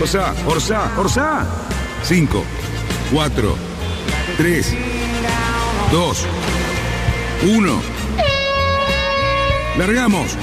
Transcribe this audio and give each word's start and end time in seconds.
Orsa, 0.00 0.32
Orsa, 0.46 0.92
Orsa. 0.96 1.46
5, 2.04 2.44
4, 3.12 3.56
3, 4.36 4.76
2, 5.90 6.26
1. 7.42 7.80
Largamos. 9.76 10.36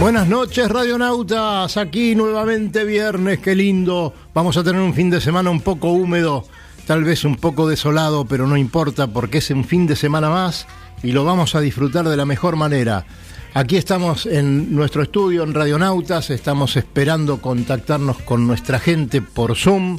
Buenas 0.00 0.26
noches, 0.26 0.68
radionautas. 0.68 1.76
Aquí 1.76 2.16
nuevamente 2.16 2.84
viernes, 2.84 3.38
qué 3.38 3.54
lindo. 3.54 4.12
Vamos 4.34 4.56
a 4.56 4.64
tener 4.64 4.82
un 4.82 4.92
fin 4.92 5.08
de 5.08 5.20
semana 5.20 5.50
un 5.50 5.60
poco 5.60 5.92
húmedo, 5.92 6.44
tal 6.88 7.04
vez 7.04 7.24
un 7.24 7.36
poco 7.36 7.68
desolado, 7.68 8.24
pero 8.24 8.48
no 8.48 8.56
importa 8.56 9.06
porque 9.06 9.38
es 9.38 9.48
un 9.50 9.64
fin 9.64 9.86
de 9.86 9.94
semana 9.94 10.28
más 10.28 10.66
y 11.04 11.12
lo 11.12 11.24
vamos 11.24 11.54
a 11.54 11.60
disfrutar 11.60 12.08
de 12.08 12.16
la 12.16 12.24
mejor 12.24 12.56
manera. 12.56 13.06
Aquí 13.54 13.76
estamos 13.76 14.26
en 14.26 14.74
nuestro 14.74 15.02
estudio 15.02 15.42
en 15.42 15.54
Radionautas, 15.54 16.30
estamos 16.30 16.76
esperando 16.76 17.40
contactarnos 17.40 18.18
con 18.18 18.46
nuestra 18.46 18.78
gente 18.78 19.22
por 19.22 19.56
Zoom. 19.56 19.98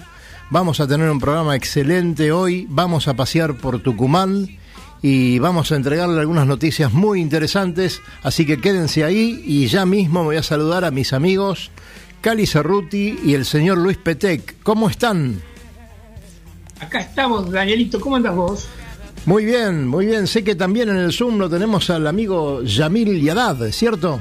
Vamos 0.52 0.80
a 0.80 0.88
tener 0.88 1.10
un 1.10 1.20
programa 1.20 1.56
excelente 1.56 2.32
hoy, 2.32 2.68
vamos 2.70 3.08
a 3.08 3.16
pasear 3.16 3.56
por 3.56 3.80
Tucumán 3.82 4.48
y 5.02 5.40
vamos 5.40 5.72
a 5.72 5.76
entregarle 5.76 6.20
algunas 6.20 6.46
noticias 6.46 6.94
muy 6.94 7.22
interesantes, 7.22 8.02
así 8.22 8.46
que 8.46 8.62
quédense 8.62 9.04
ahí 9.04 9.42
y 9.44 9.68
ya 9.68 9.86
mismo 9.86 10.24
voy 10.24 10.38
a 10.38 10.44
saludar 10.44 10.86
a 10.86 10.92
mis 10.92 11.12
amigos 11.12 11.72
Cali 12.22 12.46
Cerruti 12.46 13.20
y 13.24 13.34
el 13.34 13.46
señor 13.46 13.80
Luis 13.80 13.98
Petec. 13.98 14.62
¿Cómo 14.62 14.90
están? 14.90 15.42
Acá 16.80 17.00
estamos, 17.00 17.50
Danielito, 17.52 18.00
¿cómo 18.00 18.16
andas 18.16 18.36
vos? 18.36 18.70
Muy 19.26 19.46
bien, 19.46 19.88
muy 19.88 20.06
bien. 20.06 20.28
Sé 20.28 20.44
que 20.44 20.56
también 20.56 20.90
en 20.90 20.98
el 20.98 21.12
Zoom 21.14 21.38
lo 21.38 21.50
tenemos 21.50 21.90
al 21.90 22.08
amigo 22.08 22.64
Yamil 22.64 23.22
Yadad, 23.22 23.70
¿cierto? 23.72 24.20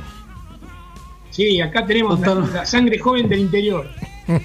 Sí, 1.30 1.60
acá 1.60 1.86
tenemos 1.86 2.20
la, 2.20 2.34
la 2.34 2.66
sangre 2.66 2.98
joven 2.98 3.28
del 3.28 3.40
interior. 3.40 3.88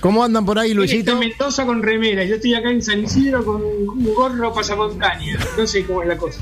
¿Cómo 0.00 0.24
andan 0.24 0.46
por 0.46 0.58
ahí, 0.58 0.70
Él 0.70 0.78
está 0.78 0.94
Luisito? 0.94 1.12
en 1.12 1.18
Mendoza 1.18 1.66
con 1.66 1.82
remera, 1.82 2.24
yo 2.24 2.36
estoy 2.36 2.54
acá 2.54 2.70
en 2.70 2.82
San 2.82 3.04
Isidro 3.04 3.44
con 3.44 3.62
un 3.62 4.14
gorro 4.14 4.52
pasamontaña. 4.52 5.38
No 5.58 5.66
sé 5.66 5.84
cómo 5.84 6.02
es 6.02 6.08
la 6.08 6.16
cosa. 6.16 6.40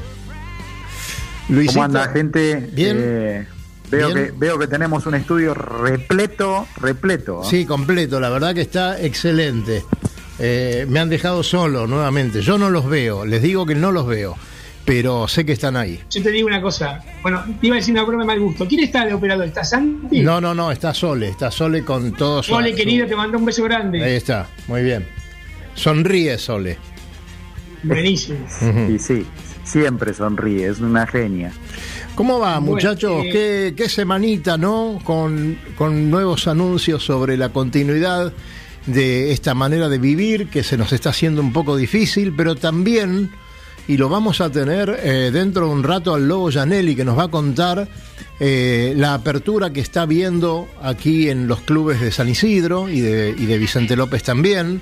Luisito. 1.49 1.75
¿Cómo 1.75 1.85
anda, 1.85 2.09
gente? 2.09 2.71
Bien. 2.73 2.97
Eh, 3.01 3.47
veo. 3.91 4.15
Que, 4.15 4.33
veo 4.37 4.59
que 4.59 4.69
tenemos 4.69 5.07
un 5.07 5.17
estudio 5.17 5.55
repleto, 5.55 6.69
repleto. 6.81 7.43
¿eh? 7.43 7.47
Sí, 7.49 7.67
completo, 7.67 8.21
la 8.21 8.31
verdad 8.31 8.55
que 8.55 8.61
está 8.61 9.01
excelente. 9.01 9.85
Eh, 10.39 10.87
me 10.89 11.01
han 11.01 11.09
dejado 11.09 11.43
solo 11.43 11.87
nuevamente. 11.87 12.41
Yo 12.43 12.59
no 12.59 12.71
los 12.71 12.89
veo, 12.89 13.25
les 13.25 13.43
digo 13.43 13.67
que 13.67 13.75
no 13.75 13.91
los 13.93 14.07
veo, 14.07 14.37
pero 14.85 15.27
sé 15.29 15.45
que 15.45 15.53
están 15.53 15.77
ahí. 15.77 16.01
Yo 16.11 16.23
te 16.23 16.31
digo 16.31 16.47
una 16.47 16.63
cosa, 16.63 17.03
bueno, 17.23 17.43
te 17.61 17.67
iba 17.67 17.77
a 17.77 17.79
decir 17.79 17.93
una 17.93 18.05
broma 18.05 18.23
de 18.23 18.27
mal 18.29 18.41
gusto. 18.41 18.67
¿Quién 18.69 18.85
está 18.85 19.05
de 19.05 19.15
operador? 19.15 19.47
¿Está 19.47 19.65
Santi? 19.65 20.21
No, 20.21 20.41
no, 20.41 20.55
no, 20.55 20.71
está 20.71 20.95
Sole, 20.95 21.29
está 21.29 21.51
Sole 21.51 21.85
con 21.85 22.13
todos. 22.13 22.47
su- 22.47 22.55
Ole, 22.55 22.71
su- 22.71 22.77
querido, 22.77 23.07
te 23.07 23.17
mando 23.17 23.37
un 23.39 23.45
beso 23.45 23.65
grande. 23.65 24.03
Ahí 24.05 24.15
está, 24.15 24.47
muy 24.69 24.83
bien. 24.83 25.07
Sonríe 25.75 26.39
Sole. 26.39 26.79
Buenísimo. 27.83 28.39
Y 28.93 28.99
sí, 28.99 29.25
siempre 29.65 30.13
sonríe, 30.15 30.69
es 30.69 30.81
una 30.81 31.07
genia. 31.07 31.53
¿Cómo 32.15 32.41
va, 32.41 32.59
Bueno, 32.59 32.73
muchachos? 32.75 33.25
eh, 33.27 33.31
¿Qué, 33.31 33.75
qué 33.77 33.89
semanita, 33.89 34.59
¿no? 34.59 34.99
Con, 35.05 35.57
con 35.77 36.11
nuevos 36.11 36.49
anuncios 36.49 37.05
sobre 37.05 37.37
la 37.37 37.51
continuidad 37.51 38.33
de 38.89 39.33
esta 39.33 39.55
manera 39.55 39.89
de 39.89 39.99
vivir 39.99 40.49
que 40.49 40.63
se 40.63 40.77
nos 40.77 40.93
está 40.93 41.11
haciendo 41.11 41.43
un 41.43 41.53
poco 41.53 41.77
difícil, 41.77 42.33
pero 42.35 42.57
también, 42.57 43.31
y 43.87 43.99
lo 43.99 44.09
vamos 44.09 44.41
a 44.41 44.51
tener 44.51 44.99
eh, 45.03 45.31
dentro 45.31 45.67
de 45.67 45.73
un 45.73 45.83
rato 45.83 46.15
al 46.15 46.27
Lobo 46.27 46.51
Janelli 46.51 46.97
que 46.97 47.05
nos 47.05 47.19
va 47.19 47.25
a 47.25 47.29
contar 47.29 47.87
eh, 48.41 48.95
la 48.97 49.15
apertura 49.15 49.71
que 49.71 49.81
está 49.81 50.07
viendo 50.07 50.69
aquí 50.83 51.29
en 51.29 51.47
los 51.49 51.61
clubes 51.61 52.01
de 52.01 52.11
San 52.11 52.29
Isidro 52.29 52.89
y 52.89 53.01
de, 53.01 53.35
y 53.37 53.45
de 53.45 53.59
Vicente 53.59 53.95
López 53.95 54.23
también. 54.23 54.81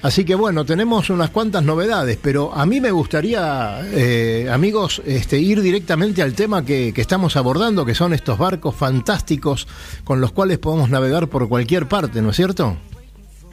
Así 0.00 0.24
que 0.24 0.34
bueno, 0.34 0.64
tenemos 0.64 1.08
unas 1.08 1.30
cuantas 1.30 1.62
novedades, 1.64 2.18
pero 2.20 2.54
a 2.54 2.66
mí 2.66 2.80
me 2.80 2.90
gustaría, 2.90 3.80
eh, 3.92 4.48
amigos, 4.50 5.02
este, 5.06 5.38
ir 5.38 5.62
directamente 5.62 6.20
al 6.22 6.34
tema 6.34 6.64
que, 6.64 6.92
que 6.94 7.00
estamos 7.00 7.36
abordando, 7.36 7.86
que 7.86 7.94
son 7.94 8.12
estos 8.12 8.38
barcos 8.38 8.74
fantásticos 8.74 9.66
con 10.02 10.20
los 10.20 10.32
cuales 10.32 10.58
podemos 10.58 10.90
navegar 10.90 11.28
por 11.28 11.48
cualquier 11.48 11.88
parte, 11.88 12.20
¿no 12.20 12.30
es 12.30 12.36
cierto? 12.36 12.76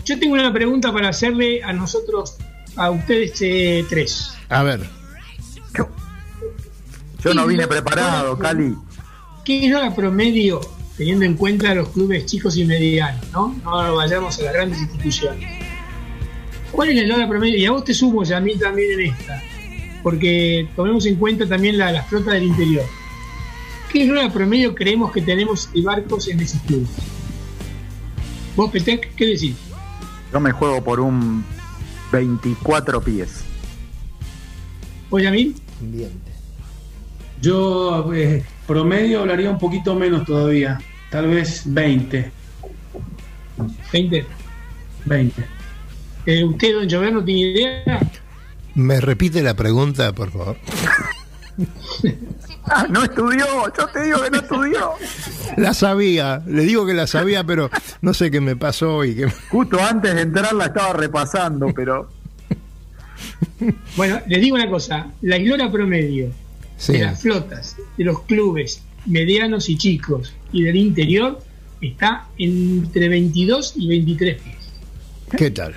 Yo 0.06 0.20
tengo 0.20 0.34
una 0.34 0.52
pregunta 0.52 0.92
para 0.92 1.10
hacerle 1.10 1.64
a 1.64 1.74
nosotros, 1.74 2.38
a 2.76 2.90
ustedes 2.90 3.42
eh, 3.42 3.86
tres. 3.90 4.34
A 4.50 4.64
ver, 4.64 4.82
Yo 7.24 7.34
no 7.34 7.46
vine 7.46 7.68
preparado, 7.68 8.38
Cali. 8.38 8.76
¿Qué 9.46 9.68
es 9.68 9.72
la 9.72 9.94
promedio, 9.96 10.60
teniendo 10.98 11.26
en 11.26 11.36
cuenta 11.36 11.74
los 11.76 11.90
clubes 11.90 12.26
chicos 12.26 12.58
y 12.58 12.66
medianos, 12.66 13.24
¿no? 13.32 13.56
No 13.64 13.96
vayamos 13.96 14.40
a 14.40 14.44
las 14.44 14.54
grandes 14.54 14.80
instituciones. 14.80 15.48
¿Cuál 16.72 16.90
es 16.90 17.08
la 17.08 17.16
hora 17.16 17.30
promedio? 17.30 17.58
Y 17.58 17.66
a 17.66 17.72
vos 17.72 17.84
te 17.84 17.94
sumo, 17.94 18.24
y 18.24 18.34
a 18.34 18.40
mí 18.40 18.56
también 18.58 19.00
en 19.00 19.14
esta, 19.14 19.42
porque 20.02 20.68
tomemos 20.76 21.06
en 21.06 21.16
cuenta 21.16 21.48
también 21.48 21.78
la, 21.78 21.92
la 21.92 22.04
flota 22.04 22.32
del 22.32 22.44
interior. 22.44 22.86
¿Qué 23.92 24.10
hora 24.10 24.32
promedio 24.32 24.74
creemos 24.74 25.12
que 25.12 25.22
tenemos 25.22 25.72
de 25.74 25.82
barcos 25.82 26.28
en 26.28 26.40
esos 26.40 26.62
clubes? 26.62 26.90
¿Vos, 28.56 28.72
Petec, 28.72 29.14
qué 29.16 29.26
decís? 29.26 29.56
Yo 30.32 30.40
me 30.40 30.52
juego 30.52 30.84
por 30.84 31.00
un 31.00 31.44
24 32.12 33.02
pies. 33.02 33.44
¿Vos, 35.10 35.22
Yamil? 35.22 35.56
Yo 37.42 38.14
eh, 38.14 38.44
promedio 38.68 39.22
hablaría 39.22 39.50
un 39.50 39.58
poquito 39.60 39.96
menos 39.96 40.26
todavía, 40.26 40.80
tal 41.10 41.28
vez 41.28 41.64
20. 41.66 42.32
20. 43.92 44.26
20. 45.06 45.46
Eh, 46.28 46.44
¿Usted, 46.44 46.74
don 46.76 46.90
Jover, 46.90 47.14
no 47.14 47.24
tiene 47.24 47.42
idea? 47.52 48.00
me 48.76 49.02
repite 49.02 49.42
la 49.42 49.54
pregunta, 49.56 50.14
por 50.14 50.32
favor. 50.32 50.58
Ah, 52.66 52.86
no 52.90 53.04
estudió, 53.04 53.46
yo 53.78 53.88
te 53.88 54.04
digo 54.04 54.22
que 54.24 54.30
no 54.30 54.38
estudió. 54.38 54.92
La 55.58 55.74
sabía, 55.74 56.42
le 56.48 56.64
digo 56.64 56.86
que 56.86 56.94
la 56.94 57.08
sabía, 57.08 57.44
pero 57.44 57.70
no 58.02 58.14
sé 58.14 58.30
qué 58.32 58.40
me 58.40 58.56
pasó 58.56 59.04
y 59.04 59.16
que... 59.16 59.30
Justo 59.50 59.80
antes 59.82 60.14
de 60.16 60.22
entrar 60.22 60.54
la 60.54 60.66
estaba 60.66 60.94
repasando, 60.94 61.68
pero 61.76 62.10
Bueno, 63.96 64.20
les 64.28 64.42
digo 64.42 64.56
una 64.56 64.70
cosa, 64.70 65.08
la 65.22 65.38
islora 65.38 65.72
promedio 65.72 66.30
Sí. 66.78 66.94
de 66.94 67.00
las 67.06 67.22
flotas, 67.22 67.76
de 67.98 68.04
los 68.04 68.22
clubes 68.24 68.82
medianos 69.06 69.70
y 69.70 69.78
chicos 69.78 70.34
y 70.52 70.64
del 70.64 70.76
interior 70.78 71.40
está 71.82 72.26
entre 72.38 73.08
22 73.10 73.74
y 73.76 73.88
23 73.88 74.42
pies. 74.42 74.56
¿Qué 75.38 75.52
tal? 75.52 75.74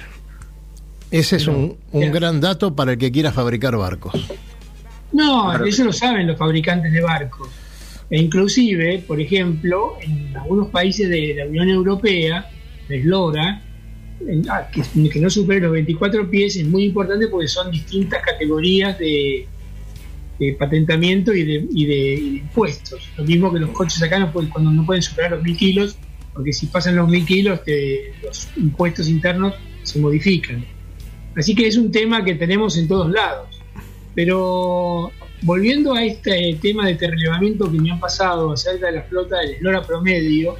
Ese 1.10 1.36
es 1.36 1.46
un, 1.46 1.76
un 1.92 2.10
gran 2.12 2.40
dato 2.40 2.75
para 2.75 2.92
el 2.92 2.98
que 2.98 3.12
quiera 3.12 3.32
fabricar 3.32 3.76
barcos. 3.76 4.14
No, 5.14 5.49
Claro. 5.50 5.64
eso 5.66 5.84
lo 5.84 5.93
saben 5.93 6.26
los 6.26 6.37
fabricantes 6.38 6.93
de 6.93 7.00
barcos. 7.00 7.49
E 8.11 8.19
inclusive, 8.20 9.02
por 9.06 9.20
ejemplo, 9.20 9.96
en 10.02 10.37
algunos 10.37 10.69
países 10.69 11.08
de 11.08 11.34
la 11.37 11.46
Unión 11.46 11.69
Europea, 11.70 12.50
la 12.88 12.96
eslora, 12.96 13.62
ah, 14.50 14.69
que, 14.72 14.82
que 15.08 15.20
no 15.20 15.31
supere 15.31 15.61
los 15.61 15.72
24 15.72 16.28
pies 16.31 16.56
es 16.56 16.66
muy 16.66 16.84
importante 16.84 17.28
porque 17.28 17.49
son 17.49 17.70
distintas 17.70 18.22
categorías 18.22 18.99
de, 18.99 19.46
de 20.38 20.52
patentamiento 20.55 21.32
y 21.32 21.44
de, 21.44 21.67
y, 21.72 21.87
de, 21.87 21.94
y 22.14 22.26
de 22.32 22.38
impuestos. 22.38 23.08
Lo 23.17 23.25
mismo 23.25 23.52
que 23.52 23.60
los 23.60 23.70
coches 23.70 24.02
acá 24.02 24.19
no 24.19 24.31
pueden, 24.32 24.50
cuando 24.50 24.70
no 24.70 24.84
pueden 24.84 25.02
superar 25.02 25.31
los 25.32 25.43
1000 25.43 25.94
porque 26.34 26.52
si 26.52 26.67
pasan 26.67 26.96
los 26.96 27.08
1000 27.08 27.25
kilos, 27.25 27.62
te- 27.64 28.12
los 28.22 28.49
impuestos 28.56 29.08
internos 29.08 29.55
se 29.84 29.99
modifican. 30.00 30.64
Así 31.37 31.55
que 31.55 31.67
es 31.69 31.76
un 31.76 31.90
tema 31.93 32.25
que 32.25 32.34
tenemos 32.34 32.76
en 32.76 32.88
todos 32.88 33.10
lados. 33.10 33.53
Pero 34.14 35.11
volviendo 35.43 35.94
a 35.94 36.05
este 36.05 36.58
tema 36.61 36.87
de 36.87 36.96
relevamiento 36.96 37.70
que 37.70 37.78
me 37.78 37.90
han 37.90 38.00
pasado 38.00 38.52
acerca 38.52 38.87
de 38.87 38.93
la 38.93 39.02
flota 39.02 39.38
del 39.40 39.55
eslora 39.55 39.82
promedio, 39.82 40.56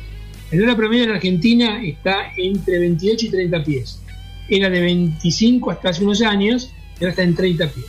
el 0.51 0.59
eslora 0.59 0.77
promedio 0.77 1.05
en 1.05 1.11
Argentina 1.11 1.83
está 1.85 2.33
entre 2.37 2.79
28 2.79 3.27
y 3.27 3.31
30 3.31 3.65
pies. 3.65 4.01
Era 4.49 4.69
de 4.69 4.81
25 4.81 5.71
hasta 5.71 5.91
hace 5.91 6.05
unos 6.05 6.21
años, 6.23 6.71
ahora 6.95 7.11
está 7.11 7.23
en 7.23 7.35
30 7.35 7.69
pies. 7.71 7.87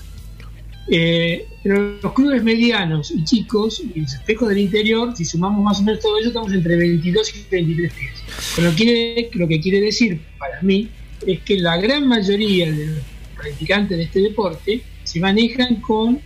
Eh, 0.87 1.47
pero 1.63 1.97
los 1.99 2.13
clubes 2.13 2.43
medianos 2.43 3.09
y 3.09 3.23
chicos 3.23 3.81
y 3.95 4.01
los 4.01 4.13
espejos 4.13 4.49
del 4.49 4.59
interior, 4.59 5.15
si 5.17 5.25
sumamos 5.25 5.63
más 5.63 5.79
o 5.79 5.83
menos 5.83 5.99
todo 5.99 6.19
eso, 6.19 6.27
estamos 6.27 6.53
entre 6.53 6.75
22 6.75 7.35
y 7.35 7.45
23 7.49 7.93
pies. 7.93 8.11
Pero 8.55 8.69
lo 8.69 9.47
que 9.47 9.61
quiere 9.61 9.81
decir 9.81 10.21
para 10.37 10.61
mí 10.61 10.89
es 11.25 11.39
que 11.41 11.57
la 11.57 11.77
gran 11.77 12.07
mayoría 12.07 12.71
de 12.71 12.85
los 12.85 12.99
practicantes 13.35 13.97
de 13.97 14.03
este 14.03 14.19
deporte 14.21 14.83
se 15.05 15.19
manejan 15.21 15.75
con 15.75 16.19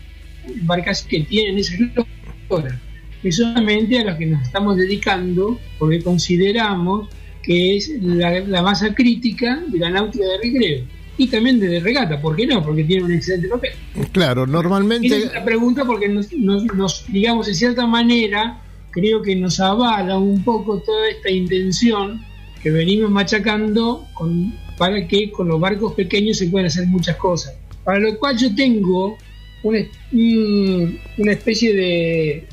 barcas 0.63 1.03
que 1.03 1.19
tienen 1.21 1.59
esa 1.59 1.75
eslora. 1.75 2.81
Y 3.21 3.31
solamente 3.31 3.99
a 3.99 4.05
los 4.05 4.17
que 4.17 4.25
nos 4.25 4.41
estamos 4.43 4.77
dedicando, 4.77 5.59
porque 5.77 6.01
consideramos 6.01 7.09
que 7.43 7.77
es 7.77 7.91
la, 8.01 8.39
la 8.39 8.61
masa 8.61 8.93
crítica 8.93 9.61
de 9.67 9.79
la 9.79 9.89
náutica 9.89 10.25
de 10.25 10.37
recreo 10.37 10.85
y 11.19 11.27
también 11.27 11.59
de 11.59 11.81
regata, 11.81 12.19
¿por 12.21 12.35
qué 12.35 12.47
no? 12.47 12.63
Porque 12.63 12.85
tiene 12.85 13.03
un 13.03 13.11
excelente 13.11 13.49
papel. 13.49 13.71
Claro, 14.13 14.47
normalmente. 14.47 15.07
Esa 15.07 15.17
es 15.17 15.33
la 15.33 15.43
pregunta 15.43 15.83
porque 15.83 16.07
nos, 16.07 16.31
nos, 16.31 16.63
nos, 16.73 17.05
digamos, 17.11 17.49
en 17.49 17.55
cierta 17.55 17.85
manera, 17.85 18.61
creo 18.91 19.21
que 19.21 19.35
nos 19.35 19.59
avala 19.59 20.17
un 20.17 20.41
poco 20.45 20.79
toda 20.79 21.09
esta 21.09 21.29
intención 21.29 22.21
que 22.63 22.71
venimos 22.71 23.11
machacando 23.11 24.07
con, 24.13 24.53
para 24.77 25.05
que 25.07 25.29
con 25.29 25.49
los 25.49 25.59
barcos 25.59 25.93
pequeños 25.93 26.37
se 26.37 26.47
puedan 26.47 26.67
hacer 26.67 26.87
muchas 26.87 27.17
cosas. 27.17 27.53
Para 27.89 28.01
lo 28.01 28.19
cual 28.19 28.37
yo 28.37 28.53
tengo 28.53 29.17
una, 29.63 29.79
una 30.11 31.31
especie 31.31 31.73
de, 31.73 32.47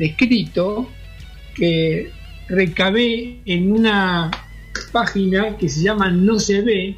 escrito 0.00 0.90
que 1.54 2.10
recabé 2.48 3.38
en 3.46 3.70
una 3.70 4.32
página 4.90 5.56
que 5.56 5.68
se 5.68 5.80
llama 5.80 6.10
No 6.10 6.40
se 6.40 6.60
ve, 6.62 6.96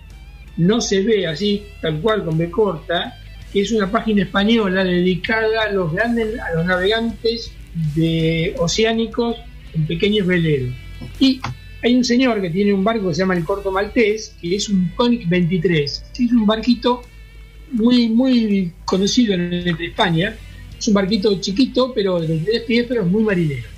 no 0.56 0.81
se 0.81 1.02
ve 1.02 1.26
así, 1.26 1.64
tal 1.82 2.00
cual 2.00 2.25
con 2.25 2.38
B 2.38 2.50
corta, 2.50 3.14
que 3.52 3.61
es 3.61 3.70
una 3.73 3.90
página 3.90 4.22
española 4.22 4.82
dedicada 4.82 5.64
a 5.64 5.70
los 5.70 5.93
grandes, 5.93 6.40
a 6.40 6.55
los 6.55 6.64
navegantes 6.64 7.52
de 7.94 8.55
oceánicos 8.56 9.37
en 9.75 9.87
pequeños 9.87 10.26
veleros. 10.26 10.72
Y 11.20 11.43
hay 11.82 11.94
un 11.94 12.05
señor 12.06 12.40
que 12.40 12.49
tiene 12.49 12.72
un 12.72 12.82
barco 12.82 13.08
que 13.08 13.17
se 13.17 13.19
llama 13.19 13.37
el 13.37 13.44
Corto 13.44 13.70
Maltés, 13.70 14.34
que 14.40 14.56
es 14.56 14.70
un 14.70 14.88
Conic 14.96 15.29
23. 15.29 16.05
Es 16.19 16.32
un 16.32 16.46
barquito 16.46 17.02
muy, 17.72 18.08
muy 18.08 18.72
conocido 18.84 19.34
en 19.34 19.52
España. 19.80 20.36
Es 20.78 20.88
un 20.88 20.94
barquito 20.94 21.40
chiquito, 21.40 21.92
pero 21.94 22.20
de 22.20 22.26
23 22.26 22.62
pies, 22.62 22.86
pero 22.88 23.02
es 23.02 23.06
muy 23.06 23.22
marinero. 23.22 23.68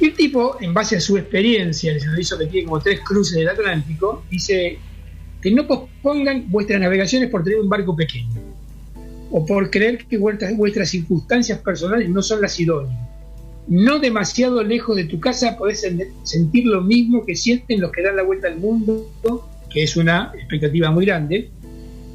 Y 0.00 0.06
el 0.06 0.14
tipo, 0.14 0.56
en 0.60 0.72
base 0.72 0.96
a 0.96 1.00
su 1.00 1.18
experiencia, 1.18 1.92
el 1.92 2.18
hizo 2.18 2.38
que 2.38 2.46
tiene 2.46 2.66
como 2.66 2.80
tres 2.80 3.00
cruces 3.00 3.36
del 3.36 3.48
Atlántico, 3.48 4.24
dice 4.30 4.78
que 5.42 5.50
no 5.50 5.66
pospongan 5.66 6.50
vuestras 6.50 6.80
navegaciones 6.80 7.28
por 7.30 7.44
tener 7.44 7.60
un 7.60 7.68
barco 7.68 7.94
pequeño 7.94 8.40
o 9.30 9.46
por 9.46 9.70
creer 9.70 10.06
que 10.06 10.18
vuestras, 10.18 10.56
vuestras 10.56 10.90
circunstancias 10.90 11.58
personales 11.58 12.08
no 12.08 12.22
son 12.22 12.40
las 12.40 12.58
idóneas. 12.58 12.98
No 13.68 13.98
demasiado 13.98 14.62
lejos 14.62 14.96
de 14.96 15.04
tu 15.04 15.20
casa 15.20 15.56
podés 15.56 15.86
sentir 16.24 16.66
lo 16.66 16.80
mismo 16.80 17.24
que 17.24 17.36
sienten 17.36 17.80
los 17.80 17.92
que 17.92 18.02
dan 18.02 18.16
la 18.16 18.22
vuelta 18.22 18.48
al 18.48 18.56
mundo, 18.56 19.08
que 19.70 19.82
es 19.82 19.96
una 19.96 20.32
expectativa 20.34 20.90
muy 20.90 21.06
grande, 21.06 21.50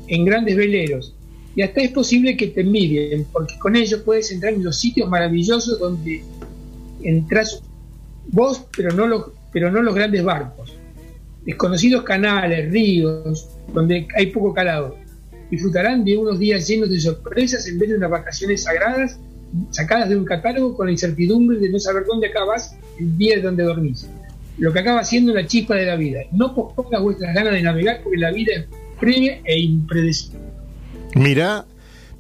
en 0.07 0.25
grandes 0.25 0.56
veleros. 0.56 1.16
Y 1.56 1.62
hasta 1.62 1.81
es 1.81 1.92
posible 1.92 2.36
que 2.36 2.48
te 2.48 2.62
envidien, 2.62 3.25
porque 3.31 3.57
con 3.60 3.75
ellos 3.75 4.02
puedes 4.02 4.31
entrar 4.31 4.54
en 4.54 4.63
los 4.63 4.78
sitios 4.80 5.10
maravillosos 5.10 5.80
donde 5.80 6.22
entras 7.04 7.62
vos, 8.28 8.66
pero 8.75 8.92
no 8.92 9.07
los, 9.07 9.28
pero 9.54 9.72
no 9.72 9.81
los 9.81 9.96
grandes 9.96 10.24
barcos 10.24 10.75
desconocidos 11.46 12.04
canales, 12.04 12.72
ríos, 12.72 13.48
donde 13.74 14.07
hay 14.16 14.28
poco 14.28 14.54
calado. 14.54 14.98
Disfrutarán 15.50 16.04
de 16.04 16.18
unos 16.18 16.40
días 16.40 16.68
llenos 16.68 16.90
de 16.90 17.00
sorpresas 17.00 17.68
en 17.68 17.78
vez 17.78 17.90
de 17.90 17.98
unas 17.98 18.10
vacaciones 18.10 18.63
sagradas 18.63 19.19
sacadas 19.69 20.10
de 20.10 20.18
un 20.18 20.25
catálogo 20.25 20.75
con 20.75 20.88
la 20.88 20.92
incertidumbre 20.92 21.60
de 21.60 21.69
no 21.69 21.80
saber 21.80 22.04
dónde 22.06 22.28
acabas 22.28 22.75
el 23.00 23.18
día 23.18 23.38
de 23.38 23.44
donde 23.44 23.63
dormís. 23.63 24.10
Lo 24.57 24.74
que 24.74 24.80
acaba 24.80 25.04
siendo 25.04 25.34
la 25.34 25.46
chispa 25.46 25.75
de 25.75 25.86
la 25.86 25.96
vida. 25.96 26.22
No 26.31 26.54
pospongas 26.54 27.02
vuestras 27.02 27.34
ganas 27.34 27.54
de 27.54 27.62
navegar 27.62 28.02
porque 28.04 28.18
la 28.18 28.31
vida 28.31 28.54
es 28.56 28.66
previa 29.00 29.42
e 29.45 29.59
impredecible. 29.59 30.39
Mirá, 31.15 31.65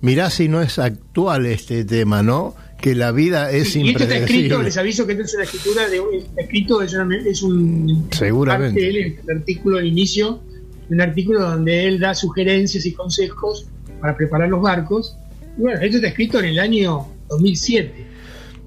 mirá 0.01 0.29
si 0.29 0.47
no 0.47 0.61
es 0.61 0.79
actual 0.79 1.45
este 1.45 1.85
tema, 1.85 2.23
¿no? 2.23 2.55
que 2.85 2.93
la 2.93 3.11
vida 3.11 3.51
es 3.51 3.75
y 3.75 3.79
impredecible. 3.79 3.93
esto 3.93 4.13
está 4.13 4.25
escrito, 4.25 4.61
les 4.61 4.77
aviso 4.77 5.07
que 5.07 5.13
esto 5.13 5.23
es 5.23 5.33
una 5.33 5.43
escritura 5.43 5.89
de 5.89 6.01
está 6.17 6.41
escrito, 6.41 6.81
es, 6.81 6.93
una, 6.93 7.17
es 7.17 7.41
un 7.41 8.07
Seguramente. 8.11 8.73
parte 8.73 8.81
de 8.81 8.89
él, 8.89 9.19
el 9.27 9.37
artículo 9.37 9.77
al 9.77 9.87
inicio, 9.87 10.41
un 10.89 11.01
artículo 11.01 11.41
donde 11.41 11.87
él 11.87 11.99
da 11.99 12.13
sugerencias 12.13 12.85
y 12.85 12.91
consejos 12.91 13.65
para 13.99 14.15
preparar 14.15 14.49
los 14.49 14.61
barcos. 14.61 15.17
Y 15.57 15.61
bueno, 15.61 15.81
esto 15.81 15.97
está 15.97 16.09
escrito 16.09 16.39
en 16.39 16.45
el 16.45 16.59
año 16.59 17.07
2007. 17.29 18.05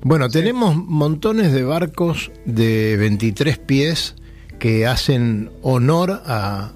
Bueno, 0.02 0.28
tenemos 0.28 0.74
montones 0.76 1.52
de 1.52 1.62
barcos 1.64 2.30
de 2.44 2.96
23 2.96 3.58
pies 3.58 4.14
que 4.58 4.86
hacen 4.86 5.50
honor 5.62 6.22
a, 6.24 6.72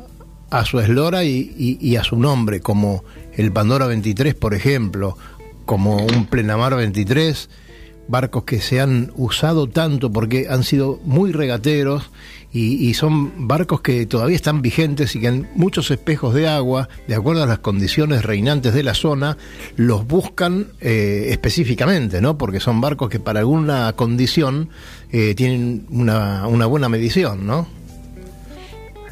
a 0.52 0.66
su 0.66 0.80
eslora 0.80 1.24
y, 1.24 1.78
y, 1.80 1.96
a 1.96 2.04
su 2.04 2.16
nombre, 2.16 2.60
como 2.60 3.04
el 3.34 3.50
Pandora 3.52 3.86
23, 3.86 4.34
por 4.34 4.52
ejemplo, 4.52 5.16
como 5.64 5.96
un 5.96 6.26
Plenamar 6.26 6.76
23, 6.76 7.48
barcos 8.06 8.44
que 8.44 8.60
se 8.60 8.78
han 8.78 9.12
usado 9.16 9.66
tanto 9.66 10.12
porque 10.12 10.48
han 10.50 10.62
sido 10.62 11.00
muy 11.04 11.32
regateros 11.32 12.10
y, 12.52 12.86
y, 12.86 12.92
son 12.92 13.48
barcos 13.48 13.80
que 13.80 14.04
todavía 14.04 14.36
están 14.36 14.60
vigentes 14.60 15.16
y 15.16 15.20
que 15.20 15.28
en 15.28 15.48
muchos 15.54 15.90
espejos 15.90 16.34
de 16.34 16.46
agua, 16.48 16.90
de 17.08 17.14
acuerdo 17.14 17.42
a 17.44 17.46
las 17.46 17.60
condiciones 17.60 18.22
reinantes 18.22 18.74
de 18.74 18.82
la 18.82 18.92
zona, 18.92 19.38
los 19.76 20.06
buscan 20.06 20.66
eh, 20.82 21.28
específicamente, 21.30 22.20
¿no? 22.20 22.36
Porque 22.36 22.60
son 22.60 22.82
barcos 22.82 23.08
que 23.08 23.20
para 23.20 23.40
alguna 23.40 23.94
condición 23.94 24.68
eh, 25.12 25.34
tienen 25.34 25.86
una, 25.88 26.46
una 26.46 26.66
buena 26.66 26.90
medición, 26.90 27.46
¿no? 27.46 27.66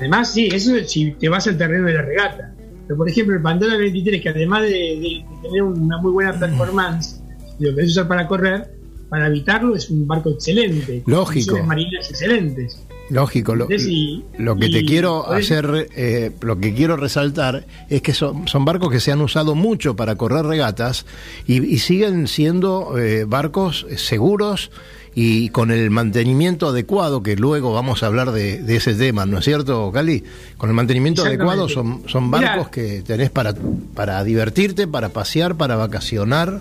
Además, 0.00 0.32
sí, 0.32 0.48
eso 0.50 0.72
si 0.86 1.10
te 1.12 1.28
vas 1.28 1.46
al 1.46 1.58
terreno 1.58 1.86
de 1.86 1.92
la 1.92 2.02
regata. 2.02 2.54
Pero, 2.86 2.96
por 2.96 3.08
ejemplo, 3.08 3.36
el 3.36 3.42
Pandora 3.42 3.76
23, 3.76 4.22
que 4.22 4.30
además 4.30 4.62
de, 4.62 5.22
tener 5.42 5.62
una 5.62 5.98
muy 5.98 6.10
buena 6.10 6.32
performance, 6.32 7.20
lo 7.58 7.74
que 7.74 7.82
es 7.82 7.90
usar 7.90 8.08
para 8.08 8.26
correr, 8.26 8.66
para 9.10 9.26
evitarlo 9.26 9.76
es 9.76 9.90
un 9.90 10.06
barco 10.06 10.30
excelente. 10.30 11.02
Lógico. 11.04 11.62
marinas 11.64 12.08
excelentes. 12.08 12.82
Lógico, 13.10 13.54
lo, 13.56 13.66
y, 13.70 14.24
lo 14.38 14.56
que 14.56 14.66
y, 14.66 14.72
te 14.72 14.84
quiero 14.84 15.30
hacer, 15.30 15.88
eh, 15.96 16.30
lo 16.40 16.58
que 16.58 16.72
quiero 16.72 16.96
resaltar 16.96 17.66
es 17.90 18.02
que 18.02 18.14
son, 18.14 18.48
son, 18.48 18.64
barcos 18.64 18.90
que 18.90 19.00
se 19.00 19.10
han 19.12 19.20
usado 19.20 19.56
mucho 19.56 19.96
para 19.96 20.14
correr 20.14 20.46
regatas 20.46 21.06
y, 21.44 21.62
y 21.62 21.78
siguen 21.78 22.28
siendo 22.28 22.96
eh, 22.96 23.24
barcos 23.24 23.84
seguros 23.96 24.70
y 25.14 25.48
con 25.48 25.70
el 25.70 25.90
mantenimiento 25.90 26.68
adecuado, 26.68 27.22
que 27.22 27.36
luego 27.36 27.72
vamos 27.72 28.02
a 28.02 28.06
hablar 28.06 28.30
de, 28.32 28.62
de 28.62 28.76
ese 28.76 28.94
tema, 28.94 29.26
¿no 29.26 29.38
es 29.38 29.44
cierto, 29.44 29.90
Cali? 29.92 30.22
Con 30.56 30.70
el 30.70 30.74
mantenimiento 30.76 31.24
adecuado 31.24 31.68
son, 31.68 32.08
son 32.08 32.30
barcos 32.30 32.56
Mirá, 32.56 32.70
que 32.70 33.02
tenés 33.02 33.30
para, 33.30 33.54
para 33.94 34.22
divertirte, 34.22 34.86
para 34.86 35.08
pasear, 35.08 35.56
para 35.56 35.76
vacacionar 35.76 36.60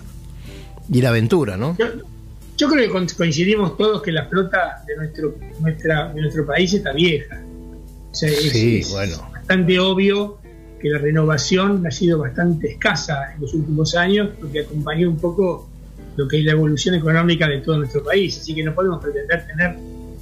y 0.90 1.00
la 1.00 1.10
aventura, 1.10 1.56
¿no? 1.56 1.76
Yo, 1.78 1.86
yo 2.58 2.68
creo 2.68 2.92
que 2.92 3.14
coincidimos 3.14 3.76
todos 3.78 4.02
que 4.02 4.12
la 4.12 4.26
flota 4.26 4.82
de 4.86 4.96
nuestro, 4.96 5.34
nuestra, 5.60 6.12
de 6.12 6.20
nuestro 6.20 6.44
país 6.44 6.74
está 6.74 6.92
vieja. 6.92 7.40
O 8.10 8.14
sea, 8.14 8.28
es, 8.28 8.50
sí, 8.50 8.80
es 8.80 8.90
bueno. 8.90 9.16
bastante 9.32 9.78
obvio 9.78 10.38
que 10.78 10.90
la 10.90 10.98
renovación 10.98 11.86
ha 11.86 11.90
sido 11.90 12.18
bastante 12.18 12.72
escasa 12.72 13.32
en 13.34 13.40
los 13.40 13.54
últimos 13.54 13.94
años, 13.94 14.30
porque 14.38 14.60
acompañó 14.60 15.08
un 15.08 15.18
poco 15.18 15.69
lo 16.20 16.28
que 16.28 16.38
es 16.38 16.44
la 16.44 16.52
evolución 16.52 16.94
económica 16.94 17.48
de 17.48 17.58
todo 17.58 17.78
nuestro 17.78 18.02
país. 18.04 18.38
Así 18.38 18.54
que 18.54 18.62
no 18.62 18.74
podemos 18.74 19.02
pretender 19.02 19.46
tener 19.46 19.76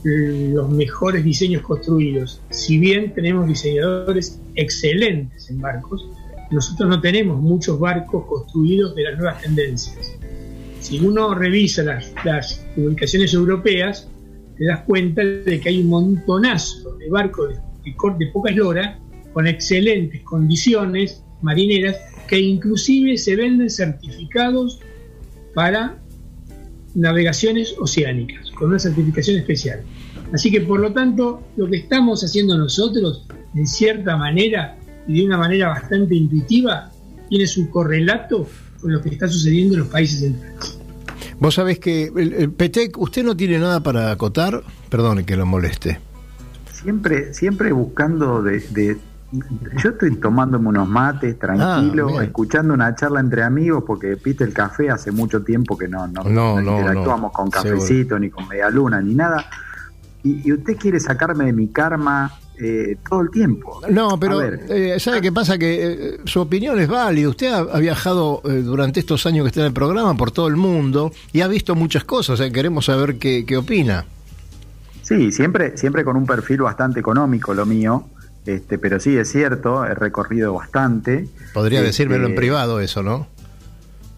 los 0.05 0.71
mejores 0.71 1.25
diseños 1.25 1.62
construidos. 1.62 2.40
Si 2.50 2.78
bien 2.78 3.12
tenemos 3.14 3.47
diseñadores 3.49 4.40
excelentes 4.55 5.50
en 5.50 5.61
barcos, 5.61 6.07
nosotros 6.50 6.88
no 6.88 7.00
tenemos 7.00 7.40
muchos 7.40 7.78
barcos 7.78 8.25
construidos 8.26 8.95
de 8.95 9.02
las 9.02 9.19
nuevas 9.19 9.43
tendencias 9.43 10.19
si 10.81 10.99
uno 11.00 11.35
revisa 11.35 11.83
las, 11.83 12.64
publicaciones 12.75 13.35
europeas, 13.35 14.09
te 14.57 14.64
das 14.64 14.81
cuenta 14.85 15.23
de 15.23 15.61
que 15.61 15.69
hay 15.69 15.81
un 15.81 15.88
montonazo 15.88 16.97
de 16.97 17.11
barcos 17.11 17.50
de, 17.50 17.55
de, 17.85 17.95
de 18.19 18.33
poca 18.33 18.50
eslora 18.50 18.99
con 19.33 19.47
excelentes 19.47 20.23
condiciones 20.23 21.23
marineras 21.43 21.97
que 22.26 22.40
inclusive 22.40 23.17
se 23.17 23.37
venden 23.37 23.71
certificados 23.71 24.81
para 25.59 25.99
navegaciones 26.95 27.75
oceánicas, 27.81 28.49
con 28.53 28.69
una 28.69 28.79
certificación 28.79 29.38
especial. 29.38 29.81
Así 30.33 30.53
que 30.53 30.61
por 30.61 30.79
lo 30.79 30.93
tanto, 30.93 31.43
lo 31.57 31.67
que 31.69 31.79
estamos 31.79 32.23
haciendo 32.23 32.57
nosotros, 32.57 33.27
en 33.57 33.67
cierta 33.67 34.17
manera, 34.17 34.77
y 35.09 35.19
de 35.19 35.27
una 35.27 35.37
manera 35.37 35.67
bastante 35.71 36.15
intuitiva 36.15 36.93
tiene 37.29 37.49
su 37.49 37.69
correlato 37.71 38.47
con 38.81 38.93
lo 38.93 39.03
que 39.03 39.09
está 39.09 39.27
sucediendo 39.27 39.75
en 39.75 39.81
los 39.81 39.88
países 39.88 40.21
centrales. 40.21 40.79
Vos 41.41 41.57
sabés 41.57 41.81
que 41.81 42.05
el, 42.17 42.33
el 42.35 42.53
Petec, 42.53 42.97
usted 42.97 43.25
no 43.25 43.37
tiene 43.37 43.59
nada 43.59 43.81
para 43.83 44.12
acotar, 44.12 44.62
perdone 44.88 45.25
que 45.25 45.35
lo 45.35 45.45
moleste. 45.45 45.99
Siempre, 46.73 47.35
siempre 47.35 47.73
buscando 47.73 48.43
de, 48.45 48.61
de- 48.71 48.97
Yo 49.30 49.90
estoy 49.90 50.16
tomándome 50.16 50.68
unos 50.68 50.88
mates, 50.88 51.38
tranquilo, 51.38 52.06
Ah, 52.08 52.12
bien. 52.12 52.23
escuchando 52.25 52.73
una 52.73 52.94
charla 52.94 53.20
entre 53.20 53.42
amigos, 53.42 53.85
porque 53.87 54.16
piste 54.16 54.44
el 54.44 54.54
café 54.54 54.88
hace 54.90 55.11
mucho 55.11 55.42
tiempo 55.42 55.76
que 55.76 55.87
no, 55.87 56.06
no, 56.08 56.25
No, 56.25 56.61
no, 56.62 56.78
interactuamos 56.78 57.30
no, 57.30 57.32
con 57.32 57.50
seguro. 57.52 57.75
cafecito, 57.75 58.18
ni 58.18 58.30
con 58.30 58.49
media 58.49 58.70
luna, 58.70 59.02
ni 59.02 59.14
nada. 59.14 59.44
Y, 60.23 60.49
y 60.49 60.52
usted 60.52 60.76
quiere 60.78 60.99
sacarme 60.99 61.44
de 61.47 61.52
mi 61.52 61.68
karma 61.68 62.32
eh, 62.58 62.97
todo 63.08 63.20
el 63.20 63.30
tiempo. 63.30 63.80
No, 63.90 64.18
pero 64.18 64.42
eh, 64.42 64.99
¿sabe 64.99 65.20
qué 65.20 65.30
pasa? 65.30 65.58
Que 65.58 65.92
eh, 66.14 66.20
su 66.25 66.40
opinión 66.40 66.78
es 66.80 66.88
válida. 66.88 67.28
Usted 67.28 67.52
ha, 67.52 67.58
ha 67.58 67.78
viajado 67.78 68.40
eh, 68.44 68.62
durante 68.62 68.99
estos 68.99 69.26
años 69.26 69.44
que 69.44 69.49
está 69.49 69.61
en 69.61 69.66
el 69.66 69.73
programa 69.75 70.16
por 70.16 70.30
todo 70.30 70.49
el 70.49 70.56
mundo 70.56 71.12
y 71.32 71.42
ha 71.42 71.49
visto 71.49 71.75
muchas 71.75 72.02
cosas. 72.04 72.40
eh, 72.40 72.50
queremos 72.50 72.87
saber 72.87 73.18
qué, 73.18 73.44
qué 73.47 73.58
opina. 73.58 74.06
Sí, 75.02 75.32
siempre, 75.32 75.76
siempre 75.76 76.02
con 76.04 76.16
un 76.16 76.26
perfil 76.26 76.62
bastante 76.62 76.99
económico 77.00 77.54
lo 77.54 77.64
mío, 77.64 78.04
este, 78.55 78.78
pero 78.78 78.99
sí 79.00 79.17
es 79.17 79.31
cierto, 79.31 79.85
he 79.85 79.95
recorrido 79.95 80.55
bastante. 80.55 81.28
Podría 81.55 81.78
Este, 81.81 81.88
decírmelo 81.88 82.26
en 82.26 82.35
privado 82.35 82.81
eso, 82.81 83.02
¿no? 83.02 83.26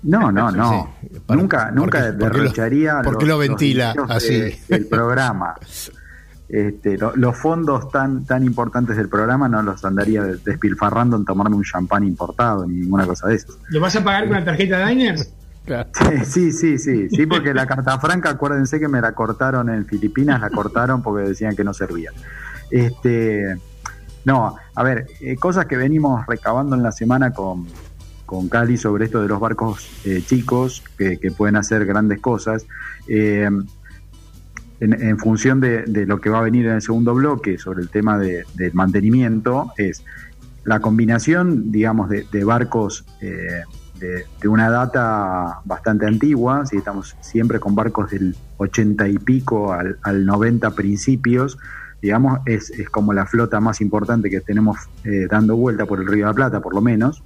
No, 0.02 0.32
no, 0.32 0.50
no. 0.52 0.94
Sí, 1.02 1.18
para- 1.26 1.40
nunca, 1.40 1.70
nunca 1.70 1.98
porque- 1.98 2.12
porque 2.18 2.38
lo- 2.38 2.42
derrocharía 2.44 3.00
porque 3.04 3.26
los- 3.26 3.28
lo 3.36 3.38
los 3.38 3.48
ventila 3.48 3.94
así. 4.08 4.34
de- 4.40 4.58
del 4.68 4.86
programa. 4.86 5.54
Este, 6.48 6.98
lo- 6.98 7.14
los 7.14 7.36
fondos 7.36 7.90
tan 7.92 8.24
tan 8.24 8.42
importantes 8.42 8.96
del 8.96 9.08
programa 9.08 9.48
no 9.48 9.62
los 9.62 9.84
andaría 9.84 10.24
des- 10.24 10.42
despilfarrando 10.42 11.16
en 11.16 11.24
tomarme 11.24 11.54
un 11.54 11.62
champán 11.62 12.02
importado 12.02 12.66
ni 12.66 12.74
ninguna 12.80 13.06
cosa 13.06 13.28
de 13.28 13.36
eso. 13.36 13.56
¿Lo 13.68 13.80
vas 13.80 13.94
a 13.94 14.02
pagar 14.02 14.24
con 14.24 14.32
la 14.32 14.44
tarjeta 14.44 14.84
Diners? 14.86 15.32
Sí, 16.24 16.50
sí, 16.50 16.78
sí, 16.78 17.08
sí, 17.10 17.26
porque 17.26 17.54
la 17.54 17.64
carta 17.66 17.96
franca, 18.00 18.30
acuérdense 18.30 18.80
que 18.80 18.88
me 18.88 19.00
la 19.00 19.12
cortaron 19.12 19.68
en 19.68 19.86
Filipinas, 19.86 20.40
la 20.40 20.50
cortaron 20.50 21.00
porque 21.00 21.28
decían 21.28 21.54
que 21.54 21.62
no 21.62 21.72
servía. 21.72 22.10
Este, 22.70 23.56
no, 24.24 24.56
a 24.74 24.82
ver, 24.82 25.06
eh, 25.20 25.36
cosas 25.36 25.66
que 25.66 25.76
venimos 25.76 26.26
recabando 26.26 26.76
en 26.76 26.82
la 26.82 26.92
semana 26.92 27.32
con, 27.32 27.66
con 28.26 28.48
Cali 28.48 28.76
sobre 28.76 29.06
esto 29.06 29.22
de 29.22 29.28
los 29.28 29.40
barcos 29.40 29.88
eh, 30.04 30.22
chicos 30.24 30.82
que, 30.96 31.18
pueden 31.36 31.56
hacer 31.56 31.86
grandes 31.86 32.20
cosas. 32.20 32.66
Eh, 33.08 33.48
en, 34.80 35.02
en 35.02 35.18
función 35.18 35.60
de, 35.60 35.84
lo 36.06 36.20
que 36.20 36.30
va 36.30 36.38
a 36.38 36.42
venir 36.42 36.66
en 36.66 36.74
el 36.76 36.82
segundo 36.82 37.14
bloque 37.14 37.58
sobre 37.58 37.82
el 37.82 37.90
tema 37.90 38.18
de- 38.18 38.44
mantenimiento, 38.72 39.72
es 39.76 40.04
la 40.64 40.80
combinación, 40.80 41.70
digamos, 41.70 42.08
de, 42.08 42.26
de 42.30 42.44
barcos 42.44 43.04
eh, 43.20 43.62
de, 43.98 44.24
de 44.40 44.48
una 44.48 44.70
data 44.70 45.60
bastante 45.64 46.06
antigua, 46.06 46.64
si 46.66 46.78
estamos 46.78 47.16
siempre 47.20 47.60
con 47.60 47.74
barcos 47.74 48.10
del 48.10 48.34
80 48.56 49.08
y 49.08 49.18
pico 49.18 49.72
al, 49.72 49.98
al 50.02 50.24
90 50.24 50.70
principios, 50.70 51.58
digamos, 52.02 52.40
es, 52.46 52.70
es 52.70 52.88
como 52.88 53.12
la 53.12 53.26
flota 53.26 53.60
más 53.60 53.80
importante 53.80 54.30
que 54.30 54.40
tenemos 54.40 54.78
eh, 55.04 55.26
dando 55.30 55.56
vuelta 55.56 55.86
por 55.86 56.00
el 56.00 56.06
Río 56.06 56.26
de 56.26 56.30
la 56.30 56.34
Plata, 56.34 56.60
por 56.60 56.74
lo 56.74 56.80
menos. 56.80 57.22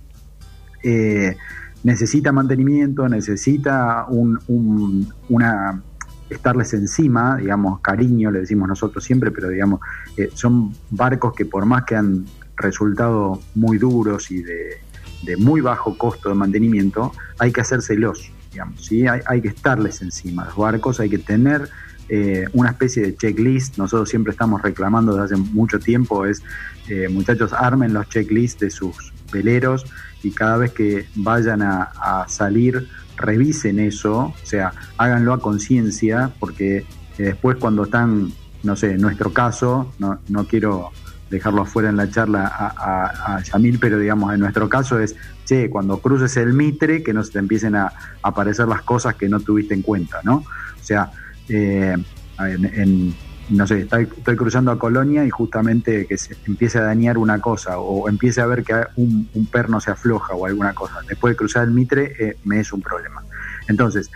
Eh, 0.83 1.37
necesita 1.83 2.33
mantenimiento, 2.33 3.09
necesita 3.09 4.07
un, 4.09 4.39
un- 4.49 5.13
una 5.29 5.83
estarles 6.31 6.73
encima, 6.75 7.37
digamos, 7.37 7.81
cariño, 7.81 8.31
le 8.31 8.41
decimos 8.41 8.67
nosotros 8.69 9.05
siempre, 9.05 9.31
pero 9.31 9.49
digamos, 9.51 9.81
eh, 10.17 10.31
son 10.35 10.75
barcos 10.91 11.35
que 11.35 11.45
por 11.45 11.67
más 11.67 11.85
que 11.85 11.97
han 11.97 12.25
resultado 12.57 13.41
muy 13.55 13.79
duros 13.79 14.31
y 14.31 14.43
de, 14.43 14.79
de 15.23 15.37
muy 15.37 15.61
bajo 15.61 15.97
costo 15.97 16.31
de 16.31 16.35
mantenimiento, 16.35 17.13
hay 17.39 17.53
que 17.53 17.61
hacérselos, 17.61 18.33
digamos, 18.51 18.85
¿sí? 18.85 19.07
hay, 19.07 19.21
hay 19.27 19.43
que 19.43 19.49
estarles 19.49 20.01
encima. 20.03 20.47
Los 20.47 20.57
barcos 20.57 20.99
hay 21.01 21.11
que 21.11 21.19
tener 21.19 21.69
eh, 22.09 22.45
una 22.53 22.71
especie 22.71 23.03
de 23.03 23.17
checklist, 23.17 23.79
nosotros 23.79 24.09
siempre 24.11 24.33
estamos 24.33 24.61
reclamando 24.63 25.13
desde 25.17 25.35
hace 25.35 25.37
mucho 25.37 25.79
tiempo, 25.79 26.27
es, 26.27 26.43
eh, 26.89 27.09
muchachos, 27.09 27.53
armen 27.53 27.95
los 27.95 28.09
checklists 28.09 28.61
de 28.61 28.71
sus 28.71 29.13
veleros 29.33 29.87
y 30.23 30.31
cada 30.31 30.59
vez 30.59 30.73
que 30.73 31.07
vayan 31.15 31.63
a, 31.63 32.27
salir, 32.29 32.89
revisen 33.17 33.79
eso, 33.79 34.19
o 34.19 34.35
sea, 34.43 34.73
háganlo 34.99 35.33
a 35.33 35.41
conciencia, 35.41 36.33
porque 36.41 36.79
eh, 36.79 36.85
después 37.17 37.57
cuando 37.59 37.85
están, 37.85 38.33
no 38.63 38.77
sé, 38.77 38.93
en 38.93 39.01
nuestro 39.01 39.33
caso, 39.33 39.93
no, 39.99 40.19
no 40.29 40.47
quiero 40.47 40.91
dejarlo 41.31 41.63
afuera 41.63 41.89
en 41.89 41.97
la 41.97 42.11
charla 42.11 42.47
a, 42.47 43.37
a, 43.37 43.43
Yamil, 43.43 43.79
pero 43.79 43.99
digamos, 43.99 44.33
en 44.33 44.41
nuestro 44.41 44.69
caso 44.69 44.99
es, 44.99 45.17
che, 45.45 45.69
cuando 45.71 45.99
cruces 45.99 46.37
el 46.37 46.53
mitre, 46.53 47.03
que 47.03 47.13
no 47.13 47.23
se 47.23 47.33
te 47.33 47.39
empiecen 47.39 47.77
a 47.77 47.93
aparecer 48.23 48.69
las 48.69 48.83
cosas 48.83 49.15
que 49.15 49.29
no 49.29 49.41
tuviste 49.41 49.75
en 49.75 49.83
cuenta, 49.83 50.21
¿no? 50.23 50.37
O 50.37 50.87
sea, 50.87 51.11
eh, 51.49 51.97
en, 52.39 53.15
no 53.51 53.67
sé, 53.67 53.81
estoy, 53.81 54.05
estoy 54.05 54.37
cruzando 54.37 54.71
a 54.71 54.79
Colonia 54.79 55.25
y 55.25 55.31
justamente 55.31 56.07
que 56.07 56.17
se 56.17 56.37
empiece 56.47 56.79
a 56.79 56.83
dañar 56.83 57.19
una 57.19 57.41
cosa 57.41 57.79
o 57.79 58.09
empiece 58.09 58.41
a 58.41 58.47
ver 58.47 58.65
que 58.65 58.75
un, 58.97 59.29
un 59.35 59.47
perno 59.47 59.81
se 59.81 59.91
afloja 59.91 60.35
o 60.35 60.47
alguna 60.47 60.73
cosa. 60.75 61.01
Después 61.09 61.33
de 61.33 61.37
cruzar 61.37 61.65
el 61.65 61.71
mitre 61.71 62.15
eh, 62.19 62.37
me 62.45 62.61
es 62.61 62.73
un 62.73 62.81
problema. 62.81 63.23
Entonces, 63.69 64.11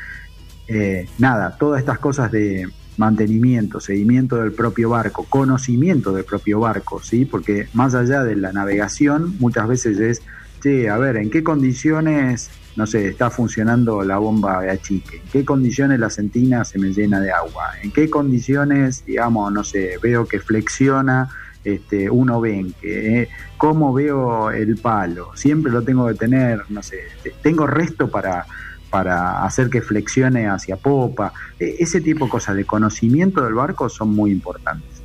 eh, 0.67 1.09
nada, 1.19 1.57
todas 1.59 1.81
estas 1.81 1.99
cosas 1.99 2.31
de 2.31 2.69
mantenimiento, 2.99 3.81
seguimiento 3.81 4.37
del 4.37 4.53
propio 4.53 4.91
barco, 4.91 5.25
conocimiento 5.25 6.13
del 6.13 6.25
propio 6.25 6.61
barco, 6.61 7.01
¿sí? 7.03 7.25
Porque 7.25 7.69
más 7.73 7.95
allá 7.95 8.25
de 8.25 8.37
la 8.37 8.53
navegación, 8.53 9.37
muchas 9.39 9.69
veces 9.69 9.99
es, 9.99 10.23
che, 10.61 10.91
a 10.91 10.99
ver, 10.99 11.17
¿en 11.17 11.31
qué 11.31 11.43
condiciones, 11.43 12.51
no 12.79 12.87
sé, 12.87 13.09
está 13.09 13.29
funcionando 13.29 14.03
la 14.05 14.19
bomba 14.19 14.63
de 14.63 14.71
achique? 14.71 15.17
¿En 15.17 15.29
qué 15.33 15.45
condiciones 15.45 15.99
la 15.99 16.09
centina 16.11 16.65
se 16.65 16.79
me 16.79 16.91
llena 16.93 17.21
de 17.21 17.33
agua? 17.33 17.65
¿En 17.83 17.91
qué 17.91 18.09
condiciones, 18.09 19.05
digamos, 19.05 19.53
no 19.53 19.65
sé, 19.65 19.99
veo 20.01 20.27
que 20.27 20.39
flexiona 20.39 21.29
este, 21.65 22.09
uno 22.09 22.41
venque? 22.41 23.23
¿eh? 23.23 23.29
¿Cómo 23.57 23.93
veo 23.93 24.51
el 24.53 24.77
palo? 24.79 25.31
Siempre 25.35 25.73
lo 25.73 25.83
tengo 25.83 26.07
que 26.07 26.15
tener, 26.15 26.63
no 26.71 26.81
sé, 26.83 26.99
te- 27.23 27.35
tengo 27.43 27.67
resto 27.67 28.09
para 28.11 28.47
para 28.91 29.45
hacer 29.45 29.69
que 29.69 29.83
flexione 29.83 30.49
hacia 30.49 30.77
popa. 30.77 31.35
E- 31.59 31.77
Ese 31.81 32.01
tipo 32.01 32.25
de 32.25 32.31
cosas 32.31 32.57
de 32.57 32.65
conocimiento 32.65 33.45
del 33.45 33.53
barco 33.53 33.91
son 33.91 34.15
muy 34.15 34.31
importantes. 34.31 35.03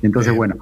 Entonces, 0.00 0.34
bueno, 0.34 0.54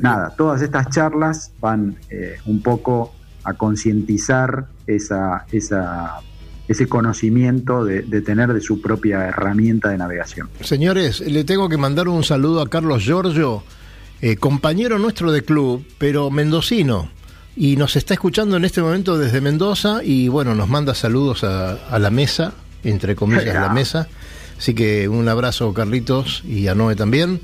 nada, 0.00 0.34
todas 0.36 0.60
estas 0.60 0.88
charlas 0.88 1.52
van 1.60 1.96
eh, 2.10 2.38
un 2.46 2.62
poco 2.62 3.14
a 3.46 3.54
concientizar 3.54 4.66
esa, 4.86 5.46
esa, 5.52 6.20
ese 6.68 6.88
conocimiento 6.88 7.84
de, 7.84 8.02
de 8.02 8.20
tener 8.20 8.52
de 8.52 8.60
su 8.60 8.80
propia 8.80 9.26
herramienta 9.26 9.90
de 9.90 9.98
navegación. 9.98 10.48
Señores, 10.60 11.20
le 11.20 11.44
tengo 11.44 11.68
que 11.68 11.76
mandar 11.76 12.08
un 12.08 12.24
saludo 12.24 12.60
a 12.60 12.68
Carlos 12.68 13.02
Giorgio, 13.04 13.62
eh, 14.20 14.36
compañero 14.36 14.98
nuestro 14.98 15.32
de 15.32 15.42
club, 15.42 15.84
pero 15.98 16.30
mendocino. 16.30 17.10
Y 17.54 17.76
nos 17.76 17.96
está 17.96 18.12
escuchando 18.14 18.56
en 18.56 18.64
este 18.66 18.82
momento 18.82 19.16
desde 19.16 19.40
Mendoza 19.40 20.00
y 20.04 20.28
bueno, 20.28 20.54
nos 20.54 20.68
manda 20.68 20.94
saludos 20.94 21.42
a, 21.42 21.72
a 21.72 21.98
la 21.98 22.10
mesa, 22.10 22.52
entre 22.84 23.16
comillas, 23.16 23.54
la 23.54 23.70
mesa. 23.70 24.08
Así 24.58 24.74
que 24.74 25.08
un 25.08 25.28
abrazo 25.28 25.72
Carlitos 25.72 26.42
y 26.44 26.68
a 26.68 26.74
Noé 26.74 26.96
también. 26.96 27.40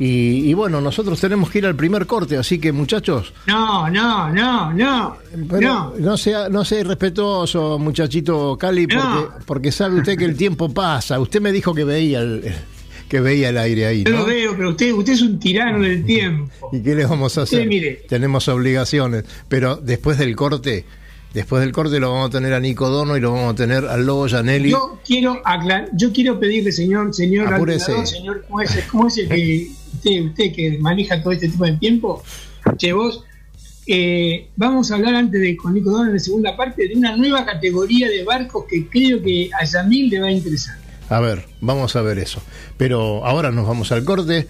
Y, 0.00 0.48
y 0.48 0.54
bueno, 0.54 0.80
nosotros 0.80 1.20
tenemos 1.20 1.50
que 1.50 1.58
ir 1.58 1.66
al 1.66 1.74
primer 1.74 2.06
corte, 2.06 2.36
así 2.36 2.60
que 2.60 2.70
muchachos, 2.70 3.32
No, 3.46 3.90
no, 3.90 4.32
no, 4.32 4.72
no. 4.72 5.16
pero 5.48 5.60
no. 5.60 5.94
no 5.98 6.16
sea, 6.16 6.48
no 6.48 6.64
sea 6.64 6.80
irrespetuoso, 6.80 7.78
muchachito 7.80 8.56
Cali, 8.56 8.86
porque, 8.86 9.02
No. 9.02 9.28
porque 9.44 9.72
sabe 9.72 9.96
usted 9.98 10.16
que 10.16 10.24
el 10.24 10.36
tiempo 10.36 10.72
pasa. 10.72 11.18
Usted 11.18 11.40
me 11.40 11.50
dijo 11.50 11.74
que 11.74 11.82
veía 11.82 12.20
el, 12.20 12.44
que 13.08 13.20
veía 13.20 13.48
el 13.48 13.58
aire 13.58 13.86
ahí, 13.86 14.04
Yo 14.04 14.12
¿no? 14.12 14.18
lo 14.18 14.26
veo, 14.26 14.54
pero 14.56 14.70
usted, 14.70 14.92
usted 14.92 15.14
es 15.14 15.22
un 15.22 15.38
tirano 15.40 15.82
del 15.82 16.04
tiempo. 16.06 16.70
¿Y 16.72 16.80
qué 16.80 16.94
le 16.94 17.04
vamos 17.04 17.36
a 17.36 17.42
hacer? 17.42 17.62
Sí, 17.62 17.66
mire. 17.68 18.04
Tenemos 18.08 18.46
obligaciones, 18.46 19.24
pero 19.48 19.76
después 19.76 20.16
del 20.18 20.36
corte, 20.36 20.84
después 21.34 21.60
del 21.62 21.72
corte 21.72 22.00
lo 22.00 22.12
vamos 22.12 22.28
a 22.28 22.32
tener 22.32 22.52
a 22.54 22.60
Nico 22.60 22.88
Dono 22.88 23.16
y 23.16 23.20
lo 23.20 23.32
vamos 23.32 23.52
a 23.52 23.56
tener 23.56 23.84
al 23.84 24.04
Lobo 24.06 24.28
Janelli. 24.28 24.70
Yo 24.70 24.98
quiero 25.06 25.40
aclar- 25.44 25.88
yo 25.92 26.12
quiero 26.12 26.38
pedirle, 26.40 26.72
señor, 26.72 27.14
señor, 27.14 27.52
alternador, 27.52 28.06
señor, 28.06 28.44
¿cómo 28.48 28.60
es, 28.60 28.84
cómo 28.90 29.08
es 29.08 29.18
el 29.18 29.28
que 29.28 29.68
usted, 29.94 30.22
usted 30.26 30.52
que 30.54 30.78
maneja 30.80 31.22
todo 31.22 31.32
este 31.32 31.48
tipo 31.48 31.64
de 31.64 31.72
tiempo? 31.74 32.22
Che, 32.76 32.92
vos, 32.92 33.24
eh, 33.86 34.48
vamos 34.56 34.90
a 34.90 34.96
hablar 34.96 35.14
antes 35.14 35.40
de 35.40 35.56
con 35.56 35.72
Nico 35.74 35.90
Don 35.90 36.08
en 36.08 36.12
la 36.14 36.18
segunda 36.18 36.56
parte 36.56 36.88
de 36.88 36.94
una 36.94 37.16
nueva 37.16 37.44
categoría 37.46 38.08
de 38.08 38.22
barcos 38.24 38.64
que 38.68 38.86
creo 38.88 39.22
que 39.22 39.48
a 39.58 39.64
Yamil 39.64 40.10
le 40.10 40.20
va 40.20 40.26
a 40.28 40.32
interesar. 40.32 40.76
A 41.08 41.20
ver, 41.20 41.46
vamos 41.62 41.96
a 41.96 42.02
ver 42.02 42.18
eso. 42.18 42.42
Pero 42.76 43.24
ahora 43.24 43.50
nos 43.50 43.66
vamos 43.66 43.90
al 43.92 44.04
corte 44.04 44.46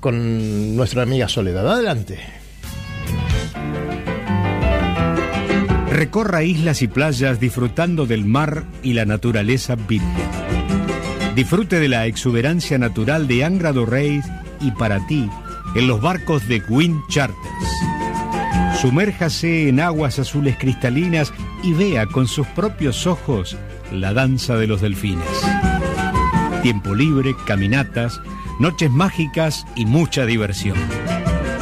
con 0.00 0.74
nuestra 0.74 1.02
amiga 1.02 1.28
Soledad. 1.28 1.72
Adelante. 1.72 2.18
Recorra 5.94 6.42
islas 6.42 6.82
y 6.82 6.88
playas 6.88 7.38
disfrutando 7.38 8.04
del 8.04 8.24
mar 8.24 8.64
y 8.82 8.94
la 8.94 9.04
naturaleza 9.04 9.76
virgen. 9.76 10.10
Disfrute 11.36 11.78
de 11.78 11.86
la 11.86 12.06
exuberancia 12.06 12.78
natural 12.78 13.28
de 13.28 13.44
Angra 13.44 13.72
do 13.72 13.86
Reis 13.86 14.24
y 14.60 14.72
para 14.72 15.06
ti 15.06 15.30
en 15.76 15.86
los 15.86 16.00
barcos 16.00 16.48
de 16.48 16.60
Queen 16.64 17.00
Charters. 17.08 17.38
Sumérjase 18.80 19.68
en 19.68 19.78
aguas 19.78 20.18
azules 20.18 20.56
cristalinas 20.58 21.32
y 21.62 21.74
vea 21.74 22.06
con 22.06 22.26
sus 22.26 22.48
propios 22.48 23.06
ojos 23.06 23.56
la 23.92 24.12
danza 24.12 24.56
de 24.56 24.66
los 24.66 24.80
delfines. 24.80 25.24
Tiempo 26.62 26.96
libre, 26.96 27.36
caminatas, 27.46 28.20
noches 28.58 28.90
mágicas 28.90 29.64
y 29.76 29.86
mucha 29.86 30.26
diversión. 30.26 30.76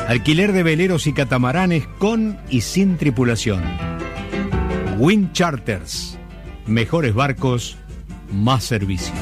Alquiler 0.09 0.53
de 0.53 0.63
veleros 0.63 1.07
y 1.07 1.13
catamaranes 1.13 1.87
con 1.99 2.39
y 2.49 2.63
sin 2.63 2.97
tripulación. 2.97 3.92
Wind 5.03 5.33
Charters. 5.33 6.17
Mejores 6.65 7.13
barcos, 7.13 7.77
más 8.31 8.63
servicio. 8.63 9.13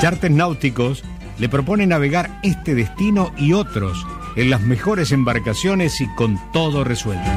Charters 0.00 0.34
náuticos 0.34 1.04
le 1.38 1.50
propone 1.50 1.86
navegar 1.86 2.40
este 2.42 2.74
destino 2.74 3.34
y 3.36 3.52
otros 3.52 4.06
en 4.36 4.48
las 4.48 4.62
mejores 4.62 5.12
embarcaciones 5.12 6.00
y 6.00 6.08
con 6.14 6.40
todo 6.54 6.84
resuelto. 6.84 7.30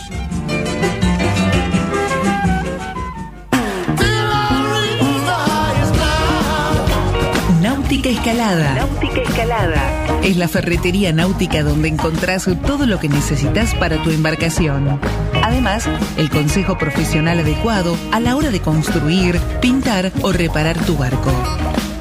Náutica 7.59 8.09
Escalada. 8.09 8.75
Náutica 8.75 9.21
Escalada. 9.23 10.21
Es 10.23 10.37
la 10.37 10.47
ferretería 10.47 11.11
náutica 11.11 11.63
donde 11.63 11.87
encontrás 11.87 12.47
todo 12.67 12.85
lo 12.85 12.99
que 12.99 13.09
necesitas 13.09 13.73
para 13.73 14.03
tu 14.03 14.11
embarcación. 14.11 14.99
Además, 15.41 15.89
el 16.17 16.29
consejo 16.29 16.77
profesional 16.77 17.39
adecuado 17.39 17.97
a 18.11 18.19
la 18.19 18.35
hora 18.35 18.51
de 18.51 18.59
construir, 18.59 19.39
pintar 19.59 20.11
o 20.21 20.31
reparar 20.31 20.77
tu 20.85 20.97
barco. 20.97 21.31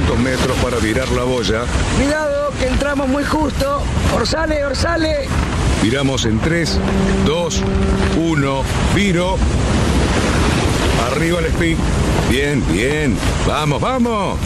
Metros 0.00 0.56
para 0.62 0.78
virar 0.78 1.08
la 1.10 1.24
boya. 1.24 1.64
Cuidado, 1.96 2.50
que 2.58 2.66
entramos 2.66 3.08
muy 3.08 3.24
justo. 3.24 3.82
Orsale, 4.14 4.64
orsale. 4.64 5.28
Viramos 5.82 6.24
en 6.24 6.38
3, 6.40 6.78
2, 7.26 7.62
1, 8.16 8.62
viro. 8.94 9.36
Arriba 11.10 11.40
el 11.40 11.46
speed. 11.46 11.76
Bien, 12.30 12.64
bien. 12.72 13.16
Vamos, 13.46 13.80
vamos. 13.82 14.38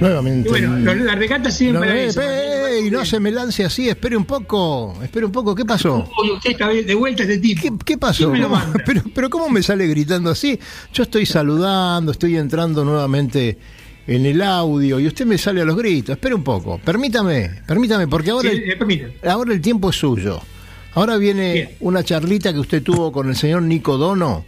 Nuevamente. 0.00 0.48
Y 0.48 0.66
bueno, 0.66 0.94
las 1.04 1.18
regatas 1.18 1.54
siguen 1.54 1.74
No, 1.74 1.80
para 2.76 2.82
eh, 2.82 2.82
eso. 2.82 2.84
eh, 2.84 2.88
y 2.88 2.90
no 2.90 3.04
se 3.04 3.20
me 3.20 3.30
lance 3.30 3.64
así, 3.64 3.88
espere 3.88 4.16
un 4.16 4.24
poco, 4.24 4.94
espere 5.02 5.26
un 5.26 5.32
poco, 5.32 5.54
¿qué 5.54 5.64
pasó? 5.64 6.08
Uy, 6.22 6.30
usted 6.30 6.50
está 6.50 6.68
de 6.68 6.94
vuelta 6.94 7.22
este 7.22 7.38
tipo. 7.38 7.62
¿Qué, 7.62 7.72
qué 7.84 7.98
pasó? 7.98 8.18
¿Quién 8.30 8.32
me 8.32 8.38
lo 8.40 8.48
¿Cómo- 8.48 8.60
manda? 8.60 8.82
pero, 8.86 9.02
pero 9.14 9.30
¿cómo 9.30 9.48
me 9.48 9.62
sale 9.62 9.86
gritando 9.86 10.30
así? 10.30 10.58
Yo 10.92 11.02
estoy 11.04 11.26
saludando, 11.26 12.12
estoy 12.12 12.36
entrando 12.36 12.84
nuevamente 12.84 13.58
en 14.06 14.24
el 14.26 14.40
audio 14.42 15.00
y 15.00 15.06
usted 15.06 15.26
me 15.26 15.36
sale 15.38 15.62
a 15.62 15.64
los 15.64 15.76
gritos. 15.76 16.14
Espere 16.14 16.34
un 16.34 16.44
poco, 16.44 16.78
permítame, 16.78 17.50
permítame, 17.66 18.06
porque 18.06 18.30
ahora, 18.30 18.50
Sí, 18.50 18.56
el, 18.64 18.90
eh, 18.92 19.12
ahora 19.28 19.52
el 19.52 19.60
tiempo 19.60 19.90
es 19.90 19.96
suyo. 19.96 20.40
Ahora 20.94 21.16
viene 21.18 21.52
Bien. 21.52 21.70
una 21.80 22.02
charlita 22.04 22.52
que 22.52 22.58
usted 22.60 22.82
tuvo 22.82 23.12
con 23.12 23.28
el 23.28 23.36
señor 23.36 23.62
Nico 23.62 23.98
Dono. 23.98 24.44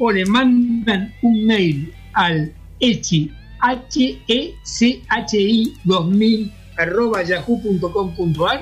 o 0.00 0.12
le 0.12 0.24
mandan 0.26 1.12
un 1.22 1.44
mail 1.44 1.92
al 2.12 2.52
echi, 2.78 3.32
h 3.60 4.20
e 4.28 4.54
c 4.62 5.02
h 5.08 5.36
i 5.36 5.74
2000 5.84 6.52
arroba 6.76 7.24
yahoo.com.ar 7.24 8.60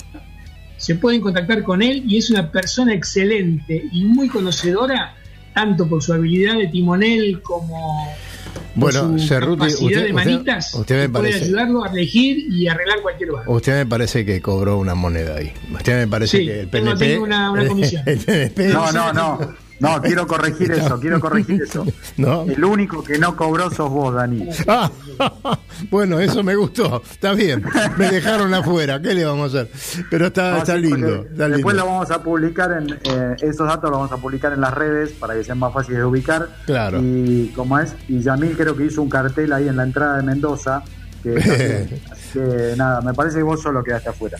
se 0.78 0.94
pueden 0.94 1.20
contactar 1.20 1.62
con 1.62 1.82
él 1.82 2.02
y 2.06 2.18
es 2.18 2.30
una 2.30 2.50
persona 2.50 2.94
excelente 2.94 3.84
y 3.92 4.04
muy 4.04 4.28
conocedora 4.28 5.14
tanto 5.54 5.88
por 5.88 6.02
su 6.02 6.12
habilidad 6.12 6.56
de 6.56 6.68
timonel 6.68 7.40
como 7.42 8.14
Bueno, 8.74 9.18
Cerruti, 9.18 9.66
usted- 9.66 9.78
de 9.78 9.84
usted- 9.86 10.12
manitas 10.12 10.74
usted 10.74 10.94
me 10.96 11.02
que 11.02 11.08
puede 11.08 11.30
parece- 11.30 11.44
ayudarlo 11.46 11.84
a 11.84 11.88
elegir 11.90 12.38
y 12.50 12.68
arreglar 12.68 13.00
cualquier 13.02 13.32
barco. 13.32 13.52
Usted 13.52 13.72
me 13.74 13.86
parece 13.86 14.24
que 14.24 14.40
cobró 14.40 14.78
una 14.78 14.94
moneda 14.94 15.36
ahí. 15.36 15.52
Usted 15.72 16.00
me 16.00 16.08
parece 16.08 16.38
Sí, 16.38 16.46
que 16.46 16.60
el 16.60 16.68
PNP... 16.68 16.98
tengo 17.06 17.24
una- 17.24 17.50
una 17.50 17.64
comisión. 17.68 18.02
el 18.06 18.18
PNP 18.18 18.68
No, 18.68 18.92
no, 18.92 19.12
no. 19.12 19.65
No, 19.80 20.00
quiero 20.00 20.26
corregir 20.26 20.72
eso, 20.72 20.98
quiero 21.00 21.20
corregir 21.20 21.62
eso. 21.62 21.84
No. 22.16 22.42
El 22.44 22.64
único 22.64 23.02
que 23.04 23.18
no 23.18 23.36
cobró 23.36 23.70
sos 23.70 23.90
vos, 23.90 24.14
Dani. 24.14 24.48
Ah, 24.66 24.90
bueno, 25.90 26.18
eso 26.18 26.42
me 26.42 26.54
gustó. 26.56 27.02
Está 27.10 27.32
bien. 27.34 27.62
Me 27.98 28.10
dejaron 28.10 28.52
afuera. 28.54 29.00
¿Qué 29.02 29.12
le 29.14 29.24
vamos 29.24 29.54
a 29.54 29.60
hacer? 29.60 29.70
Pero 30.10 30.26
está, 30.28 30.52
No, 30.52 30.56
está 30.58 30.76
lindo. 30.76 31.26
Está 31.30 31.48
Después 31.48 31.74
lindo. 31.74 31.86
lo 31.86 31.92
vamos 31.92 32.10
a 32.10 32.22
publicar 32.22 32.72
en 32.72 32.98
eh, 33.04 33.36
esos 33.42 33.66
datos 33.68 33.90
los 33.90 33.98
vamos 33.98 34.12
a 34.12 34.16
publicar 34.16 34.52
en 34.54 34.62
las 34.62 34.72
redes 34.72 35.12
para 35.12 35.34
que 35.34 35.44
sean 35.44 35.58
más 35.58 35.72
fáciles 35.74 35.98
de 35.98 36.04
ubicar. 36.06 36.48
Claro. 36.64 37.00
Y 37.02 37.48
como 37.54 37.78
es, 37.78 37.94
y 38.08 38.20
Yamil 38.20 38.56
creo 38.56 38.74
que 38.76 38.86
hizo 38.86 39.02
un 39.02 39.10
cartel 39.10 39.52
ahí 39.52 39.68
en 39.68 39.76
la 39.76 39.82
entrada 39.84 40.16
de 40.16 40.22
Mendoza. 40.22 40.82
Que, 41.22 41.34
que 42.32 42.74
nada, 42.76 43.00
me 43.00 43.12
parece 43.12 43.38
que 43.38 43.42
vos 43.42 43.60
solo 43.60 43.82
quedaste 43.82 44.08
afuera. 44.10 44.38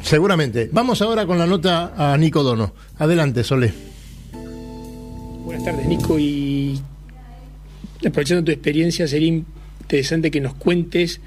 Seguramente. 0.00 0.70
Vamos 0.72 1.02
ahora 1.02 1.26
con 1.26 1.38
la 1.38 1.46
nota 1.46 1.92
a 1.96 2.16
Nico 2.16 2.42
Dono. 2.42 2.72
Adelante, 2.98 3.42
Solé. 3.44 3.89
Buenas 5.60 5.76
tardes, 5.76 5.88
Nico. 5.88 6.18
Y 6.18 6.80
aprovechando 7.98 8.44
tu 8.44 8.50
experiencia, 8.50 9.06
sería 9.06 9.28
interesante 9.28 10.30
que 10.30 10.40
nos 10.40 10.54
cuentes, 10.54 11.20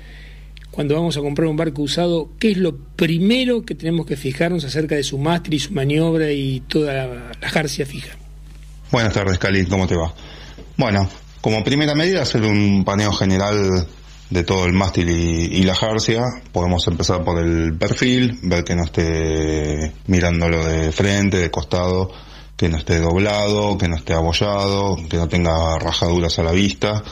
cuando 0.71 0.95
vamos 0.95 1.15
a 1.17 1.19
comprar 1.19 1.47
un 1.47 1.55
barco 1.55 1.83
usado, 1.83 2.29
qué 2.39 2.49
es 2.49 2.57
lo 2.57 2.75
primero 2.75 3.63
que 3.63 3.75
tenemos 3.75 4.07
que 4.07 4.17
fijarnos 4.17 4.65
acerca 4.65 4.95
de 4.95 5.03
su 5.03 5.19
mástil 5.19 5.53
y 5.53 5.59
su 5.59 5.71
maniobra 5.71 6.31
y 6.31 6.61
toda 6.61 6.93
la, 6.93 7.31
la 7.39 7.49
jarcia 7.49 7.85
fija. 7.85 8.17
Buenas 8.91 9.13
tardes, 9.13 9.37
Cali, 9.37 9.67
¿cómo 9.67 9.85
te 9.85 9.95
va? 9.95 10.11
Bueno, 10.77 11.07
como 11.39 11.63
primera 11.63 11.93
medida, 11.93 12.23
hacer 12.23 12.41
un 12.41 12.83
paneo 12.83 13.11
general 13.11 13.85
de 14.31 14.43
todo 14.43 14.65
el 14.65 14.73
mástil 14.73 15.11
y, 15.11 15.59
y 15.59 15.61
la 15.61 15.75
jarcia. 15.75 16.23
Podemos 16.51 16.87
empezar 16.87 17.23
por 17.23 17.37
el 17.37 17.77
perfil, 17.77 18.39
ver 18.41 18.63
que 18.63 18.75
no 18.75 18.85
esté 18.85 19.91
mirándolo 20.07 20.65
de 20.65 20.91
frente, 20.91 21.37
de 21.37 21.51
costado, 21.51 22.09
que 22.63 22.69
no 22.69 22.77
esté 22.77 22.97
doblado, 22.99 23.77
que 23.77 23.89
no 23.89 23.97
esté 23.97 24.13
abollado, 24.13 24.95
que 25.09 25.17
no 25.17 25.27
tenga 25.27 25.77
rajaduras 25.79 26.39
a 26.39 26.43
la 26.43 26.53
vista, 26.53 27.03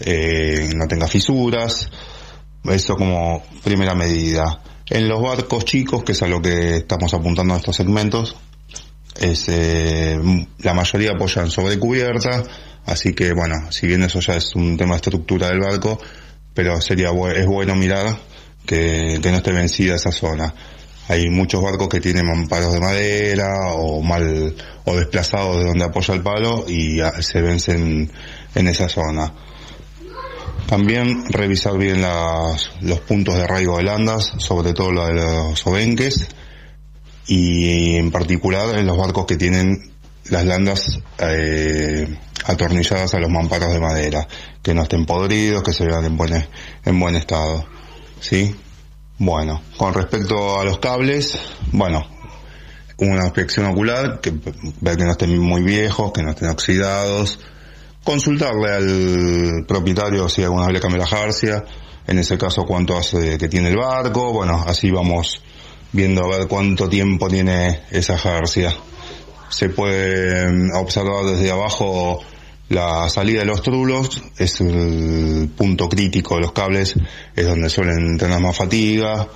eh, 0.00 0.70
no 0.74 0.88
tenga 0.88 1.06
fisuras. 1.06 1.90
Eso 2.64 2.96
como 2.96 3.42
primera 3.62 3.94
medida. 3.94 4.62
En 4.88 5.06
los 5.06 5.20
barcos 5.20 5.66
chicos, 5.66 6.04
que 6.04 6.12
es 6.12 6.22
a 6.22 6.26
lo 6.26 6.40
que 6.40 6.76
estamos 6.76 7.12
apuntando 7.12 7.52
en 7.52 7.60
estos 7.60 7.76
segmentos, 7.76 8.34
eh, 9.20 10.18
la 10.60 10.72
mayoría 10.72 11.10
apoyan 11.10 11.50
sobre 11.50 11.78
cubierta, 11.78 12.42
así 12.86 13.12
que 13.12 13.34
bueno, 13.34 13.70
si 13.70 13.86
bien 13.86 14.04
eso 14.04 14.20
ya 14.20 14.36
es 14.36 14.56
un 14.56 14.78
tema 14.78 14.92
de 14.92 14.96
estructura 14.96 15.48
del 15.48 15.60
barco, 15.60 16.00
pero 16.54 16.80
sería 16.80 17.10
es 17.36 17.46
bueno 17.46 17.76
mirar 17.76 18.16
que 18.64 19.20
no 19.22 19.36
esté 19.36 19.52
vencida 19.52 19.96
esa 19.96 20.12
zona. 20.12 20.54
Hay 21.08 21.30
muchos 21.30 21.62
barcos 21.62 21.88
que 21.88 22.00
tienen 22.00 22.26
mamparos 22.26 22.74
de 22.74 22.80
madera 22.80 23.72
o 23.72 24.02
mal 24.02 24.54
o 24.84 24.96
desplazados 24.96 25.58
de 25.58 25.64
donde 25.64 25.84
apoya 25.84 26.14
el 26.14 26.22
palo 26.22 26.64
y 26.68 27.00
ah, 27.00 27.22
se 27.22 27.40
vencen 27.40 28.12
en 28.54 28.68
esa 28.68 28.88
zona. 28.88 29.32
También 30.66 31.24
revisar 31.30 31.78
bien 31.78 32.02
los 32.02 33.00
puntos 33.00 33.36
de 33.36 33.44
arraigo 33.44 33.78
de 33.78 33.84
landas, 33.84 34.34
sobre 34.36 34.74
todo 34.74 34.92
lo 34.92 35.06
de 35.06 35.14
los 35.14 35.66
obenques 35.66 36.28
y 37.26 37.96
en 37.96 38.10
particular 38.10 38.76
en 38.78 38.86
los 38.86 38.98
barcos 38.98 39.24
que 39.24 39.36
tienen 39.36 39.92
las 40.28 40.44
landas 40.44 41.00
eh, 41.20 42.18
atornilladas 42.44 43.14
a 43.14 43.18
los 43.18 43.30
mamparos 43.30 43.72
de 43.72 43.80
madera, 43.80 44.28
que 44.62 44.74
no 44.74 44.82
estén 44.82 45.06
podridos, 45.06 45.62
que 45.62 45.72
se 45.72 45.86
vean 45.86 46.04
en 46.04 46.18
buen, 46.18 46.46
en 46.84 47.00
buen 47.00 47.14
estado. 47.16 47.66
¿Sí? 48.20 48.54
Bueno, 49.18 49.62
con 49.76 49.94
respecto 49.94 50.60
a 50.60 50.64
los 50.64 50.78
cables, 50.78 51.36
bueno, 51.72 52.06
una 52.98 53.24
inspección 53.24 53.66
ocular, 53.66 54.20
que 54.20 54.32
ver 54.80 54.96
que 54.96 55.04
no 55.04 55.10
estén 55.10 55.36
muy 55.38 55.62
viejos, 55.62 56.12
que 56.12 56.22
no 56.22 56.30
estén 56.30 56.48
oxidados, 56.48 57.40
consultarle 58.04 58.70
al 58.70 59.64
propietario 59.66 60.28
si 60.28 60.44
alguna 60.44 60.68
vez 60.68 60.80
le 60.80 60.98
la 60.98 61.06
jarcia, 61.06 61.64
en 62.06 62.18
ese 62.18 62.38
caso 62.38 62.64
cuánto 62.64 62.96
hace 62.96 63.38
que 63.38 63.48
tiene 63.48 63.70
el 63.70 63.76
barco, 63.76 64.32
bueno, 64.32 64.64
así 64.66 64.90
vamos 64.92 65.42
viendo 65.92 66.24
a 66.24 66.38
ver 66.38 66.46
cuánto 66.46 66.88
tiempo 66.88 67.28
tiene 67.28 67.80
esa 67.90 68.16
jarcia. 68.16 68.72
Se 69.48 69.68
puede 69.68 70.72
observar 70.74 71.24
desde 71.24 71.50
abajo 71.50 72.20
la 72.68 73.08
salida 73.08 73.40
de 73.40 73.46
los 73.46 73.62
trulos, 73.62 74.22
es 74.36 74.60
el 74.60 75.48
punto 75.56 75.88
crítico 75.88 76.34
de 76.36 76.42
los 76.42 76.52
cables, 76.52 76.94
es 77.34 77.46
donde 77.46 77.70
suelen 77.70 78.18
tener 78.18 78.38
más 78.40 78.56
fatiga, 78.56 79.28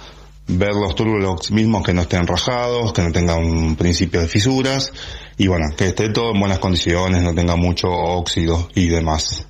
ver 0.48 0.74
los 0.74 0.94
trulos 0.94 1.50
mismos 1.50 1.82
que 1.82 1.94
no 1.94 2.02
estén 2.02 2.26
rajados, 2.26 2.92
que 2.92 3.02
no 3.02 3.12
tengan 3.12 3.42
un 3.42 3.76
principio 3.76 4.20
de 4.20 4.28
fisuras, 4.28 4.92
y 5.38 5.46
bueno, 5.46 5.66
que 5.76 5.88
esté 5.88 6.10
todo 6.10 6.32
en 6.32 6.40
buenas 6.40 6.58
condiciones, 6.58 7.22
no 7.22 7.34
tenga 7.34 7.56
mucho 7.56 7.90
óxido 7.90 8.68
y 8.74 8.88
demás. 8.88 9.46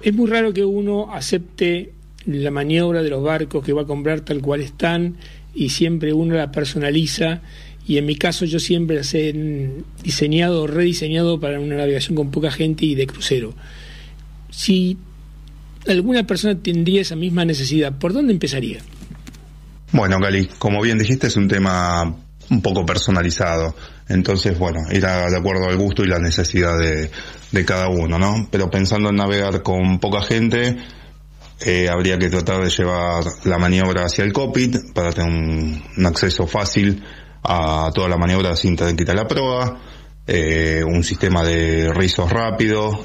Es 0.00 0.14
muy 0.14 0.28
raro 0.28 0.52
que 0.52 0.64
uno 0.64 1.12
acepte 1.12 1.92
la 2.26 2.50
maniobra 2.50 3.02
de 3.02 3.10
los 3.10 3.22
barcos 3.22 3.64
que 3.64 3.72
va 3.72 3.82
a 3.82 3.86
comprar 3.86 4.20
tal 4.20 4.40
cual 4.40 4.60
están 4.60 5.16
y 5.54 5.68
siempre 5.68 6.12
uno 6.12 6.34
la 6.34 6.50
personaliza 6.50 7.42
y 7.86 7.98
en 7.98 8.06
mi 8.06 8.16
caso 8.16 8.44
yo 8.44 8.58
siempre 8.58 8.96
las 8.96 9.14
he 9.14 9.34
diseñado 10.02 10.66
rediseñado 10.66 11.38
para 11.38 11.60
una 11.60 11.76
navegación 11.76 12.16
con 12.16 12.30
poca 12.30 12.50
gente 12.50 12.86
y 12.86 12.94
de 12.94 13.06
crucero. 13.06 13.54
Si 14.50 14.96
alguna 15.86 16.26
persona 16.26 16.58
tendría 16.58 17.02
esa 17.02 17.16
misma 17.16 17.44
necesidad, 17.44 17.92
¿por 17.98 18.12
dónde 18.12 18.32
empezaría? 18.32 18.78
Bueno, 19.92 20.18
Gali, 20.18 20.46
como 20.58 20.80
bien 20.80 20.98
dijiste, 20.98 21.26
es 21.26 21.36
un 21.36 21.46
tema 21.46 22.16
un 22.50 22.62
poco 22.62 22.86
personalizado. 22.86 23.74
Entonces, 24.08 24.58
bueno, 24.58 24.80
irá 24.90 25.30
de 25.30 25.36
acuerdo 25.36 25.66
al 25.68 25.76
gusto 25.76 26.02
y 26.04 26.08
la 26.08 26.18
necesidad 26.18 26.78
de, 26.78 27.10
de 27.52 27.64
cada 27.64 27.88
uno, 27.88 28.18
¿no? 28.18 28.48
Pero 28.50 28.70
pensando 28.70 29.10
en 29.10 29.16
navegar 29.16 29.62
con 29.62 29.98
poca 29.98 30.22
gente, 30.22 30.76
eh, 31.60 31.88
habría 31.88 32.18
que 32.18 32.28
tratar 32.28 32.62
de 32.62 32.70
llevar 32.70 33.24
la 33.44 33.58
maniobra 33.58 34.04
hacia 34.04 34.24
el 34.24 34.32
cockpit 34.32 34.92
para 34.94 35.12
tener 35.12 35.30
un 35.96 36.06
acceso 36.06 36.46
fácil 36.46 37.02
a 37.44 37.90
toda 37.94 38.08
la 38.08 38.16
maniobra 38.16 38.56
sin 38.56 38.74
tener 38.74 38.96
quitar 38.96 39.14
la 39.14 39.28
proa, 39.28 39.78
eh, 40.26 40.82
un 40.84 41.04
sistema 41.04 41.44
de 41.44 41.92
rizos 41.92 42.30
rápido, 42.30 43.04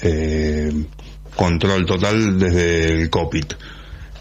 eh, 0.00 0.72
control 1.34 1.84
total 1.84 2.38
desde 2.38 3.02
el 3.02 3.10
cockpit. 3.10 3.54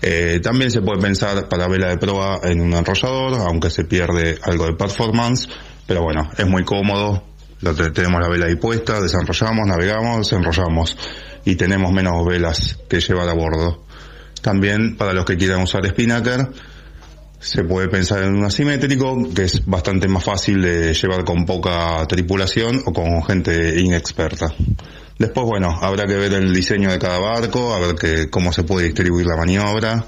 Eh, 0.01 0.39
también 0.43 0.71
se 0.71 0.81
puede 0.81 0.99
pensar 0.99 1.47
para 1.47 1.67
vela 1.67 1.87
de 1.87 1.97
proa 1.97 2.39
en 2.43 2.59
un 2.59 2.73
enrollador, 2.73 3.35
aunque 3.47 3.69
se 3.69 3.85
pierde 3.85 4.37
algo 4.41 4.65
de 4.65 4.73
performance, 4.73 5.47
pero 5.85 6.01
bueno, 6.01 6.29
es 6.37 6.47
muy 6.47 6.65
cómodo, 6.65 7.23
tenemos 7.93 8.21
la 8.21 8.27
vela 8.27 8.47
ahí 8.47 8.55
puesta, 8.55 8.99
desenrollamos, 8.99 9.65
navegamos, 9.67 10.17
desenrollamos 10.29 10.97
y 11.45 11.55
tenemos 11.55 11.91
menos 11.93 12.25
velas 12.25 12.79
que 12.89 12.99
llevar 12.99 13.29
a 13.29 13.33
bordo. 13.33 13.83
También 14.41 14.97
para 14.97 15.13
los 15.13 15.23
que 15.23 15.37
quieran 15.37 15.61
usar 15.61 15.85
spinnaker, 15.87 16.49
se 17.43 17.63
puede 17.63 17.89
pensar 17.89 18.23
en 18.23 18.35
un 18.35 18.45
asimétrico, 18.45 19.29
que 19.33 19.43
es 19.43 19.65
bastante 19.65 20.07
más 20.07 20.23
fácil 20.23 20.61
de 20.61 20.93
llevar 20.93 21.25
con 21.25 21.45
poca 21.45 22.05
tripulación 22.07 22.81
o 22.85 22.93
con 22.93 23.21
gente 23.23 23.79
inexperta. 23.81 24.53
Después, 25.19 25.45
bueno, 25.45 25.77
habrá 25.81 26.05
que 26.05 26.15
ver 26.15 26.33
el 26.33 26.53
diseño 26.53 26.89
de 26.89 26.99
cada 26.99 27.19
barco, 27.19 27.73
a 27.73 27.79
ver 27.79 27.95
que, 27.95 28.29
cómo 28.29 28.53
se 28.53 28.63
puede 28.63 28.85
distribuir 28.87 29.27
la 29.27 29.35
maniobra 29.35 30.05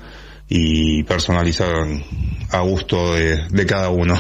y 0.47 1.03
personalizar 1.03 1.73
a 2.51 2.59
gusto 2.61 3.13
de, 3.13 3.47
de 3.49 3.65
cada 3.65 3.89
uno. 3.89 4.17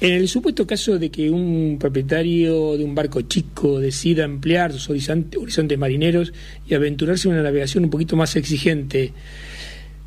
En 0.00 0.12
el 0.12 0.28
supuesto 0.28 0.64
caso 0.64 0.96
de 0.96 1.10
que 1.10 1.28
un 1.28 1.76
propietario 1.80 2.76
de 2.76 2.84
un 2.84 2.94
barco 2.94 3.22
chico 3.22 3.80
decida 3.80 4.24
ampliar 4.24 4.72
sus 4.72 4.88
horizonte- 4.90 5.36
horizontes 5.36 5.76
marineros 5.76 6.32
y 6.68 6.74
aventurarse 6.74 7.26
en 7.26 7.34
una 7.34 7.42
navegación 7.42 7.84
un 7.84 7.90
poquito 7.90 8.14
más 8.14 8.36
exigente, 8.36 9.12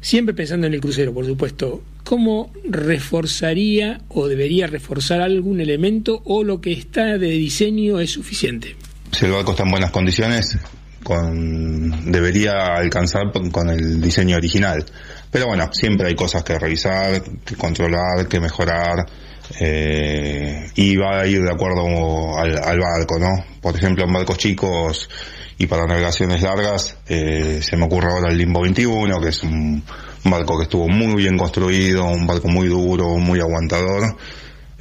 siempre 0.02 0.34
pensando 0.34 0.68
en 0.68 0.74
el 0.74 0.82
crucero, 0.82 1.14
por 1.14 1.26
supuesto, 1.26 1.82
¿cómo 2.04 2.52
reforzaría 2.68 4.02
o 4.10 4.28
debería 4.28 4.68
reforzar 4.68 5.22
algún 5.22 5.62
elemento 5.62 6.22
o 6.26 6.44
lo 6.44 6.60
que 6.60 6.74
está 6.74 7.18
de 7.18 7.28
diseño 7.30 8.00
es 8.00 8.12
suficiente? 8.12 8.76
Si 9.12 9.26
el 9.26 9.32
barco 9.32 9.52
está 9.52 9.64
en 9.64 9.72
buenas 9.72 9.92
condiciones, 9.92 10.58
con, 11.04 12.12
debería 12.12 12.76
alcanzar 12.78 13.32
con- 13.52 13.70
el 13.70 14.02
diseño 14.02 14.38
original. 14.38 14.84
Pero 15.32 15.48
bueno, 15.48 15.70
siempre 15.74 16.08
hay 16.08 16.16
cosas 16.16 16.44
que 16.44 16.58
revisar, 16.60 17.22
que 17.46 17.56
controlar, 17.56 18.28
que 18.28 18.40
mejorar, 18.40 19.06
eh, 19.60 20.70
y 20.76 20.96
va 20.96 21.22
a 21.22 21.28
ir 21.28 21.42
de 21.44 21.52
acuerdo 21.52 22.38
al, 22.38 22.58
al 22.64 22.80
barco, 22.80 23.20
¿no? 23.20 23.44
Por 23.62 23.76
ejemplo, 23.76 24.06
en 24.06 24.14
barcos 24.14 24.38
chicos 24.38 25.10
y 25.62 25.68
para 25.68 25.86
navegaciones 25.86 26.42
largas, 26.42 26.98
eh, 27.08 27.60
se 27.62 27.78
me 27.78 27.86
ocurre 27.86 28.08
ahora 28.12 28.32
el 28.32 28.38
Limbo 28.40 28.62
21, 28.62 29.22
que 29.22 29.30
es 29.30 29.44
un, 29.44 29.84
barco 30.24 30.58
que 30.58 30.64
estuvo 30.64 30.88
muy 30.88 31.22
bien 31.22 31.38
construido, 31.38 32.06
un 32.06 32.26
barco 32.26 32.48
muy 32.48 32.68
duro, 32.68 33.18
muy 33.18 33.40
aguantador, 33.40 34.18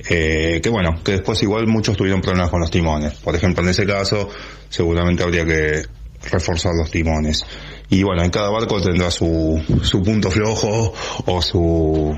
eh, 0.08 0.58
que 0.62 0.70
bueno, 0.70 0.98
que 1.04 1.12
después 1.12 1.42
igual 1.42 1.66
muchos 1.66 1.98
tuvieron 1.98 2.22
problemas 2.22 2.48
con 2.48 2.60
los 2.60 2.70
timones. 2.70 3.12
Por 3.16 3.36
ejemplo, 3.36 3.62
en 3.62 3.68
ese 3.68 3.84
caso, 3.84 4.30
seguramente 4.70 5.22
habría 5.22 5.44
que 5.44 5.82
reforzar 6.30 6.72
los 6.74 6.90
timones. 6.90 7.44
Y 7.90 8.02
bueno, 8.02 8.22
en 8.24 8.30
cada 8.30 8.48
barco 8.48 8.80
tendrá 8.80 9.10
su, 9.10 9.62
su 9.82 10.02
punto 10.02 10.30
flojo 10.30 10.94
o 11.26 11.42
su, 11.42 12.16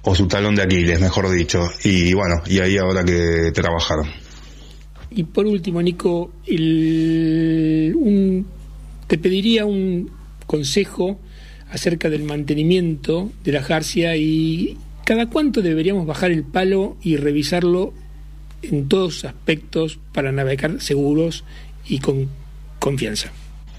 o 0.00 0.14
su 0.14 0.26
talón 0.26 0.54
de 0.54 0.62
Aquiles, 0.62 0.98
mejor 1.02 1.28
dicho. 1.30 1.68
Y 1.84 2.14
bueno, 2.14 2.36
y 2.46 2.60
ahí 2.60 2.78
habrá 2.78 3.04
que 3.04 3.52
trabajar. 3.52 3.98
Y 5.16 5.24
por 5.24 5.46
último, 5.46 5.80
Nico, 5.82 6.30
un- 7.94 8.46
te 9.06 9.18
pediría 9.18 9.64
un 9.64 10.10
consejo 10.46 11.18
acerca 11.70 12.08
del 12.10 12.22
mantenimiento 12.22 13.30
de 13.42 13.52
la 13.52 13.62
jarcia 13.62 14.16
y 14.16 14.76
cada 15.04 15.26
cuánto 15.26 15.62
deberíamos 15.62 16.06
bajar 16.06 16.30
el 16.30 16.44
palo 16.44 16.96
y 17.02 17.16
revisarlo 17.16 17.92
en 18.62 18.88
todos 18.88 19.24
aspectos 19.24 19.98
para 20.12 20.32
navegar 20.32 20.80
seguros 20.80 21.44
y 21.88 21.98
con 21.98 22.28
confianza. 22.78 23.32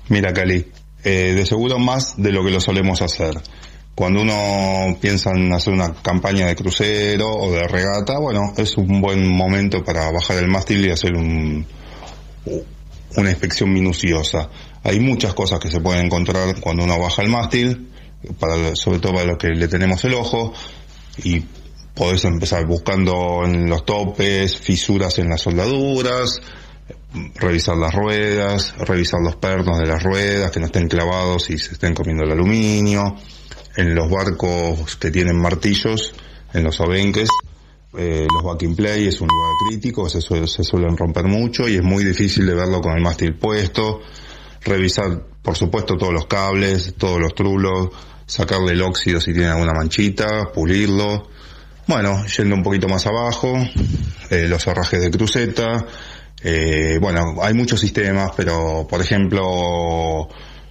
Mira, 0.10 0.34
Cali, 0.34 0.66
eh, 1.04 1.34
de 1.36 1.46
seguro 1.46 1.78
más 1.80 2.16
de 2.22 2.32
lo 2.32 2.44
que 2.44 2.52
lo 2.52 2.60
solemos 2.62 3.02
hacer. 3.02 3.36
Cuando 3.98 4.22
uno 4.22 4.96
piensa 5.02 5.32
en 5.32 5.52
hacer 5.52 5.74
una 5.74 5.92
campaña 5.92 6.46
de 6.46 6.56
crucero 6.56 7.34
o 7.34 7.52
de 7.52 7.68
regata, 7.68 8.20
bueno, 8.20 8.54
es 8.56 8.78
un 8.78 9.02
buen 9.02 9.28
momento 9.28 9.84
para 9.84 10.12
bajar 10.12 10.38
el 10.38 10.48
mástil 10.48 10.86
y 10.86 10.92
hacer 10.92 11.16
un, 11.16 11.66
una 13.16 13.30
inspección 13.32 13.74
minuciosa. 13.74 14.52
Hay 14.84 15.00
muchas 15.00 15.34
cosas 15.34 15.60
que 15.60 15.72
se 15.72 15.80
pueden 15.82 16.06
encontrar 16.06 16.60
cuando 16.62 16.84
uno 16.84 17.00
baja 17.00 17.24
el 17.24 17.30
mástil, 17.30 17.90
para, 18.40 18.76
sobre 18.76 19.00
todo 19.00 19.14
para 19.14 19.26
los 19.26 19.40
que 19.40 19.48
le 19.48 19.68
tenemos 19.68 20.06
el 20.06 20.14
ojo, 20.14 20.54
y 21.24 21.44
podés 21.96 22.24
empezar 22.26 22.68
buscando 22.68 23.46
en 23.46 23.68
los 23.68 23.84
topes, 23.84 24.60
fisuras 24.60 25.18
en 25.18 25.30
las 25.30 25.42
soldaduras, 25.42 26.40
revisar 27.34 27.78
las 27.78 27.96
ruedas, 27.96 28.76
revisar 28.78 29.22
los 29.24 29.38
pernos 29.38 29.80
de 29.80 29.88
las 29.88 30.04
ruedas, 30.04 30.52
que 30.52 30.60
no 30.60 30.68
estén 30.68 30.88
clavados 30.88 31.50
y 31.50 31.58
se 31.58 31.74
estén 31.74 31.96
comiendo 31.96 32.26
el 32.26 32.34
aluminio. 32.34 33.16
En 33.78 33.96
los 33.96 34.10
barcos 34.10 34.96
que 34.98 35.12
tienen 35.12 35.40
martillos, 35.40 36.14
en 36.54 36.64
los 36.64 36.82
abenques, 36.82 37.30
eh, 37.98 38.28
los 38.32 38.44
back 38.44 38.76
play 38.76 39.08
es 39.08 39.22
un 39.22 39.28
lugar 39.28 39.52
crítico, 39.70 40.10
se, 40.10 40.22
se 40.22 40.64
suelen 40.64 40.98
romper 40.98 41.26
mucho 41.26 41.68
y 41.68 41.76
es 41.76 41.84
muy 41.84 42.04
difícil 42.04 42.46
de 42.46 42.54
verlo 42.54 42.82
con 42.82 42.96
el 42.96 43.02
mástil 43.02 43.36
puesto. 43.36 44.02
Revisar, 44.64 45.24
por 45.42 45.56
supuesto, 45.56 45.96
todos 45.96 46.14
los 46.14 46.26
cables, 46.28 46.96
todos 46.98 47.20
los 47.20 47.34
trulos, 47.34 47.90
sacarle 48.26 48.74
el 48.74 48.82
óxido 48.82 49.22
si 49.22 49.32
tiene 49.32 49.50
alguna 49.50 49.74
manchita, 49.74 50.52
pulirlo. 50.54 51.30
Bueno, 51.88 52.26
yendo 52.26 52.56
un 52.56 52.64
poquito 52.64 52.90
más 52.90 53.06
abajo, 53.06 53.54
eh, 54.30 54.48
los 54.48 54.68
herrajes 54.68 55.02
de 55.02 55.10
cruceta, 55.10 55.86
eh, 56.44 56.98
bueno, 57.00 57.36
hay 57.42 57.54
muchos 57.54 57.80
sistemas, 57.80 58.32
pero 58.36 58.86
por 58.90 59.02
ejemplo, 59.02 60.28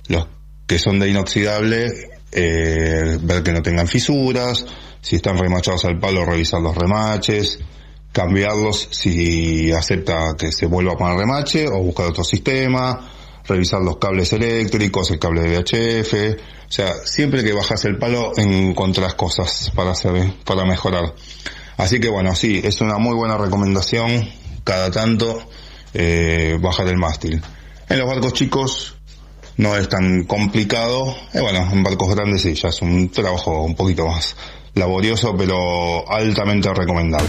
los 0.08 0.28
que 0.66 0.78
son 0.78 0.98
de 0.98 1.08
inoxidable, 1.08 2.15
eh, 2.38 3.18
ver 3.22 3.42
que 3.42 3.50
no 3.50 3.62
tengan 3.62 3.88
fisuras, 3.88 4.66
si 5.00 5.16
están 5.16 5.38
remachados 5.38 5.86
al 5.86 5.98
palo, 5.98 6.26
revisar 6.26 6.60
los 6.60 6.76
remaches, 6.76 7.58
cambiarlos 8.12 8.88
si 8.90 9.72
acepta 9.72 10.34
que 10.38 10.52
se 10.52 10.66
vuelva 10.66 10.92
a 10.92 10.96
poner 10.96 11.16
remache 11.16 11.66
o 11.66 11.78
buscar 11.78 12.06
otro 12.06 12.24
sistema, 12.24 13.10
revisar 13.46 13.80
los 13.80 13.96
cables 13.96 14.34
eléctricos, 14.34 15.10
el 15.10 15.18
cable 15.18 15.42
de 15.42 15.58
VHF, 15.58 16.42
o 16.68 16.72
sea, 16.72 16.92
siempre 17.04 17.42
que 17.42 17.54
bajas 17.54 17.86
el 17.86 17.96
palo 17.96 18.32
encontrás 18.36 19.14
cosas 19.14 19.72
para 19.74 19.92
hacer, 19.92 20.34
para 20.44 20.66
mejorar. 20.66 21.14
Así 21.78 22.00
que 22.00 22.10
bueno, 22.10 22.34
sí, 22.34 22.60
es 22.62 22.82
una 22.82 22.98
muy 22.98 23.14
buena 23.14 23.38
recomendación 23.38 24.28
cada 24.62 24.90
tanto 24.90 25.38
eh, 25.94 26.58
bajar 26.60 26.88
el 26.88 26.98
mástil. 26.98 27.40
En 27.88 27.98
los 27.98 28.06
barcos 28.06 28.34
chicos 28.34 28.95
no 29.56 29.76
es 29.76 29.88
tan 29.88 30.24
complicado, 30.24 31.14
eh, 31.32 31.40
bueno, 31.40 31.68
en 31.72 31.82
barcos 31.82 32.14
grandes 32.14 32.42
sí, 32.42 32.54
ya 32.54 32.68
es 32.68 32.82
un 32.82 33.10
trabajo 33.10 33.62
un 33.62 33.74
poquito 33.74 34.06
más 34.06 34.36
laborioso, 34.74 35.34
pero 35.36 36.10
altamente 36.10 36.72
recomendable. 36.74 37.28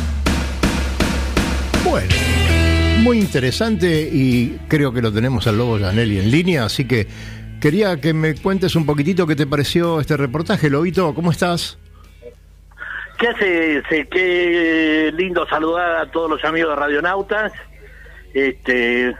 Bueno, 1.83 2.13
muy 2.99 3.19
interesante 3.19 4.09
y 4.11 4.59
creo 4.67 4.91
que 4.91 5.01
lo 5.01 5.11
tenemos 5.11 5.47
al 5.47 5.57
Lobo 5.57 5.79
Janelli 5.79 6.19
en 6.19 6.29
línea, 6.29 6.65
así 6.65 6.85
que 6.85 7.07
quería 7.61 7.99
que 8.01 8.13
me 8.13 8.35
cuentes 8.35 8.75
un 8.75 8.85
poquitito 8.85 9.25
qué 9.25 9.35
te 9.35 9.47
pareció 9.47 10.01
este 10.01 10.17
reportaje. 10.17 10.69
Lobito, 10.69 11.13
¿cómo 11.13 11.31
estás? 11.31 11.77
¿Qué 13.17 13.27
hace? 13.27 13.81
Sí, 13.89 14.05
Qué 14.11 15.11
lindo 15.15 15.47
saludar 15.47 15.95
a 15.95 16.11
todos 16.11 16.29
los 16.29 16.43
amigos 16.43 16.71
de 16.71 16.75
Radionautas. 16.75 17.51
Este, 18.33 19.15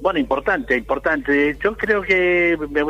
bueno, 0.00 0.18
importante, 0.18 0.76
importante. 0.76 1.56
Yo 1.62 1.76
creo 1.76 2.02
que 2.02 2.56
me- 2.70 2.82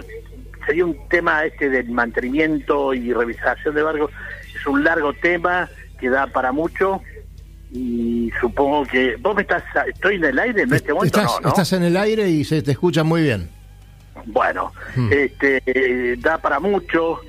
sería 0.67 0.85
un 0.85 0.97
tema 1.09 1.45
este 1.45 1.69
del 1.71 1.91
mantenimiento 1.91 2.93
y 2.95 3.13
revisación 3.13 3.75
de 3.75 3.83
barcos. 3.83 4.11
Es 4.55 4.67
un 4.67 4.85
largo 4.85 5.13
tema 5.15 5.69
que 5.99 6.09
da 6.11 6.27
para 6.27 6.53
mucho 6.53 7.01
y 7.73 8.31
supongo 8.41 8.85
que 8.85 9.17
vos 9.17 9.35
me 9.37 9.43
estás, 9.43 9.63
estoy 9.89 10.17
en 10.17 10.25
el 10.25 10.39
aire 10.39 10.63
en 10.63 10.75
este 10.75 10.93
momento, 10.93 11.21
Estás, 11.21 11.35
no, 11.37 11.41
¿no? 11.43 11.49
estás 11.49 11.73
en 11.73 11.83
el 11.85 11.97
aire 11.97 12.29
y 12.29 12.45
se 12.45 12.63
te 12.63 12.73
escucha 12.73 13.05
muy 13.05 13.23
bien. 13.23 13.49
Bueno, 14.27 14.73
Hmm. 14.97 15.09
este 15.13 15.63
eh, 15.67 16.17
da 16.19 16.39
para 16.39 16.59
mucho. 16.61 17.21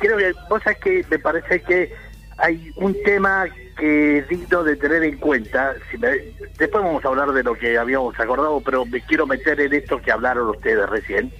Creo 0.00 0.18
que 0.18 0.32
vos 0.50 0.62
sabés 0.62 0.78
que 0.80 1.04
me 1.10 1.18
parece 1.18 1.62
que 1.62 1.92
hay 2.38 2.70
un 2.76 2.94
tema 3.04 3.46
que 3.76 4.18
es 4.18 4.28
digno 4.28 4.62
de 4.64 4.76
tener 4.76 5.02
en 5.02 5.16
cuenta. 5.18 5.74
Si 5.90 5.98
me- 5.98 6.18
después 6.58 6.84
vamos 6.84 7.04
a 7.04 7.08
hablar 7.08 7.32
de 7.32 7.42
lo 7.42 7.54
que 7.54 7.76
habíamos 7.76 8.18
acordado, 8.18 8.60
pero 8.60 8.84
me 8.86 9.00
quiero 9.02 9.26
meter 9.26 9.60
en 9.60 9.72
esto 9.74 10.00
que 10.00 10.12
hablaron 10.12 10.48
ustedes 10.50 10.88
recién, 10.88 11.32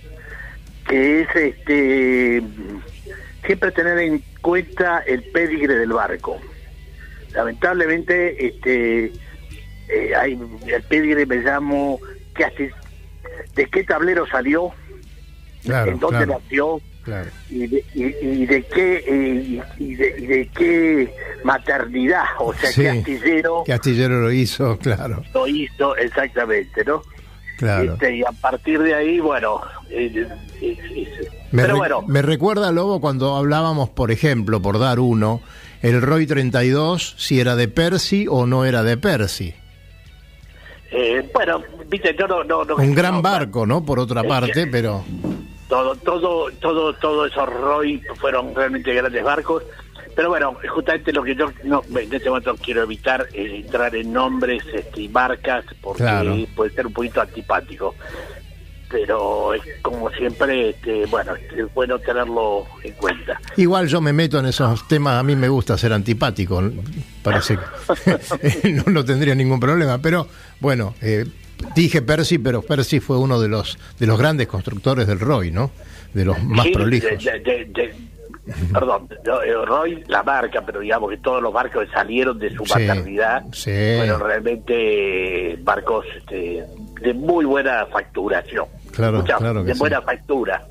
que 0.88 1.22
es 1.22 1.28
este 1.34 2.42
siempre 3.46 3.70
tener 3.72 3.98
en 3.98 4.22
cuenta 4.40 5.00
el 5.06 5.22
pedigre 5.24 5.76
del 5.76 5.92
barco. 5.92 6.38
Lamentablemente, 7.34 8.46
este 8.46 9.12
eh, 9.88 10.14
hay 10.16 10.38
el 10.66 10.82
pedigre 10.84 11.26
me 11.26 11.36
llamo 11.36 11.98
que 12.34 12.70
de 13.54 13.66
qué 13.66 13.84
tablero 13.84 14.26
salió, 14.26 14.72
Claro, 15.62 15.92
en 15.92 15.98
dónde 15.98 16.24
claro, 16.26 16.40
nació 16.42 16.80
claro. 17.04 17.30
y 17.50 17.66
de, 17.66 17.84
y, 17.94 18.04
y 18.42 18.46
de 18.46 18.62
qué 18.64 19.04
eh, 19.06 19.62
y, 19.78 19.94
de, 19.94 20.14
y 20.18 20.26
de 20.26 20.48
qué 20.54 21.14
maternidad, 21.44 22.24
o 22.38 22.52
sea, 22.54 22.70
Sí. 22.70 22.82
qué 22.82 22.88
astillero 22.90 23.62
¿Qué 23.66 23.72
astillero 23.72 24.20
lo 24.20 24.32
hizo? 24.32 24.78
Claro, 24.82 25.22
lo 25.32 25.46
hizo 25.46 25.96
exactamente, 25.96 26.84
¿no? 26.84 27.02
claro. 27.58 27.92
Este, 27.94 28.16
y 28.16 28.22
a 28.22 28.32
partir 28.32 28.80
de 28.80 28.94
ahí, 28.94 29.20
bueno, 29.20 29.60
eh, 29.90 30.26
eh, 30.60 30.76
eh, 30.90 31.08
Me, 31.52 31.62
pero 31.62 31.76
bueno, 31.76 32.02
me 32.02 32.20
recuerda, 32.22 32.72
Lobo, 32.72 33.00
cuando 33.00 33.36
hablábamos, 33.36 33.88
por 33.90 34.10
ejemplo, 34.10 34.60
por 34.60 34.78
dar 34.80 34.98
uno, 34.98 35.40
el 35.82 36.00
Roy 36.02 36.26
32, 36.26 37.14
si 37.18 37.38
era 37.40 37.54
de 37.56 37.68
Percy 37.68 38.26
o 38.28 38.46
no 38.46 38.64
era 38.64 38.82
de 38.82 38.96
Percy. 38.96 39.54
eh, 40.90 41.28
bueno, 41.34 41.60
viste, 41.88 42.14
yo 42.18 42.26
no, 42.26 42.42
no, 42.44 42.64
no- 42.64 42.76
Un 42.76 42.94
gran 42.94 43.14
no, 43.16 43.22
barco, 43.22 43.66
¿no? 43.66 43.84
Por 43.84 43.98
otra 43.98 44.22
parte, 44.24 44.52
que- 44.52 44.66
pero... 44.66 45.04
todo, 45.68 45.96
todo, 45.96 46.50
todo, 46.60 46.92
todo 46.94 47.26
esos 47.26 47.48
Roy 47.48 48.02
fueron 48.20 48.54
realmente 48.54 48.92
grandes 48.94 49.22
barcos. 49.24 49.62
Pero 50.16 50.28
bueno, 50.28 50.56
justamente 50.68 51.12
lo 51.12 51.24
que 51.24 51.34
yo 51.34 51.50
no, 51.64 51.82
en 51.98 52.12
este 52.14 52.28
momento 52.28 52.54
quiero 52.62 52.84
evitar 52.84 53.26
es 53.32 53.64
entrar 53.64 53.96
en 53.96 54.12
nombres 54.12 54.62
este, 54.72 55.02
y 55.02 55.08
marcas 55.08 55.64
porque 55.80 56.02
Claro. 56.04 56.36
puede 56.54 56.70
ser 56.72 56.86
un 56.86 56.92
poquito 56.92 57.20
antipático. 57.20 57.94
Pero 58.88 59.54
es 59.54 59.62
como 59.82 60.08
siempre, 60.10 60.70
este, 60.70 61.06
bueno, 61.06 61.34
es 61.34 61.74
bueno 61.74 61.98
tenerlo 61.98 62.64
en 62.84 62.92
cuenta. 62.92 63.40
Igual 63.56 63.88
yo 63.88 64.00
me 64.00 64.12
meto 64.12 64.38
en 64.38 64.46
esos 64.46 64.86
temas, 64.86 65.18
a 65.18 65.22
mí 65.24 65.34
me 65.34 65.48
gusta 65.48 65.76
ser 65.76 65.92
antipático, 65.92 66.62
parece 67.22 67.58
que 68.62 68.70
no, 68.72 68.84
no 68.86 69.04
tendría 69.04 69.34
ningún 69.34 69.58
problema, 69.58 69.98
pero 69.98 70.28
bueno, 70.60 70.94
eh, 71.02 71.24
dije 71.74 72.02
Percy, 72.02 72.38
pero 72.38 72.62
Percy 72.62 73.00
fue 73.00 73.18
uno 73.18 73.40
de 73.40 73.48
los 73.48 73.78
de 73.98 74.06
los 74.06 74.18
grandes 74.18 74.46
constructores 74.46 75.06
del 75.06 75.20
Roy, 75.20 75.50
¿no? 75.50 75.70
De 76.12 76.24
los 76.24 76.42
más 76.42 76.66
Sí, 76.66 76.72
prolijos. 76.72 77.22
de- 77.24 77.40
de- 77.40 77.64
de- 77.66 77.94
perdón, 78.72 79.08
Roy, 79.66 80.04
la 80.06 80.22
marca, 80.22 80.62
pero 80.64 80.80
digamos 80.80 81.10
que 81.10 81.16
todos 81.18 81.42
los 81.42 81.52
barcos 81.52 81.86
que 81.86 81.92
salieron 81.92 82.38
de 82.38 82.54
su 82.54 82.64
Sí, 82.66 82.72
maternidad 82.72 83.42
sí. 83.52 83.70
fueron 83.96 84.20
realmente 84.20 85.58
barcos 85.62 86.04
este, 86.18 86.64
de 87.00 87.14
muy 87.14 87.44
buena 87.44 87.86
facturación. 87.86 88.66
Claro, 88.92 89.18
Mucha- 89.18 89.36
claro 89.38 89.64
que 89.64 89.72
de 89.72 89.78
buena 89.78 90.00
factura. 90.02 90.66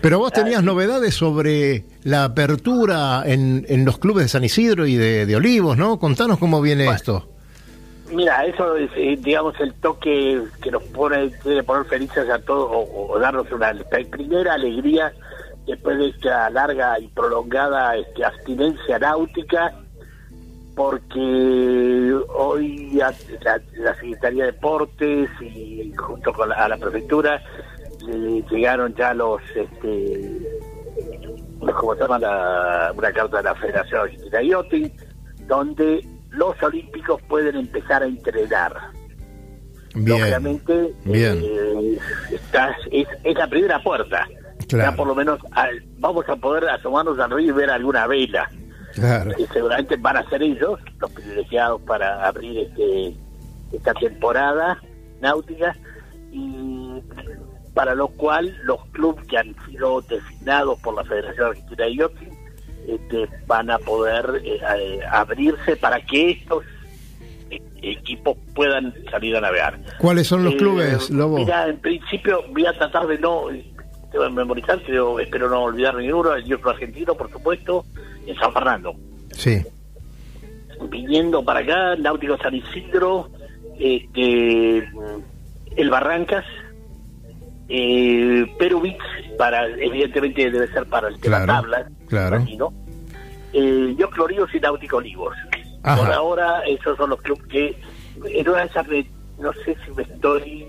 Pero 0.00 0.18
vos 0.18 0.32
tenías 0.32 0.62
novedades 0.62 1.14
sobre 1.14 1.84
la 2.04 2.24
apertura 2.24 3.22
en, 3.26 3.66
en 3.68 3.84
los 3.84 3.98
clubes 3.98 4.24
de 4.24 4.28
San 4.28 4.44
Isidro 4.44 4.86
y 4.86 4.94
de, 4.96 5.26
de 5.26 5.36
Olivos, 5.36 5.76
¿no? 5.76 5.98
Contanos 5.98 6.38
cómo 6.38 6.60
viene 6.62 6.88
esto. 6.88 7.28
Mira, 8.12 8.44
eso 8.46 8.76
es, 8.76 8.90
eh, 8.96 9.16
digamos, 9.20 9.58
el 9.60 9.74
toque 9.74 10.42
que 10.62 10.70
nos 10.70 10.82
pone, 10.84 11.30
poner 11.66 11.84
felices 11.86 12.28
a 12.30 12.38
todos, 12.38 12.70
o, 12.72 13.18
darnos 13.18 13.50
una 13.52 13.72
primera 14.10 14.54
alegría 14.54 15.12
después 15.66 15.98
de 15.98 16.08
esta 16.08 16.48
larga 16.50 16.98
y 16.98 17.08
prolongada 17.08 17.96
este, 17.96 18.24
abstinencia 18.24 18.98
náutica, 18.98 19.74
porque 20.74 22.14
hoy 22.34 22.90
la, 22.94 23.12
la- 23.42 23.94
Secretaría 23.96 24.44
de 24.46 24.52
Deportes 24.52 25.28
y 25.42 25.92
junto 25.96 26.32
con 26.32 26.48
la, 26.48 26.54
a 26.54 26.68
la 26.68 26.76
prefectura 26.78 27.42
eh, 28.08 28.44
llegaron 28.50 28.94
ya 28.94 29.12
los, 29.12 29.42
este, 29.54 30.38
como 31.76 31.94
se 31.94 32.00
llama 32.00 32.18
la, 32.20 32.92
una 32.96 33.12
carta 33.12 33.38
de 33.38 33.42
la 33.42 33.54
Federación 33.56 34.00
Argentina 34.02 34.42
Yachting, 34.42 34.92
donde 35.46 36.06
los 36.30 36.60
olímpicos 36.62 37.20
pueden 37.22 37.56
empezar 37.56 38.02
a 38.02 38.06
entrenar. 38.06 38.74
Bien, 39.94 40.18
Lógicamente, 40.20 40.94
bien. 41.04 41.40
eh, 41.42 41.98
está- 42.30 42.76
es, 42.90 43.08
es 43.24 43.34
la 43.36 43.48
primera 43.48 43.82
puerta. 43.82 44.26
Claro. 44.68 44.90
Ya 44.90 44.96
por 44.96 45.06
lo 45.06 45.14
menos 45.14 45.40
al- 45.52 45.82
vamos 45.98 46.28
a 46.28 46.36
poder 46.36 46.68
asomarnos 46.68 47.18
al 47.18 47.30
río 47.30 47.48
y 47.48 47.52
ver 47.52 47.70
alguna 47.70 48.06
vela. 48.06 48.48
Claro. 48.94 49.30
Que 49.36 49.46
seguramente 49.46 49.96
van 49.96 50.18
a 50.18 50.28
ser 50.28 50.42
ellos 50.42 50.78
los 51.00 51.10
privilegiados 51.12 51.80
para 51.82 52.26
abrir 52.26 52.58
este 52.58 53.14
esta 53.72 53.92
temporada 53.94 54.80
náutica 55.20 55.76
y 56.32 57.00
para 57.74 57.94
lo 57.94 58.08
cual 58.08 58.54
los 58.64 58.84
clubes 58.92 59.26
que 59.26 59.38
han 59.38 59.54
sido 59.66 60.00
designados 60.02 60.78
por 60.80 60.94
la 60.94 61.04
Federación 61.04 61.48
Argentina 61.48 61.84
de 61.84 61.96
Yachting 61.96 62.38
este, 62.88 63.28
van 63.46 63.70
a 63.70 63.78
poder 63.78 64.40
eh, 64.44 64.58
eh, 64.78 65.00
abrirse 65.10 65.76
para 65.76 66.00
que 66.00 66.30
estos 66.32 66.64
equipos 67.80 68.36
puedan 68.54 68.92
salir 69.10 69.36
a 69.36 69.40
navegar. 69.40 69.78
¿Cuáles 69.98 70.26
son 70.26 70.44
los 70.44 70.54
Eh, 70.54 70.56
clubes, 70.56 71.10
Lobo? 71.10 71.36
Mira, 71.38 71.68
en 71.68 71.78
principio 71.78 72.42
voy 72.50 72.66
a 72.66 72.72
tratar 72.72 73.06
de 73.06 73.18
no, 73.18 73.50
eh, 73.50 73.64
tengo 74.10 74.24
que 74.24 74.30
memorizar, 74.30 74.80
pero 74.84 75.20
espero 75.20 75.48
no 75.48 75.62
olvidar 75.62 75.94
ninguno, 75.94 76.34
el 76.34 76.42
Dios 76.44 76.60
argentino, 76.64 77.14
por 77.14 77.30
supuesto, 77.30 77.84
en 78.26 78.34
San 78.36 78.52
Fernando. 78.52 78.94
Sí, 79.32 79.62
Viniendo 80.90 81.44
para 81.44 81.60
acá, 81.60 81.96
Náutico 81.96 82.36
San 82.38 82.54
Isidro, 82.54 83.28
este, 83.80 84.78
el 85.76 85.90
Barrancas, 85.90 86.44
eh, 87.68 88.46
Beach, 88.58 88.96
para, 89.36 89.66
evidentemente 89.68 90.50
debe 90.50 90.68
ser 90.68 90.86
para 90.86 91.08
el 91.08 91.18
tema 91.20 91.44
Claro, 91.44 91.52
tablas, 91.62 91.86
claro. 92.08 92.36
imagino. 92.36 92.72
Eh, 93.52 93.94
yo 93.98 94.10
Cloríos 94.10 94.54
y 94.54 94.60
Náutico 94.60 94.96
Olivos. 94.98 95.34
Ajá. 95.82 95.96
Por 96.02 96.12
ahora, 96.12 96.62
esos 96.66 96.96
son 96.96 97.10
los 97.10 97.20
clubes 97.22 97.46
que, 97.48 97.76
en 98.24 98.48
una 98.48 98.64
de 98.64 99.06
no 99.38 99.52
sé 99.64 99.76
si 99.84 99.90
me 99.92 100.02
estoy, 100.02 100.66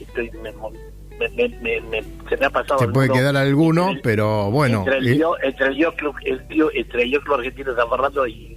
estoy 0.00 0.30
me, 0.42 0.50
me- 0.52 1.28
me- 1.28 1.48
me- 1.60 1.80
me- 1.82 2.02
se 2.28 2.36
me 2.38 2.46
ha 2.46 2.50
pasado 2.50 2.78
te 2.80 2.88
puede 2.88 3.10
quedar 3.10 3.36
alguno, 3.36 3.92
pero 4.02 4.50
bueno. 4.50 4.78
entre 4.78 4.98
el 4.98 5.08
y- 5.08 5.18
yo, 5.18 5.36
entre 5.42 5.66
el 5.68 5.76
yo 5.76 5.94
club, 5.94 6.14
el 6.24 6.42
entre 6.74 7.02
el 7.02 7.10
yo 7.10 7.20
club 7.20 7.34
argentino 7.36 7.74
San 7.76 7.88
Fernando 7.90 8.26
y, 8.26 8.56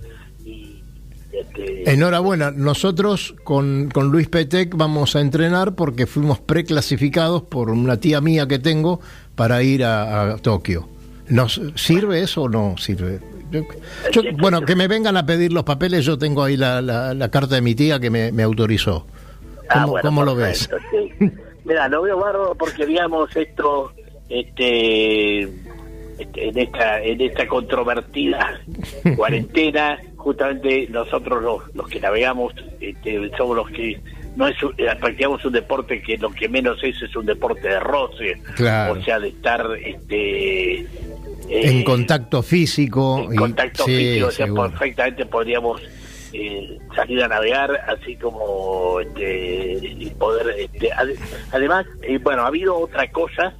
Este, 1.40 1.92
Enhorabuena, 1.92 2.52
nosotros 2.52 3.36
con, 3.44 3.90
con 3.94 4.10
Luis 4.12 4.28
Petec 4.30 4.76
vamos 4.76 5.16
a 5.16 5.22
entrenar 5.22 5.76
porque 5.76 6.06
fuimos 6.06 6.40
preclasificados 6.40 7.42
por 7.44 7.70
una 7.70 8.00
tía 8.00 8.22
mía 8.22 8.48
que 8.48 8.60
tengo 8.60 9.02
para 9.36 9.62
ir 9.64 9.84
a, 9.84 10.34
a 10.34 10.38
Tokio. 10.38 10.88
¿Nos 11.28 11.60
sirve 11.76 12.22
eso 12.22 12.44
o 12.44 12.50
no 12.50 12.76
sirve? 12.78 13.20
Yo- 13.52 13.64
yo- 14.12 14.22
bueno, 14.38 14.62
que 14.62 14.76
me 14.76 14.88
vengan 14.88 15.18
a 15.18 15.26
pedir 15.26 15.52
los 15.52 15.64
papeles, 15.64 16.06
yo 16.06 16.18
tengo 16.18 16.44
ahí 16.44 16.56
la, 16.58 16.82
la- 16.82 17.14
la 17.14 17.30
carta 17.30 17.56
de 17.56 17.62
mi 17.62 17.76
tía 17.76 18.00
que 18.00 18.10
me, 18.10 18.32
me 18.32 18.44
autorizó. 18.44 19.06
Ah, 19.70 19.82
¿Cómo, 19.82 19.88
bueno, 19.94 20.08
cómo 20.10 20.24
lo 20.24 20.36
ves? 20.36 20.70
sí. 20.92 21.32
Mira, 21.66 21.88
lo 21.90 22.04
veo 22.04 22.18
bárbaro 22.20 22.56
porque, 22.56 22.86
digamos, 22.86 23.36
esto, 23.36 23.92
este, 24.30 25.42
este, 25.42 26.50
en 26.50 26.58
esta 26.60 27.02
en 27.02 27.20
esta 27.22 27.48
controvertida 27.48 28.62
cuarentena, 29.18 29.98
justamente 30.26 30.88
nosotros 30.90 31.44
los, 31.44 31.76
los 31.76 31.88
que 31.88 32.00
navegamos 32.00 32.52
este, 32.82 33.30
somos 33.38 33.56
los 33.58 33.70
que 33.70 34.02
no 34.36 34.48
es 34.48 34.56
eh, 34.80 34.88
practicamos 35.00 35.46
un 35.46 35.54
deporte 35.54 36.02
que 36.02 36.18
lo 36.18 36.32
que 36.32 36.50
menos 36.50 36.84
es 36.84 37.00
es 37.00 37.16
un 37.16 37.28
deporte 37.28 37.68
de 37.68 37.80
roce, 37.80 38.42
Claro. 38.56 38.94
o 38.94 39.04
sea, 39.04 39.20
de 39.20 39.28
estar 39.28 39.64
este 39.84 40.80
eh, 40.80 40.88
en 41.48 41.84
contacto 41.84 42.42
físico. 42.42 43.30
y- 43.32 43.36
contacto 43.36 43.86
físico, 43.86 44.28
o 44.28 44.32
sea, 44.32 44.48
seguro. 44.48 44.72
perfectamente 44.72 45.28
podríamos 45.28 45.80
eh, 46.34 46.80
salir 46.96 47.22
a 47.22 47.28
navegar, 47.28 47.70
así 47.88 48.16
como 48.16 49.00
este, 49.02 50.12
poder. 50.18 50.56
Este, 50.60 50.90
ade- 50.92 51.18
además, 51.52 51.86
eh, 52.02 52.18
bueno, 52.18 52.42
ha 52.42 52.48
habido 52.48 52.76
otra 52.80 53.10
cosa 53.12 53.54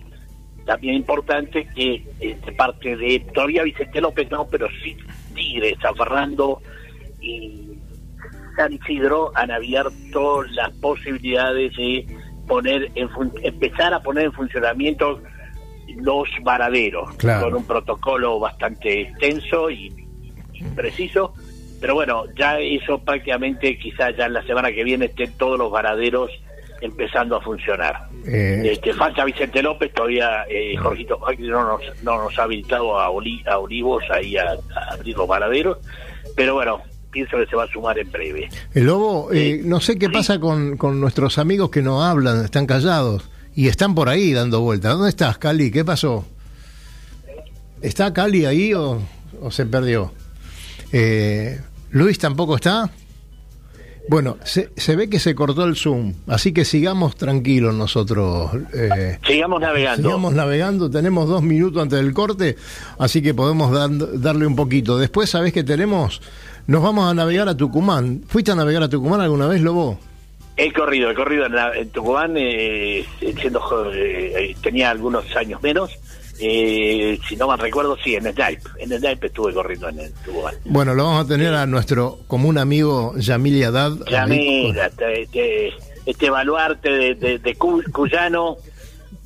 también 0.66 0.96
importante 0.96 1.68
que 1.76 2.04
este, 2.20 2.52
parte 2.54 2.98
de 2.98 3.20
todavía 3.36 3.62
Vicente 3.62 4.02
López 4.02 4.32
no, 4.32 4.48
pero 4.48 4.68
sí 4.84 4.98
Tigre, 5.36 5.78
San 5.82 5.96
Fernando 5.96 6.62
y 7.22 7.74
San 8.56 8.74
Isidro 8.74 9.32
han 9.36 9.52
abierto 9.52 10.44
las 10.44 10.72
posibilidades 10.78 11.76
de 11.76 12.06
poner 12.48 12.92
en 12.96 13.10
fun- 13.10 13.32
empezar 13.44 13.94
a 13.94 14.00
poner 14.02 14.26
en 14.26 14.34
funcionamiento 14.34 15.22
los 15.98 16.28
varaderos 16.44 17.14
Claro. 17.18 17.46
con 17.46 17.56
un 17.56 17.66
protocolo 17.68 18.40
bastante 18.40 19.02
extenso 19.02 19.70
y, 19.70 19.94
y 20.54 20.64
preciso 20.76 21.34
pero 21.80 21.94
bueno 21.96 22.24
ya 22.38 22.60
eso 22.60 22.98
prácticamente 23.00 23.78
quizás 23.78 24.16
ya 24.18 24.26
en 24.26 24.34
la 24.34 24.44
semana 24.44 24.72
que 24.72 24.84
viene 24.84 25.06
estén 25.06 25.32
todos 25.38 25.60
los 25.60 25.70
varaderos 25.70 26.32
empezando 26.86 27.36
a 27.36 27.42
funcionar 27.42 28.08
Eh, 28.28 28.72
este, 28.74 28.94
falta 28.94 29.24
Vicente 29.26 29.62
López, 29.62 29.94
todavía 29.94 30.46
eh, 30.50 30.76
Jorgito 30.78 31.20
no 31.40 31.64
nos, 31.78 31.82
no 32.04 32.24
nos 32.24 32.40
ha 32.40 32.44
habilitado 32.44 32.98
a, 33.00 33.10
Oli- 33.12 33.44
a 33.48 33.60
Olivos 33.60 34.04
ahí 34.12 34.36
a, 34.38 34.54
a 34.54 34.94
abrir 34.94 35.16
los 35.16 35.28
varaderos, 35.28 35.78
pero 36.36 36.56
bueno, 36.56 36.82
pienso 37.12 37.38
que 37.38 37.46
se 37.46 37.56
va 37.56 37.64
a 37.66 37.68
sumar 37.68 38.00
en 38.00 38.12
breve. 38.12 38.50
El 38.74 38.86
lobo, 38.86 39.32
eh, 39.32 39.62
no 39.64 39.80
sé 39.80 39.98
qué 40.00 40.10
pasa 40.10 40.40
con, 40.40 40.76
con 40.78 41.00
nuestros 41.00 41.38
amigos 41.38 41.70
que 41.70 41.82
no 41.84 42.04
hablan, 42.04 42.44
están 42.44 42.66
callados 42.66 43.30
y 43.56 43.68
están 43.68 43.94
por 43.96 44.10
ahí 44.10 44.34
dando 44.34 44.62
vueltas. 44.62 44.94
¿Dónde 44.94 45.10
estás, 45.10 45.38
Cali? 45.38 45.70
¿Qué 45.72 45.86
pasó? 45.86 46.26
¿Está 47.82 48.12
Cali 48.14 48.46
ahí 48.46 48.74
o, 48.74 49.00
o 49.42 49.52
se 49.52 49.66
perdió? 49.66 50.12
¿Luis 51.92 52.18
tampoco 52.20 52.56
está? 52.56 52.90
Bueno, 54.08 54.38
se, 54.44 54.70
se 54.76 54.96
ve 54.96 55.10
que 55.10 55.20
se 55.20 55.34
cortó 55.34 55.64
el 55.66 55.76
Zoom, 55.76 56.14
así 56.28 56.54
que 56.54 56.64
sigamos 56.64 57.16
tranquilos 57.16 57.74
nosotros. 57.74 58.52
eh, 58.74 59.18
Sigamos 59.26 59.60
navegando. 59.62 60.04
Sigamos 60.10 60.34
navegando, 60.34 60.90
tenemos 60.92 61.28
dos 61.28 61.42
minutos 61.42 61.82
antes 61.82 62.00
del 62.00 62.14
corte, 62.14 62.56
así 63.00 63.22
que 63.24 63.34
podemos 63.34 63.72
dan- 63.72 64.22
darle 64.22 64.46
un 64.46 64.56
poquito. 64.56 64.98
Después, 64.98 65.30
¿sabés 65.30 65.54
qué 65.54 65.64
tenemos? 65.64 66.22
Nos 66.68 66.84
vamos 66.84 67.10
a 67.10 67.14
navegar 67.16 67.50
a 67.50 67.58
Tucumán. 67.58 68.22
¿Fuiste 68.28 68.52
a 68.52 68.56
navegar 68.56 68.84
a 68.84 68.90
Tucumán 68.90 69.22
alguna 69.22 69.48
vez, 69.48 69.62
Lobo? 69.62 70.00
He 70.58 70.72
corrido, 70.72 71.10
he 71.12 71.16
corrido 71.16 71.48
en, 71.48 71.54
la- 71.56 71.76
en 71.76 71.90
Tucumán, 71.90 72.36
eh, 72.38 73.06
siendo 73.20 73.92
eh, 73.92 74.34
eh, 74.52 74.56
tenía 74.62 74.90
algunos 74.92 75.36
años 75.36 75.62
menos. 75.62 75.92
Eh, 76.40 77.18
si 77.28 77.36
no 77.38 77.48
mal 77.48 77.60
recuerdo, 77.60 77.98
sí, 78.04 78.16
en 78.16 78.24
Snipe. 78.24 78.62
En 78.80 78.90
Snipe 78.98 79.28
estuve 79.28 79.54
corriendo 79.54 79.90
en, 79.90 80.00
el. 80.00 80.14
Bueno, 80.66 80.94
lo 80.94 81.06
vamos 81.06 81.26
a 81.26 81.28
tener 81.28 81.54
a 81.54 81.66
nuestro 81.66 82.20
común 82.28 82.58
amigo 82.58 83.14
Yamil 83.18 83.64
Haddad. 83.64 83.94
Ya 84.10 84.24
ahí 84.24 84.30
mira, 84.68 84.88
este, 84.88 85.74
este, 86.06 86.30
baluarte 86.30 86.90
de, 86.90 87.16
de, 87.16 87.40
de 87.40 87.56
Cu- 87.56 87.84
Cuyano 87.92 88.58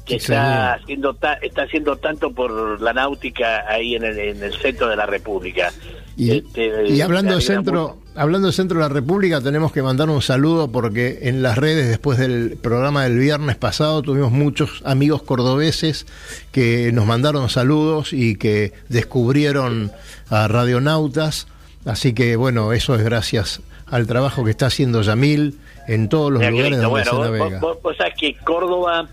que 0.06 0.16
está 0.16 0.74
haciendo 0.74 1.14
ta- 1.14 1.34
está 1.36 1.64
haciendo 1.64 1.96
tanto 1.98 2.32
por 2.32 2.82
la 2.82 2.94
náutica 2.94 3.66
ahí 3.68 3.96
en 3.96 4.04
el, 4.04 4.18
en 4.20 4.44
el 4.44 4.54
centro 4.60 4.88
de 4.88 4.96
la 4.96 5.06
República. 5.06 5.72
Y, 6.20 6.32
Este, 6.32 6.90
y 6.90 7.00
hablando 7.00 7.34
de 7.36 7.42
centro, 7.42 7.98
hablando 8.14 8.48
de 8.48 8.54
centro 8.54 8.78
de 8.78 8.84
la 8.84 8.90
República, 8.94 9.40
tenemos 9.40 9.72
que 9.72 9.82
mandar 9.82 10.10
un 10.10 10.22
saludo 10.22 10.70
porque 10.70 11.20
en 11.24 11.42
las 11.42 11.58
redes 11.58 11.88
después 11.88 12.18
del 12.20 12.58
programa 12.62 13.06
del 13.06 13.18
viernes 13.18 13.56
pasado 13.56 14.02
tuvimos 14.02 14.30
muchos 14.32 14.82
amigos 14.84 15.24
cordobeses 15.24 16.06
que 16.52 16.92
nos 16.92 17.06
mandaron 17.06 17.48
saludos 17.48 18.12
y 18.12 18.36
que 18.36 18.74
descubrieron 18.90 19.92
a 20.30 20.48
radionautas. 20.50 21.48
Así 21.86 22.14
que 22.14 22.36
bueno, 22.36 22.74
eso 22.74 22.96
es 22.96 23.04
gracias 23.04 23.62
al 23.88 24.06
trabajo 24.06 24.44
que 24.44 24.52
está 24.52 24.66
haciendo 24.68 25.02
Yamil 25.02 25.58
en 25.88 26.10
todos 26.10 26.32
los 26.34 26.42
lugares 26.44 26.72
donde 26.82 26.88
Bueno, 26.88 27.06
se 27.10 27.16
vos, 27.16 27.26
navega. 27.26 27.60
vos- 27.60 27.78
vos 27.82 27.98
sabés 27.98 28.14
que 28.20 28.36
Córdoba, 28.44 29.08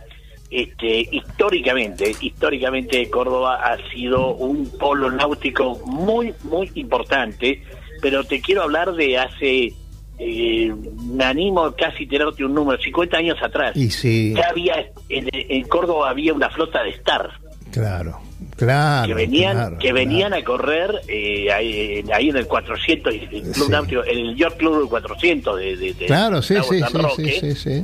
este, 0.62 1.08
históricamente, 1.12 2.14
históricamente 2.20 3.10
Córdoba 3.10 3.56
ha 3.62 3.76
sido 3.90 4.34
un 4.36 4.66
polo 4.78 5.10
náutico 5.10 5.78
muy, 5.84 6.32
muy 6.44 6.70
importante, 6.76 7.62
pero 8.00 8.24
te 8.24 8.40
quiero 8.40 8.62
hablar 8.62 8.94
de 8.94 9.18
hace, 9.18 9.74
eh, 10.18 10.72
me 11.10 11.24
animo 11.24 11.60
a 11.64 11.76
casi 11.76 12.06
tirarte 12.06 12.42
un 12.44 12.54
número, 12.54 12.80
50 12.80 13.16
años 13.18 13.36
atrás. 13.42 13.76
Y 13.76 13.90
sí, 13.90 14.32
Ya 14.34 14.48
había, 14.48 14.76
en, 15.10 15.28
en 15.32 15.62
Córdoba 15.68 16.08
había 16.10 16.32
una 16.32 16.48
flota 16.48 16.82
de 16.82 16.90
Star. 16.90 17.28
claro, 17.70 18.18
claro. 18.56 19.06
que 19.08 19.14
venían 19.14 19.56
claro, 19.56 19.78
que 19.78 19.92
venían 19.92 20.32
a 20.32 20.42
correr 20.42 21.02
eh, 21.08 21.52
ahí, 21.52 22.02
ahí 22.14 22.30
en 22.30 22.36
el 22.38 22.46
400 22.46 23.12
el 23.12 23.28
club 23.28 23.54
Sí. 23.54 23.70
náutico 23.70 24.02
el 24.04 24.34
York 24.36 24.56
Club 24.56 24.78
del 24.80 24.88
400 24.88 25.58
de, 25.58 25.76
de, 25.76 25.92
de 25.92 26.06
Claro, 26.06 26.40
sí, 26.40 26.54
sí, 26.66 26.80
sí, 27.16 27.30
sí, 27.40 27.54
sí. 27.54 27.82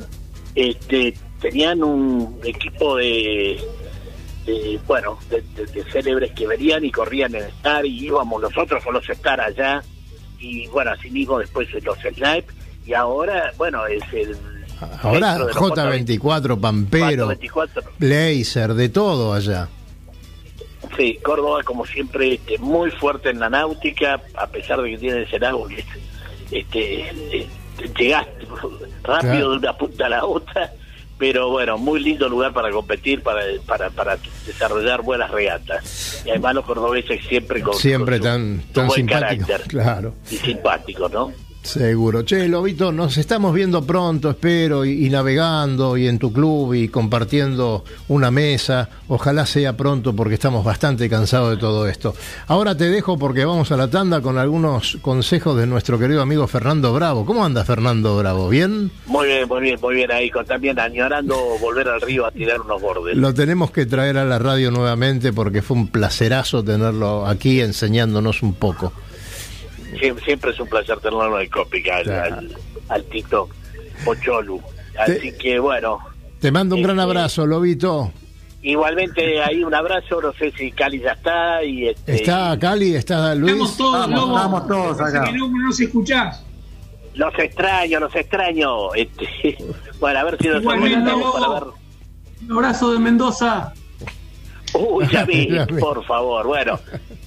este 0.54 1.14
tenían 1.42 1.82
un 1.82 2.40
equipo 2.44 2.96
de, 2.96 3.60
de, 4.46 4.80
bueno 4.86 5.18
de, 5.28 5.42
de- 5.54 5.66
de 5.66 5.84
célebres 5.90 6.32
que 6.32 6.46
venían 6.46 6.84
y 6.84 6.90
corrían 6.90 7.34
en 7.34 7.42
Star 7.44 7.84
y 7.84 8.06
íbamos 8.06 8.40
nosotros 8.40 8.82
con 8.82 8.94
los 8.94 9.06
Star 9.10 9.40
allá 9.40 9.82
y 10.38 10.66
bueno 10.68 10.92
así 10.92 11.10
mismo 11.10 11.38
después 11.38 11.68
los 11.84 11.98
Snipe 11.98 12.46
y 12.86 12.94
ahora 12.94 13.52
bueno 13.58 13.86
es 13.86 14.02
el 14.12 14.36
Ahora 15.02 15.34
de 15.34 15.38
los 15.40 15.52
J24, 15.56 16.60
Pampero, 16.60 17.26
424. 17.26 17.82
Blazer, 18.00 18.74
de 18.74 18.88
todo 18.88 19.32
allá. 19.32 19.68
Sí, 20.96 21.20
Córdoba, 21.22 21.62
como 21.62 21.86
siempre, 21.86 22.34
este, 22.34 22.58
muy 22.58 22.90
fuerte 22.90 23.30
en 23.30 23.38
la 23.38 23.48
náutica, 23.48 24.20
a 24.34 24.46
pesar 24.48 24.82
de 24.82 24.90
que 24.90 24.98
tiene 24.98 25.22
ese 25.22 25.38
que 25.68 25.84
este, 26.58 27.00
eh, 27.38 27.46
llegás 27.96 28.26
rápido 29.04 29.30
Claro. 29.32 29.50
de 29.52 29.56
una 29.58 29.76
punta 29.78 30.06
a 30.06 30.08
la 30.08 30.24
otra, 30.24 30.72
pero 31.18 31.50
bueno, 31.50 31.78
muy 31.78 32.00
lindo 32.00 32.28
lugar 32.28 32.52
para 32.52 32.70
competir, 32.70 33.22
para, 33.22 33.40
para, 33.66 33.90
para 33.90 34.18
desarrollar 34.46 35.02
buenas 35.02 35.30
regatas. 35.30 36.22
Y 36.26 36.30
además 36.30 36.54
los 36.56 36.64
cordobeses 36.64 37.24
siempre 37.28 37.62
con, 37.62 37.74
Siempre 37.74 38.18
con 38.18 38.26
su- 38.26 38.32
tan, 38.32 38.62
su 38.66 38.72
tan 38.72 38.86
buen 38.88 38.96
simpático. 38.96 39.46
carácter 39.46 39.68
Claro, 39.68 40.14
y 40.30 40.36
simpático, 40.36 41.08
¿no? 41.08 41.32
Seguro. 41.62 42.24
Che, 42.24 42.48
Lobito, 42.48 42.92
nos 42.92 43.16
estamos 43.16 43.54
viendo 43.54 43.82
pronto, 43.82 44.30
espero, 44.30 44.84
y, 44.84 45.06
y 45.06 45.10
navegando, 45.10 45.96
y 45.96 46.06
en 46.06 46.18
tu 46.18 46.32
club, 46.32 46.74
y 46.74 46.88
compartiendo 46.88 47.84
una 48.08 48.30
mesa. 48.30 48.88
Ojalá 49.08 49.46
sea 49.46 49.76
pronto, 49.76 50.14
porque 50.14 50.34
estamos 50.34 50.64
bastante 50.64 51.08
cansados 51.08 51.50
de 51.50 51.56
todo 51.56 51.86
esto. 51.86 52.14
Ahora 52.46 52.76
te 52.76 52.90
dejo 52.90 53.18
porque 53.18 53.44
vamos 53.44 53.72
a 53.72 53.76
la 53.76 53.88
tanda 53.88 54.20
con 54.20 54.38
algunos 54.38 54.98
consejos 55.02 55.56
de 55.56 55.66
nuestro 55.66 55.98
querido 55.98 56.22
amigo 56.22 56.46
Fernando 56.46 56.92
Bravo. 56.92 57.24
¿Cómo 57.24 57.44
anda 57.44 57.64
Fernando 57.64 58.16
Bravo? 58.16 58.48
¿Bien? 58.48 58.90
Muy 59.06 59.26
bien, 59.26 59.48
muy 59.48 59.60
bien, 59.60 59.78
muy 59.80 59.94
bien 59.94 60.10
ahí, 60.10 60.30
también 60.46 60.78
añorando 60.78 61.36
volver 61.60 61.88
al 61.88 62.00
río 62.00 62.26
a 62.26 62.30
tirar 62.30 62.60
unos 62.60 62.80
bordes. 62.80 63.16
Lo 63.16 63.32
tenemos 63.34 63.70
que 63.70 63.86
traer 63.86 64.18
a 64.18 64.24
la 64.24 64.38
radio 64.38 64.70
nuevamente 64.70 65.32
porque 65.32 65.62
fue 65.62 65.76
un 65.76 65.88
placerazo 65.88 66.62
tenerlo 66.64 67.26
aquí 67.26 67.60
enseñándonos 67.60 68.42
un 68.42 68.54
poco. 68.54 68.92
Siempre, 69.98 70.24
siempre 70.24 70.50
es 70.52 70.60
un 70.60 70.68
placer 70.68 70.98
tenerlo 70.98 71.36
en 71.36 71.42
el 71.42 71.50
Copic, 71.50 71.88
al, 71.88 72.02
Claro. 72.04 72.36
al, 72.36 72.56
al 72.88 73.04
TikTok, 73.04 73.54
Pocholu. 74.04 74.60
Así 74.98 75.32
que 75.38 75.58
bueno, 75.58 75.98
Te 76.40 76.50
mando 76.50 76.74
un 76.76 76.82
gran 76.82 76.96
Este- 76.98 77.02
abrazo, 77.10 77.46
Lobito. 77.46 78.10
igualmente 78.62 79.40
ahí 79.42 79.62
un 79.64 79.74
abrazo, 79.74 80.20
no 80.20 80.32
sé 80.34 80.52
si 80.52 80.70
Cali 80.72 81.00
ya 81.00 81.12
está 81.12 81.62
y 81.64 81.88
este, 81.88 82.14
¿Está 82.16 82.58
Cali? 82.58 82.94
¿Está 82.94 83.34
Luis? 83.34 83.52
Estamos 83.52 83.76
todos, 83.76 84.04
Estamos, 84.04 84.20
Lobo. 84.20 84.36
estamos 84.36 84.66
todos 84.68 85.00
acá. 85.00 85.32
no, 85.32 85.48
no 85.48 85.66
nos 85.68 85.80
escuchás. 85.80 86.44
los 87.14 87.38
extraño, 87.38 88.00
los 88.00 88.14
extraño. 88.16 88.94
Este, 88.94 89.56
bueno, 90.00 90.18
a 90.20 90.24
ver 90.24 90.38
si 90.40 90.48
nos 90.48 90.62
Igualmente, 90.62 91.10
para 91.32 91.48
ver. 91.54 91.62
Un 92.44 92.52
abrazo 92.52 92.92
de 92.92 92.98
Mendoza. 92.98 93.72
Uy, 94.74 95.06
ya 95.10 95.24
vi, 95.24 95.48
Ya 95.50 95.64
vi. 95.66 95.74
por 95.80 96.04
favor. 96.04 96.46
Bueno, 96.46 96.78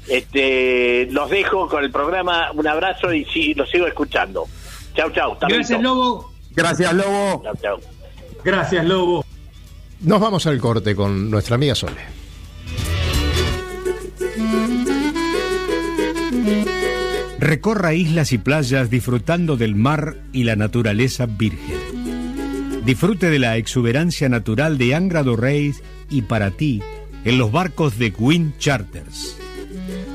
este, 0.08 1.08
los 1.12 1.30
dejo 1.30 1.68
con 1.68 1.84
el 1.84 1.92
programa. 1.92 2.52
Un 2.54 2.68
abrazo 2.68 3.14
y 3.14 3.26
sí, 3.26 3.54
los 3.54 3.70
sigo 3.70 3.88
escuchando. 3.88 4.46
Chau, 4.96 5.10
chau. 5.12 5.38
Gracias. 5.42 5.82
Lobo. 5.82 6.32
Gracias, 6.52 6.94
Lobo. 6.94 7.42
Chau, 7.44 7.56
chau. 7.62 7.80
Gracias, 8.44 8.86
Lobo. 8.86 9.24
Nos 10.02 10.20
vamos 10.20 10.46
al 10.48 10.60
corte 10.60 10.96
con 10.96 11.30
nuestra 11.32 11.56
amiga 11.56 11.76
Sole. 11.76 12.02
Recorra 17.40 17.94
islas 17.94 18.32
y 18.32 18.38
playas 18.38 18.90
disfrutando 18.90 19.58
del 19.58 19.76
mar 19.76 20.16
y 20.32 20.44
la 20.46 20.56
naturaleza 20.56 21.26
virgen. 21.26 22.84
Disfrute 22.86 23.30
de 23.30 23.40
la 23.40 23.58
exuberancia 23.58 24.30
natural 24.30 24.78
de 24.78 24.96
Angra 24.96 25.24
do 25.24 25.36
Reis 25.36 25.84
y 26.10 26.22
para 26.24 26.52
ti 26.52 26.82
en 27.26 27.40
los 27.40 27.52
barcos 27.52 27.98
de 27.98 28.14
Queen 28.14 28.54
Charters. 28.58 29.38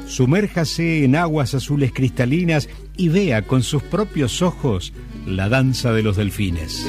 Sumérjase 0.07 1.05
en 1.05 1.17
aguas 1.17 1.55
azules 1.55 1.93
cristalinas 1.93 2.69
y 2.97 3.09
vea 3.09 3.43
con 3.43 3.63
sus 3.63 3.83
propios 3.83 4.43
ojos 4.43 4.93
la 5.27 5.49
danza 5.49 5.93
de 5.93 6.03
los 6.03 6.17
delfines. 6.17 6.87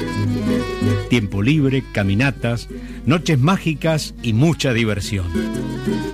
Tiempo 1.10 1.42
libre, 1.42 1.84
caminatas, 1.92 2.68
noches 3.04 3.38
mágicas 3.38 4.14
y 4.22 4.32
mucha 4.32 4.72
diversión. 4.72 5.26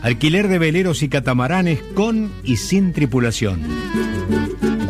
Alquiler 0.02 0.48
de 0.48 0.58
veleros 0.58 1.02
y 1.02 1.08
catamaranes 1.08 1.80
con 1.94 2.32
y 2.42 2.56
sin 2.56 2.92
tripulación. 2.92 3.60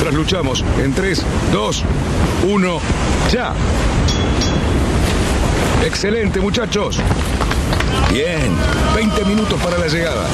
Trasluchamos 0.00 0.64
en 0.82 0.92
3, 0.94 1.22
2, 1.52 1.84
1, 2.48 2.80
ya. 3.32 3.52
Excelente, 5.84 6.40
muchachos. 6.40 6.98
Bien, 8.12 8.50
20 8.94 9.24
minutos 9.24 9.60
para 9.60 9.78
la 9.78 9.86
llegada. 9.88 10.26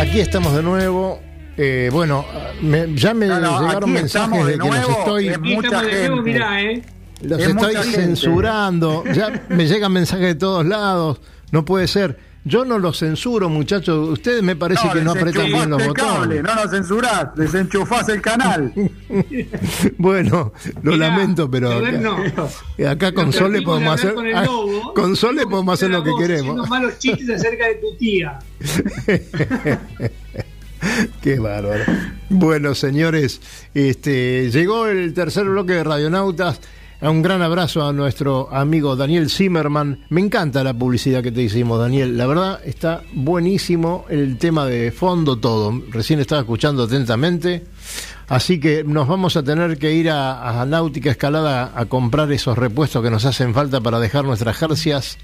Aquí 0.00 0.20
estamos 0.20 0.54
de 0.54 0.62
nuevo. 0.62 1.20
Eh, 1.56 1.90
bueno, 1.92 2.24
me- 2.62 2.94
ya 2.94 3.14
me 3.14 3.26
No, 3.26 3.38
no, 3.38 3.60
llegaron 3.60 3.92
mensajes 3.92 4.38
de 4.46 4.52
de 4.52 4.58
que 4.58 4.58
los 4.58 4.68
nuevo, 4.68 4.90
estoy, 4.98 5.28
es 5.28 5.38
mucha 5.40 5.82
de 5.82 5.90
nuevo, 6.08 6.16
gente. 6.16 6.32
mirá, 6.32 6.62
¿eh? 6.62 6.82
los 7.20 7.40
es 7.40 7.46
estoy 7.48 7.66
mucha 7.76 7.82
gente. 7.84 8.00
censurando. 8.00 9.04
Ya 9.12 9.42
me 9.48 9.66
llegan 9.66 9.92
mensajes 9.92 10.26
de 10.26 10.34
todos 10.34 10.66
lados. 10.66 11.20
No 11.50 11.64
puede 11.64 11.86
ser. 11.86 12.18
Yo 12.44 12.64
no 12.64 12.78
los 12.78 12.98
censuro, 12.98 13.48
muchachos. 13.48 14.08
Ustedes 14.08 14.42
me 14.42 14.56
parece 14.56 14.88
que 14.92 15.00
no 15.00 15.12
apretan 15.12 15.46
bien 15.46 15.70
los 15.70 15.86
botones. 15.86 16.42
no 16.42 16.54
lo 16.54 16.68
censurás, 16.68 17.34
desenchufás 17.36 18.08
el 18.08 18.20
canal. 18.20 18.72
Bueno, 19.98 20.52
lo 20.82 20.92
Mirá, 20.92 21.08
lamento, 21.08 21.50
pero 21.50 21.68
perder 21.68 22.00
no. 22.00 22.16
acá, 22.16 22.90
acá 22.90 23.12
con 23.12 23.32
Sole 23.32 23.62
podemos 23.62 23.94
hacer 23.94 24.14
con 24.14 24.26
el 24.26 24.34
ah, 24.34 24.44
lobo, 24.44 24.94
con 24.94 25.16
Sole 25.16 25.46
podemos 25.46 25.74
hacer 25.74 25.90
lo 25.90 26.02
que 26.02 26.10
queremos. 26.18 26.68
malos 26.68 26.98
chistes 26.98 27.28
acerca 27.30 27.68
de 27.68 27.74
tu 27.74 27.94
tía. 27.96 28.38
Qué 31.22 31.38
bárbaro. 31.38 31.84
Bueno, 32.30 32.74
señores, 32.74 33.40
este 33.74 34.50
llegó 34.50 34.86
el 34.86 35.14
tercer 35.14 35.44
bloque 35.44 35.74
de 35.74 35.84
Radionautas. 35.84 36.60
Un 37.02 37.20
gran 37.20 37.42
abrazo 37.42 37.84
a 37.84 37.92
nuestro 37.92 38.48
amigo 38.54 38.94
Daniel 38.94 39.28
Zimmerman. 39.28 40.04
Me 40.08 40.20
encanta 40.20 40.62
la 40.62 40.72
publicidad 40.72 41.20
que 41.20 41.32
te 41.32 41.42
hicimos, 41.42 41.80
Daniel. 41.80 42.16
La 42.16 42.28
verdad 42.28 42.60
está 42.64 43.02
buenísimo 43.12 44.04
el 44.08 44.38
tema 44.38 44.66
de 44.66 44.92
fondo, 44.92 45.36
todo. 45.36 45.82
Recién 45.90 46.20
estaba 46.20 46.42
escuchando 46.42 46.84
atentamente. 46.84 47.64
Así 48.28 48.60
que 48.60 48.84
nos 48.84 49.08
vamos 49.08 49.36
a 49.36 49.42
tener 49.42 49.78
que 49.78 49.92
ir 49.92 50.10
a, 50.10 50.60
a 50.60 50.64
Náutica 50.64 51.10
Escalada 51.10 51.72
a 51.74 51.86
comprar 51.86 52.30
esos 52.30 52.56
repuestos 52.56 53.02
que 53.02 53.10
nos 53.10 53.24
hacen 53.24 53.52
falta 53.52 53.80
para 53.80 53.98
dejar 53.98 54.24
nuestras 54.24 54.56
jercias 54.56 55.18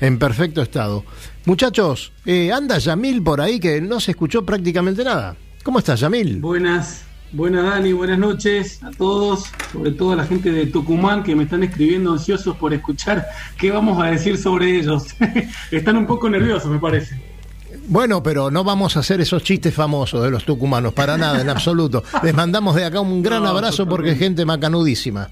en 0.00 0.20
perfecto 0.20 0.62
estado. 0.62 1.04
Muchachos, 1.46 2.12
eh, 2.26 2.52
anda 2.52 2.78
Yamil 2.78 3.24
por 3.24 3.40
ahí 3.40 3.58
que 3.58 3.80
no 3.80 3.98
se 3.98 4.12
escuchó 4.12 4.46
prácticamente 4.46 5.02
nada. 5.02 5.34
¿Cómo 5.64 5.80
estás, 5.80 5.98
Yamil? 5.98 6.38
Buenas, 6.38 7.02
buenas 7.34 7.64
Dani, 7.64 7.92
buenas 7.92 8.18
noches 8.18 8.82
a 8.82 8.90
todos, 8.90 9.44
sobre 9.72 9.90
todo 9.90 10.12
a 10.12 10.16
la 10.16 10.24
gente 10.24 10.52
de 10.52 10.66
Tucumán 10.66 11.22
que 11.22 11.34
me 11.34 11.44
están 11.44 11.62
escribiendo 11.64 12.12
ansiosos 12.12 12.56
por 12.56 12.72
escuchar 12.72 13.26
qué 13.58 13.70
vamos 13.70 14.02
a 14.02 14.06
decir 14.06 14.38
sobre 14.38 14.78
ellos. 14.78 15.04
están 15.70 15.96
un 15.96 16.06
poco 16.06 16.30
nerviosos, 16.30 16.70
me 16.70 16.78
parece. 16.78 17.20
Bueno, 17.88 18.22
pero 18.22 18.50
no 18.50 18.62
vamos 18.64 18.96
a 18.96 19.00
hacer 19.00 19.20
esos 19.20 19.42
chistes 19.42 19.74
famosos 19.74 20.22
de 20.22 20.30
los 20.30 20.44
tucumanos, 20.44 20.92
para 20.92 21.18
nada, 21.18 21.40
en 21.40 21.50
absoluto. 21.50 22.04
Les 22.22 22.34
mandamos 22.34 22.76
de 22.76 22.84
acá 22.84 23.00
un 23.00 23.22
gran 23.22 23.42
No, 23.42 23.48
abrazo 23.48 23.86
porque 23.86 24.12
es 24.12 24.18
gente 24.18 24.44
macanudísima. 24.44 25.28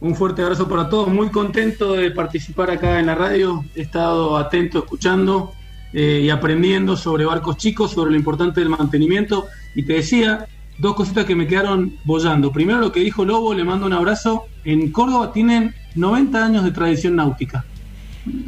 Un 0.00 0.14
fuerte 0.14 0.42
abrazo 0.42 0.68
para 0.68 0.88
todos, 0.88 1.08
muy 1.08 1.30
contento 1.30 1.92
de 1.92 2.10
participar 2.10 2.70
acá 2.70 3.00
en 3.00 3.06
la 3.06 3.14
radio, 3.14 3.64
he 3.74 3.82
estado 3.82 4.36
atento, 4.36 4.78
escuchando 4.78 5.52
eh, 5.92 6.20
y 6.24 6.30
aprendiendo 6.30 6.96
sobre 6.96 7.24
barcos 7.24 7.56
chicos, 7.56 7.92
sobre 7.92 8.10
lo 8.10 8.16
importante 8.16 8.60
del 8.60 8.68
mantenimiento. 8.68 9.46
Y 9.74 9.84
te 9.84 9.94
decía 9.94 10.46
dos 10.78 10.94
cositas 10.94 11.24
que 11.24 11.34
me 11.34 11.46
quedaron 11.46 11.94
bollando. 12.04 12.52
Primero 12.52 12.80
lo 12.80 12.92
que 12.92 13.00
dijo 13.00 13.24
Lobo, 13.24 13.54
le 13.54 13.64
mando 13.64 13.86
un 13.86 13.92
abrazo. 13.92 14.44
En 14.64 14.90
Córdoba 14.90 15.32
tienen 15.32 15.74
90 15.94 16.44
años 16.44 16.64
de 16.64 16.70
tradición 16.70 17.16
náutica. 17.16 17.64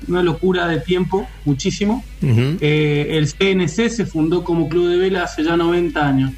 Una 0.08 0.22
locura 0.22 0.66
de 0.66 0.80
tiempo, 0.80 1.26
muchísimo. 1.44 2.04
Eh, 2.20 3.08
el 3.12 3.28
CNC 3.28 3.88
se 3.90 4.06
fundó 4.06 4.42
como 4.42 4.68
club 4.68 4.88
de 4.88 4.96
vela 4.96 5.22
hace 5.24 5.44
ya 5.44 5.56
90 5.56 6.06
años. 6.06 6.32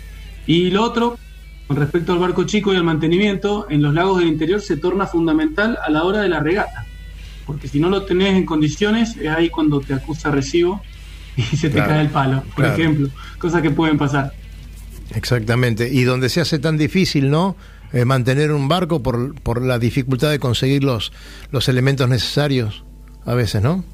Y 0.46 0.70
lo 0.70 0.82
otro, 0.84 1.18
con 1.66 1.76
respecto 1.76 2.12
al 2.12 2.18
barco 2.18 2.44
chico 2.44 2.72
y 2.72 2.76
al 2.76 2.84
mantenimiento, 2.84 3.66
en 3.70 3.82
los 3.82 3.94
lagos 3.94 4.18
del 4.18 4.28
interior 4.28 4.60
se 4.60 4.76
torna 4.76 5.06
fundamental 5.06 5.78
a 5.82 5.90
la 5.90 6.04
hora 6.04 6.20
de 6.20 6.28
la 6.28 6.40
regata. 6.40 6.84
Porque 7.46 7.66
si 7.66 7.80
no 7.80 7.88
lo 7.88 8.02
tenés 8.02 8.34
en 8.34 8.44
condiciones, 8.44 9.16
es 9.16 9.28
ahí 9.28 9.48
cuando 9.48 9.80
te 9.80 9.94
acusa 9.94 10.30
recibo 10.30 10.82
y 11.36 11.42
se 11.56 11.68
te 11.68 11.74
Claro, 11.76 11.90
cae 11.90 12.00
el 12.02 12.08
palo, 12.10 12.42
por 12.42 12.64
claro. 12.64 12.74
ejemplo. 12.74 13.08
Cosas 13.38 13.62
que 13.62 13.70
pueden 13.70 13.96
pasar. 13.96 14.32
Exactamente. 15.14 15.88
Y 15.92 16.04
donde 16.04 16.28
se 16.28 16.40
hace 16.40 16.58
tan 16.58 16.76
difícil, 16.76 17.30
¿no? 17.30 17.56
Eh, 17.92 18.04
mantener 18.04 18.52
un 18.52 18.68
barco 18.68 19.02
por, 19.02 19.34
por 19.40 19.62
la 19.62 19.78
dificultad 19.78 20.30
de 20.30 20.38
conseguir 20.38 20.84
los, 20.84 21.12
los 21.50 21.68
elementos 21.68 22.08
necesarios, 22.08 22.84
a 23.24 23.34
veces, 23.34 23.62
¿no? 23.62 23.84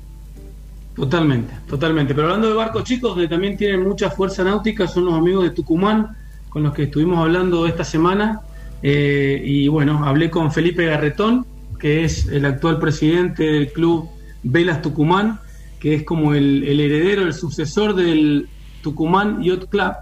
Totalmente, 0.95 1.55
totalmente. 1.69 2.15
Pero 2.15 2.29
hablando 2.29 2.49
de 2.49 2.55
barcos 2.55 2.85
chicos, 2.85 3.17
que 3.17 3.29
también 3.29 3.57
tienen 3.57 3.83
mucha 3.83 4.11
fuerza 4.11 4.45
náutica, 4.45 4.87
son 4.87 5.07
los 5.07 5.15
amigos 5.15 5.45
de 5.45 5.51
Tucumán, 5.51 6.17
con 6.49 6.63
los 6.63 6.75
que 6.75 6.85
estuvimos 6.85 7.19
hablando 7.19 7.67
esta 7.67 7.85
semana. 7.85 8.41
Eh, 8.83 9.43
y 9.45 9.69
bueno, 9.69 10.05
hablé 10.07 10.31
con 10.31 10.53
Felipe 10.53 10.87
Garretón, 10.87 11.47
que 11.79 12.05
es 12.05 12.27
el 12.29 12.45
actual 12.45 12.79
presidente 12.79 13.45
del 13.45 13.73
club 13.73 14.09
Velas 14.43 14.83
Tucumán, 14.83 15.41
que 15.81 15.95
es 15.95 16.03
como 16.05 16.35
el, 16.35 16.65
el 16.65 16.81
heredero, 16.81 17.23
el 17.23 17.35
sucesor 17.35 17.95
del 17.95 18.49
Tucumán 18.83 19.43
Yacht 19.43 19.69
Club, 19.69 19.93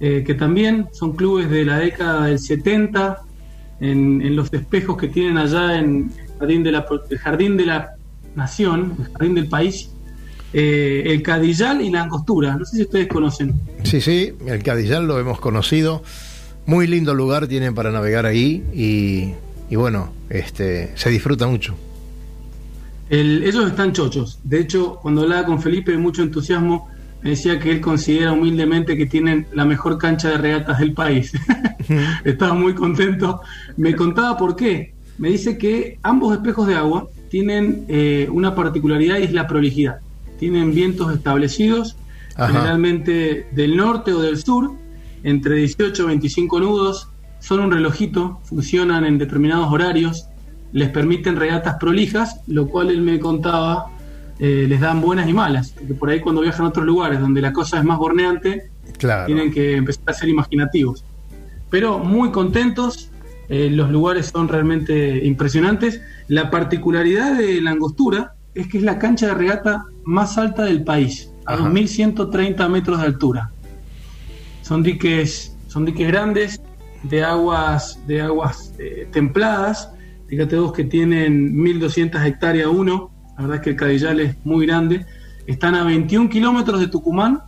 eh, 0.00 0.24
que 0.26 0.34
también 0.34 0.88
son 0.92 1.14
clubes 1.14 1.50
de 1.50 1.64
la 1.64 1.78
década 1.78 2.26
del 2.26 2.38
70, 2.38 3.18
en, 3.80 4.20
en 4.22 4.36
los 4.36 4.52
espejos 4.52 4.96
que 4.98 5.08
tienen 5.08 5.38
allá 5.38 5.78
en 5.78 6.10
el 6.18 6.38
Jardín 6.38 6.62
de 6.62 6.72
la, 6.72 6.86
el 7.10 7.18
Jardín 7.18 7.56
de 7.56 7.66
la 7.66 7.90
Nación, 8.34 8.94
el 8.98 9.12
Jardín 9.12 9.34
del 9.34 9.46
País, 9.48 9.90
eh, 10.52 11.04
el 11.06 11.22
Cadillal 11.22 11.80
y 11.80 11.90
la 11.90 12.02
Angostura. 12.02 12.56
No 12.56 12.64
sé 12.64 12.76
si 12.78 12.82
ustedes 12.82 13.08
conocen. 13.08 13.54
Sí, 13.84 14.00
sí, 14.00 14.32
el 14.46 14.62
Cadillal 14.62 15.06
lo 15.06 15.18
hemos 15.18 15.40
conocido. 15.40 16.02
Muy 16.66 16.86
lindo 16.86 17.14
lugar 17.14 17.46
tienen 17.46 17.74
para 17.74 17.90
navegar 17.90 18.26
ahí 18.26 18.62
y, 18.74 19.32
y 19.72 19.76
bueno, 19.76 20.12
este, 20.28 20.90
se 20.94 21.08
disfruta 21.10 21.46
mucho. 21.46 21.74
El- 23.08 23.42
ellos 23.44 23.66
están 23.68 23.92
chochos. 23.92 24.38
De 24.44 24.60
hecho, 24.60 24.96
cuando 25.02 25.22
hablaba 25.22 25.46
con 25.46 25.60
Felipe, 25.60 25.96
mucho 25.96 26.22
entusiasmo, 26.22 26.89
me 27.22 27.30
decía 27.30 27.58
que 27.58 27.70
él 27.70 27.80
considera 27.80 28.32
humildemente 28.32 28.96
que 28.96 29.06
tienen 29.06 29.46
la 29.52 29.64
mejor 29.64 29.98
cancha 29.98 30.30
de 30.30 30.38
regatas 30.38 30.78
del 30.78 30.94
país. 30.94 31.32
Estaba 32.24 32.54
muy 32.54 32.74
contento. 32.74 33.42
Me 33.76 33.94
contaba 33.94 34.36
por 34.36 34.56
qué. 34.56 34.94
Me 35.18 35.28
dice 35.28 35.58
que 35.58 35.98
ambos 36.02 36.32
espejos 36.32 36.66
de 36.66 36.76
agua 36.76 37.08
tienen 37.28 37.84
eh, 37.88 38.28
una 38.30 38.54
particularidad 38.54 39.18
y 39.18 39.24
es 39.24 39.32
la 39.32 39.46
prolijidad. 39.46 39.98
Tienen 40.38 40.74
vientos 40.74 41.14
establecidos, 41.14 41.96
Ajá. 42.36 42.48
generalmente 42.48 43.46
del 43.52 43.76
norte 43.76 44.14
o 44.14 44.20
del 44.20 44.38
sur, 44.38 44.72
entre 45.22 45.56
18 45.56 46.02
y 46.02 46.06
25 46.06 46.60
nudos. 46.60 47.08
Son 47.40 47.60
un 47.60 47.70
relojito, 47.70 48.40
funcionan 48.44 49.04
en 49.04 49.18
determinados 49.18 49.70
horarios, 49.70 50.26
les 50.72 50.88
permiten 50.88 51.36
regatas 51.36 51.76
prolijas, 51.78 52.40
lo 52.46 52.68
cual 52.68 52.90
él 52.90 53.02
me 53.02 53.18
contaba 53.18 53.86
eh, 54.40 54.64
les 54.68 54.80
dan 54.80 55.00
buenas 55.00 55.28
y 55.28 55.32
malas. 55.32 55.72
Porque 55.72 55.94
por 55.94 56.08
ahí 56.10 56.20
cuando 56.20 56.40
viajan 56.40 56.66
a 56.66 56.68
otros 56.70 56.86
lugares 56.86 57.20
donde 57.20 57.40
la 57.40 57.52
cosa 57.52 57.78
es 57.78 57.84
más 57.84 57.98
borneante, 57.98 58.70
Claro. 58.98 59.26
tienen 59.26 59.52
que 59.52 59.76
empezar 59.76 60.02
a 60.06 60.12
ser 60.14 60.28
imaginativos. 60.28 61.04
Pero 61.70 61.98
muy 61.98 62.30
contentos, 62.32 63.10
eh, 63.48 63.68
los 63.70 63.90
lugares 63.90 64.26
son 64.32 64.48
realmente 64.48 65.24
impresionantes. 65.24 66.00
La 66.28 66.50
particularidad 66.50 67.36
de 67.38 67.60
la 67.60 67.70
angostura 67.72 68.34
es 68.54 68.66
que 68.66 68.78
es 68.78 68.84
la 68.84 68.98
cancha 68.98 69.28
de 69.28 69.34
regata 69.34 69.84
más 70.04 70.36
alta 70.38 70.64
del 70.64 70.82
país, 70.84 71.30
a 71.46 71.54
Ajá. 71.54 71.64
2.130 71.68 72.68
metros 72.68 72.98
de 73.00 73.06
altura. 73.06 73.50
Son 74.62 74.82
diques, 74.82 75.56
son 75.68 75.84
diques 75.84 76.06
grandes, 76.06 76.60
de 77.02 77.24
aguas, 77.24 77.98
de 78.06 78.20
aguas 78.22 78.74
eh, 78.78 79.08
templadas. 79.12 79.90
Fíjate 80.28 80.56
vos 80.58 80.72
que 80.72 80.84
tienen 80.84 81.54
1.200 81.56 82.24
hectáreas 82.24 82.68
uno, 82.68 83.10
la 83.40 83.46
verdad 83.46 83.56
es 83.56 83.62
que 83.62 83.70
el 83.70 83.76
Cadillal 83.76 84.20
es 84.20 84.36
muy 84.44 84.66
grande. 84.66 85.06
Están 85.46 85.74
a 85.74 85.82
21 85.84 86.28
kilómetros 86.28 86.78
de 86.78 86.88
Tucumán, 86.88 87.40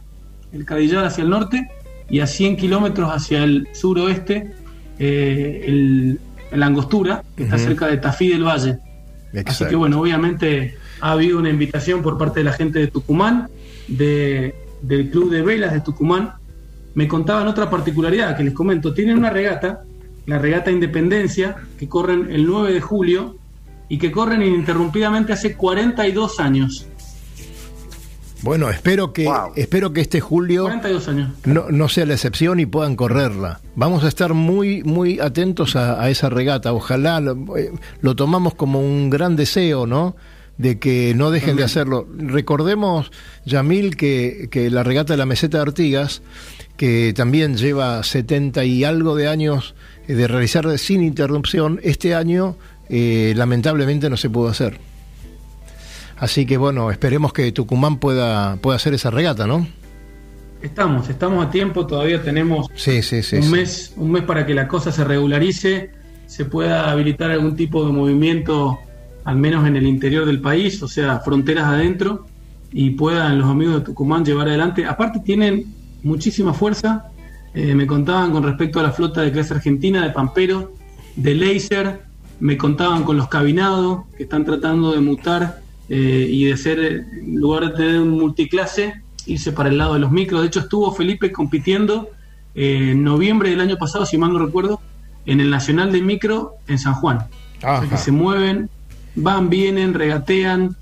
el 0.50 0.64
Cadillal 0.64 1.04
hacia 1.04 1.22
el 1.22 1.28
norte, 1.28 1.68
y 2.08 2.20
a 2.20 2.26
100 2.26 2.56
kilómetros 2.56 3.10
hacia 3.10 3.44
el 3.44 3.68
suroeste, 3.72 4.54
eh, 4.98 5.64
el, 5.66 6.18
la 6.50 6.66
Angostura, 6.66 7.22
que 7.36 7.44
está 7.44 7.58
cerca 7.58 7.88
de 7.88 7.98
Tafí 7.98 8.28
del 8.28 8.44
Valle. 8.44 8.78
Así 9.44 9.66
que 9.66 9.76
bueno, 9.76 10.00
obviamente 10.00 10.78
ha 11.02 11.12
habido 11.12 11.38
una 11.38 11.50
invitación 11.50 12.00
por 12.00 12.16
parte 12.16 12.40
de 12.40 12.44
la 12.44 12.52
gente 12.52 12.78
de 12.78 12.86
Tucumán, 12.86 13.48
de, 13.86 14.54
del 14.80 15.10
Club 15.10 15.30
de 15.30 15.42
Velas 15.42 15.74
de 15.74 15.80
Tucumán. 15.80 16.32
Me 16.94 17.06
contaban 17.06 17.48
otra 17.48 17.68
particularidad 17.68 18.34
que 18.34 18.44
les 18.44 18.54
comento. 18.54 18.94
Tienen 18.94 19.18
una 19.18 19.28
regata, 19.28 19.82
la 20.24 20.38
regata 20.38 20.70
Independencia, 20.70 21.56
que 21.78 21.86
corren 21.86 22.30
el 22.30 22.46
9 22.46 22.72
de 22.72 22.80
julio 22.80 23.36
y 23.92 23.98
que 23.98 24.10
corren 24.10 24.42
ininterrumpidamente 24.42 25.34
hace 25.34 25.54
42 25.54 26.40
años. 26.40 26.86
Bueno, 28.40 28.70
espero 28.70 29.12
que, 29.12 29.30
espero 29.54 29.92
que 29.92 30.00
este 30.00 30.18
julio 30.18 30.62
42 30.62 31.08
años. 31.08 31.30
no, 31.44 31.66
no 31.68 31.88
sea 31.90 32.06
la 32.06 32.14
excepción 32.14 32.58
y 32.58 32.64
puedan 32.64 32.96
correrla. 32.96 33.60
Vamos 33.76 34.02
a 34.04 34.08
estar 34.08 34.32
muy, 34.32 34.82
muy 34.82 35.20
atentos 35.20 35.76
a, 35.76 36.02
a 36.02 36.08
esa 36.08 36.30
regata. 36.30 36.72
Ojalá 36.72 37.20
lo, 37.20 37.58
eh, 37.58 37.70
lo 38.00 38.16
tomamos 38.16 38.54
como 38.54 38.80
un 38.80 39.10
gran 39.10 39.36
deseo, 39.36 39.86
¿no? 39.86 40.16
De 40.56 40.78
que 40.78 41.12
no 41.14 41.30
dejen 41.30 41.56
de 41.56 41.64
hacerlo. 41.64 42.08
Recordemos, 42.16 43.12
Yamil, 43.44 43.94
que, 43.98 44.48
que 44.50 44.70
la 44.70 44.84
regata 44.84 45.12
de 45.12 45.18
la 45.18 45.26
meseta 45.26 45.58
de 45.58 45.64
Artigas, 45.64 46.22
que 46.78 47.12
también 47.14 47.58
lleva 47.58 48.02
70 48.02 48.64
y 48.64 48.84
algo 48.84 49.16
de 49.16 49.28
años 49.28 49.74
eh, 50.08 50.14
de 50.14 50.28
realizar 50.28 50.78
sin 50.78 51.02
interrupción, 51.02 51.78
este 51.82 52.14
año 52.14 52.56
eh, 52.94 53.32
lamentablemente 53.34 54.10
no 54.10 54.18
se 54.18 54.28
pudo 54.28 54.48
hacer. 54.50 54.78
Así 56.18 56.44
que 56.44 56.58
bueno, 56.58 56.90
esperemos 56.90 57.32
que 57.32 57.50
Tucumán 57.50 57.96
pueda, 57.96 58.56
pueda 58.56 58.76
hacer 58.76 58.92
esa 58.92 59.10
regata, 59.10 59.46
¿no? 59.46 59.66
Estamos, 60.60 61.08
estamos 61.08 61.44
a 61.46 61.50
tiempo, 61.50 61.86
todavía 61.86 62.22
tenemos 62.22 62.68
Sí, 62.76 63.02
sí, 63.02 63.22
sí. 63.22 63.36
un 63.36 63.50
mes, 63.50 63.94
un 63.96 64.12
mes 64.12 64.22
para 64.24 64.44
que 64.44 64.52
la 64.52 64.68
cosa 64.68 64.92
se 64.92 65.04
regularice, 65.04 65.90
se 66.26 66.44
pueda 66.44 66.90
habilitar 66.90 67.30
algún 67.30 67.56
tipo 67.56 67.84
de 67.86 67.92
movimiento, 67.92 68.78
al 69.24 69.36
menos 69.36 69.66
en 69.66 69.76
el 69.76 69.86
interior 69.86 70.26
del 70.26 70.42
país, 70.42 70.80
o 70.82 70.86
sea, 70.86 71.18
fronteras 71.20 71.64
adentro, 71.64 72.26
y 72.70 72.90
puedan 72.90 73.38
los 73.38 73.48
amigos 73.48 73.76
de 73.76 73.80
Tucumán 73.80 74.22
llevar 74.22 74.48
adelante. 74.48 74.84
Aparte 74.84 75.20
tienen 75.20 75.74
muchísima 76.02 76.52
fuerza, 76.52 77.06
eh, 77.54 77.74
me 77.74 77.86
contaban 77.86 78.32
con 78.32 78.42
respecto 78.42 78.80
a 78.80 78.82
la 78.82 78.92
flota 78.92 79.22
de 79.22 79.32
clase 79.32 79.54
argentina, 79.54 80.02
de 80.02 80.10
Pampero, 80.10 80.74
de 81.16 81.34
Laser, 81.34 82.11
me 82.42 82.56
contaban 82.56 83.04
con 83.04 83.16
los 83.16 83.28
cabinados, 83.28 84.00
que 84.16 84.24
están 84.24 84.44
tratando 84.44 84.90
de 84.90 84.98
mutar 84.98 85.62
eh, 85.88 86.26
y 86.28 86.46
de 86.46 86.56
ser, 86.56 86.80
eh, 86.80 87.06
en 87.20 87.36
lugar 87.36 87.68
de 87.68 87.70
tener 87.70 88.00
un 88.00 88.18
multiclase, 88.18 89.00
irse 89.26 89.52
para 89.52 89.68
el 89.68 89.78
lado 89.78 89.94
de 89.94 90.00
los 90.00 90.10
micros. 90.10 90.40
De 90.40 90.48
hecho, 90.48 90.58
estuvo 90.58 90.90
Felipe 90.90 91.30
compitiendo 91.30 92.10
eh, 92.56 92.88
en 92.90 93.04
noviembre 93.04 93.50
del 93.50 93.60
año 93.60 93.76
pasado, 93.76 94.04
si 94.06 94.18
mal 94.18 94.32
no 94.32 94.40
recuerdo, 94.44 94.80
en 95.24 95.40
el 95.40 95.50
Nacional 95.50 95.92
de 95.92 96.02
Micro 96.02 96.54
en 96.66 96.80
San 96.80 96.94
Juan. 96.94 97.18
O 97.18 97.60
sea, 97.60 97.76
Ajá. 97.76 97.88
que 97.88 97.96
se 97.96 98.10
mueven, 98.10 98.68
van, 99.14 99.48
vienen, 99.48 99.94
regatean, 99.94 100.74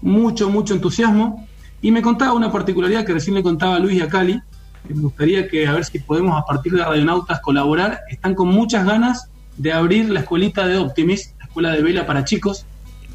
mucho, 0.00 0.50
mucho 0.50 0.74
entusiasmo. 0.74 1.46
Y 1.82 1.92
me 1.92 2.02
contaba 2.02 2.32
una 2.32 2.50
particularidad 2.50 3.06
que 3.06 3.12
recién 3.12 3.36
le 3.36 3.44
contaba 3.44 3.76
a 3.76 3.78
Luis 3.78 3.96
y 3.96 4.00
a 4.00 4.08
Cali, 4.08 4.40
me 4.88 5.02
gustaría 5.02 5.46
que 5.46 5.68
a 5.68 5.72
ver 5.72 5.84
si 5.84 6.00
podemos 6.00 6.36
a 6.36 6.44
partir 6.44 6.72
de 6.72 6.84
Radionautas 6.84 7.38
colaborar. 7.42 8.00
Están 8.10 8.34
con 8.34 8.48
muchas 8.48 8.84
ganas 8.84 9.30
de 9.56 9.72
abrir 9.72 10.10
la 10.10 10.20
escuelita 10.20 10.66
de 10.66 10.76
Optimis, 10.78 11.34
la 11.38 11.44
escuela 11.46 11.70
de 11.72 11.82
vela 11.82 12.06
para 12.06 12.24
chicos. 12.24 12.66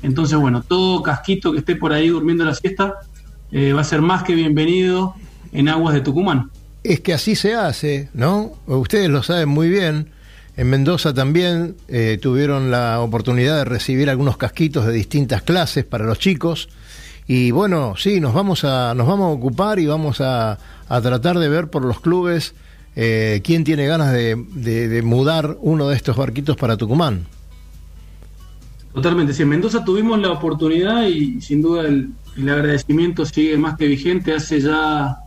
Entonces, 0.03 0.37
bueno, 0.37 0.63
todo 0.63 1.03
casquito 1.03 1.51
que 1.51 1.59
esté 1.59 1.75
por 1.75 1.93
ahí 1.93 2.09
durmiendo 2.09 2.43
la 2.43 2.55
siesta 2.55 2.95
eh, 3.51 3.73
va 3.73 3.81
a 3.81 3.83
ser 3.83 4.01
más 4.01 4.23
que 4.23 4.33
bienvenido 4.33 5.15
en 5.51 5.69
aguas 5.69 5.93
de 5.93 6.01
Tucumán. 6.01 6.49
Es 6.83 7.01
que 7.01 7.13
así 7.13 7.35
se 7.35 7.53
hace, 7.53 8.09
¿no? 8.13 8.53
Ustedes 8.65 9.09
lo 9.09 9.21
saben 9.21 9.49
muy 9.49 9.69
bien. 9.69 10.09
En 10.57 10.69
Mendoza 10.69 11.13
también 11.13 11.75
eh, 11.87 12.17
tuvieron 12.21 12.71
la 12.71 12.99
oportunidad 13.01 13.57
de 13.57 13.65
recibir 13.65 14.09
algunos 14.09 14.37
casquitos 14.37 14.85
de 14.85 14.93
distintas 14.93 15.43
clases 15.43 15.85
para 15.85 16.05
los 16.05 16.17
chicos. 16.19 16.69
Y 17.27 17.51
bueno, 17.51 17.93
sí, 17.97 18.19
nos 18.19 18.33
vamos 18.33 18.63
a, 18.63 18.93
nos 18.95 19.07
vamos 19.07 19.27
a 19.27 19.37
ocupar 19.37 19.79
y 19.79 19.85
vamos 19.85 20.21
a, 20.21 20.57
a 20.89 21.01
tratar 21.01 21.37
de 21.39 21.47
ver 21.47 21.69
por 21.69 21.85
los 21.85 22.01
clubes 22.01 22.55
eh, 22.95 23.41
quién 23.43 23.63
tiene 23.63 23.85
ganas 23.87 24.11
de, 24.11 25.01
mudar 25.03 25.57
uno 25.61 25.87
de 25.87 25.95
estos 25.95 26.15
barquitos 26.17 26.57
para 26.57 26.77
Tucumán. 26.77 27.25
Totalmente, 28.93 29.33
sí, 29.33 29.43
en 29.43 29.49
Mendoza 29.49 29.85
tuvimos 29.85 30.19
la 30.19 30.31
oportunidad 30.31 31.05
y 31.05 31.39
sin 31.39 31.61
duda 31.61 31.87
el, 31.87 32.11
agradecimiento 32.37 33.25
sigue 33.25 33.57
más 33.57 33.77
que 33.77 33.87
vigente. 33.87 34.33
Hace 34.33 34.59
ya 34.59 35.17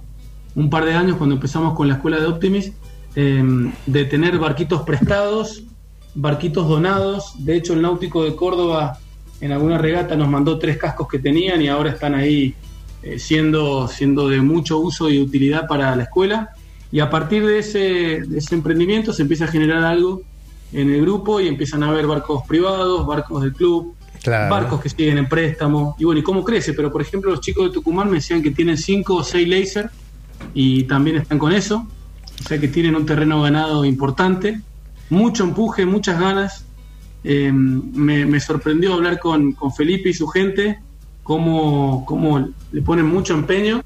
un 0.54 0.68
par 0.68 0.84
de 0.84 0.94
años 0.94 1.16
cuando 1.16 1.36
empezamos 1.36 1.74
con 1.74 1.88
la 1.88 1.94
escuela 1.94 2.20
de 2.20 2.26
Optimis, 2.26 2.72
eh, 3.16 3.42
de 3.86 4.04
tener 4.04 4.38
barquitos 4.38 4.82
prestados, 4.82 5.62
barquitos 6.14 6.68
donados. 6.68 7.32
De 7.38 7.56
hecho, 7.56 7.72
el 7.72 7.82
Náutico 7.82 8.24
de 8.24 8.36
Córdoba 8.36 8.98
en 9.40 9.52
alguna 9.52 9.78
regata 9.78 10.16
nos 10.16 10.28
mandó 10.28 10.58
tres 10.58 10.76
cascos 10.76 11.08
que 11.08 11.18
tenían 11.18 11.60
y 11.62 11.68
ahora 11.68 11.90
están 11.90 12.14
ahí 12.14 12.54
eh, 13.02 13.18
siendo, 13.18 13.88
siendo 13.88 14.28
de 14.28 14.40
mucho 14.40 14.78
uso 14.78 15.10
y 15.10 15.20
utilidad 15.20 15.66
para 15.66 15.94
la 15.96 16.04
escuela. 16.04 16.50
Y 16.92 17.00
a 17.00 17.10
partir 17.10 17.44
de 17.46 17.58
ese, 17.58 17.78
de 18.26 18.38
ese 18.38 18.54
emprendimiento 18.54 19.12
se 19.12 19.22
empieza 19.22 19.44
a 19.44 19.48
generar 19.48 19.84
algo 19.84 20.22
en 20.72 20.90
el 20.90 21.00
grupo 21.02 21.40
y 21.40 21.48
empiezan 21.48 21.82
a 21.82 21.88
haber 21.88 22.06
barcos 22.06 22.42
privados, 22.46 23.06
barcos 23.06 23.42
del 23.42 23.52
club, 23.52 23.94
Claro. 24.22 24.50
barcos 24.54 24.80
que 24.80 24.88
siguen 24.88 25.18
en 25.18 25.28
préstamo. 25.28 25.96
Y 25.98 26.04
bueno, 26.04 26.20
¿y 26.20 26.22
cómo 26.22 26.42
crece? 26.44 26.72
Pero 26.72 26.90
por 26.90 27.02
ejemplo, 27.02 27.30
los 27.30 27.40
chicos 27.40 27.66
de 27.66 27.74
Tucumán 27.74 28.08
me 28.08 28.16
decían 28.16 28.42
que 28.42 28.50
tienen 28.50 28.78
cinco 28.78 29.16
o 29.16 29.22
seis 29.24 29.46
laser 29.46 29.90
y 30.54 30.84
también 30.84 31.16
están 31.16 31.38
con 31.38 31.52
eso. 31.52 31.86
O 32.40 32.48
sea 32.48 32.58
que 32.58 32.68
tienen 32.68 32.96
un 32.96 33.04
terreno 33.06 33.42
ganado 33.42 33.84
importante, 33.84 34.60
mucho 35.10 35.44
empuje, 35.44 35.84
muchas 35.84 36.18
ganas. 36.18 36.64
Eh, 37.22 37.52
me, 37.52 38.24
me 38.26 38.40
sorprendió 38.40 38.94
hablar 38.94 39.18
con, 39.18 39.52
con 39.52 39.72
Felipe 39.72 40.08
y 40.10 40.14
su 40.14 40.26
gente, 40.26 40.78
cómo, 41.22 42.04
cómo 42.06 42.48
le 42.72 42.82
ponen 42.82 43.06
mucho 43.06 43.34
empeño 43.34 43.82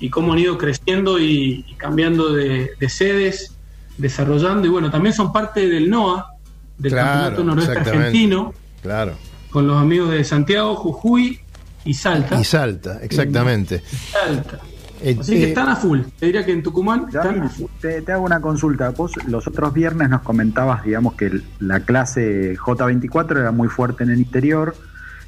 y 0.00 0.10
cómo 0.10 0.32
han 0.32 0.38
ido 0.38 0.56
creciendo 0.58 1.18
y, 1.18 1.64
y 1.68 1.74
cambiando 1.74 2.32
de, 2.32 2.70
de 2.78 2.88
sedes, 2.88 3.54
desarrollando. 3.96 4.66
Y 4.66 4.70
bueno, 4.70 4.90
también 4.90 5.14
son 5.14 5.32
parte 5.32 5.68
del 5.68 5.90
NOA, 5.90 6.34
del 6.78 6.92
Claro, 6.92 7.36
Campeonato 7.36 7.44
Noroeste. 7.44 7.90
Argentino 7.90 8.54
Claro. 8.82 9.12
con 9.50 9.66
los 9.66 9.76
amigos 9.80 10.10
de 10.10 10.22
Santiago, 10.24 10.74
Jujuy 10.76 11.40
y 11.84 11.94
Salta. 11.94 12.40
Y 12.40 12.44
Salta, 12.44 13.00
exactamente. 13.02 13.82
Salta. 14.12 14.60
Eh, 15.00 15.16
Así 15.20 15.32
que 15.34 15.44
eh, 15.44 15.48
están 15.50 15.68
a 15.68 15.76
full. 15.76 16.00
Te 16.18 16.26
diría 16.26 16.44
que 16.44 16.52
en 16.52 16.62
Tucumán 16.62 17.06
están 17.08 17.42
a 17.42 17.48
full. 17.48 17.66
te, 17.80 18.02
te 18.02 18.12
hago 18.12 18.24
una 18.24 18.40
consulta. 18.40 18.90
Vos 18.90 19.12
los 19.28 19.46
otros 19.46 19.72
viernes 19.72 20.08
nos 20.10 20.22
comentabas, 20.22 20.82
digamos, 20.84 21.14
que 21.14 21.40
la 21.60 21.80
clase 21.80 22.56
J24 22.56 23.38
era 23.40 23.52
muy 23.52 23.68
fuerte 23.68 24.02
en 24.04 24.10
el 24.10 24.18
interior. 24.18 24.74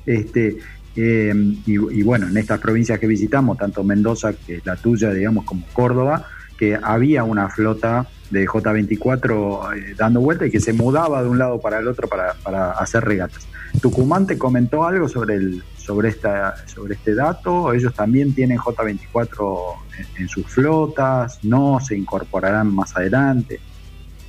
Este, 0.07 0.59
eh, 0.97 1.33
y, 1.67 2.03
bueno, 2.03 2.29
en 2.29 2.37
estas 2.37 2.61
provincias 2.61 2.99
que 2.99 3.07
visitamos, 3.07 3.59
tanto 3.59 3.85
Mendoza, 3.85 4.33
que 4.33 4.57
es 4.57 4.67
la 4.67 4.77
tuya, 4.77 5.11
digamos, 5.13 5.45
como 5.45 5.65
Córdoba, 5.73 6.27
que 6.59 6.79
había 6.81 7.25
una 7.25 7.49
flota 7.49 8.07
de 8.31 8.47
J24 8.47 9.77
eh, 9.77 9.95
dando 9.97 10.21
vuelta 10.21 10.47
y 10.47 10.51
que 10.51 10.61
se 10.61 10.73
mudaba 10.73 11.23
de 11.23 11.29
un 11.29 11.39
lado 11.39 11.61
para 11.61 11.79
el 11.79 11.89
otro 11.89 12.09
para, 12.09 12.35
para 12.43 12.73
hacer 12.73 13.05
regatas. 13.05 13.47
¿Tucumán 13.81 14.27
te 14.27 14.37
comentó 14.37 14.85
algo 14.85 15.09
sobre 15.09 15.37
el 15.37 15.63
sobre 15.77 16.11
esta 16.11 16.55
sobre 16.67 16.95
este 16.95 17.15
dato? 17.15 17.73
¿Ellos 17.73 17.95
también 17.95 18.35
tienen 18.35 18.59
J24 18.59 19.75
en, 19.99 20.23
en 20.23 20.29
sus 20.29 20.47
flotas? 20.47 21.39
¿No? 21.43 21.79
¿Se 21.81 21.97
incorporarán 21.97 22.75
más 22.75 22.95
adelante? 22.97 23.61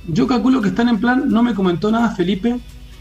Yo 0.08 0.26
calculo 0.26 0.60
que 0.60 0.68
están 0.68 0.88
en 0.88 1.00
plan, 1.00 1.28
no 1.28 1.42
me 1.42 1.54
comentó 1.54 1.90
nada 1.90 2.10
Felipe, 2.10 2.58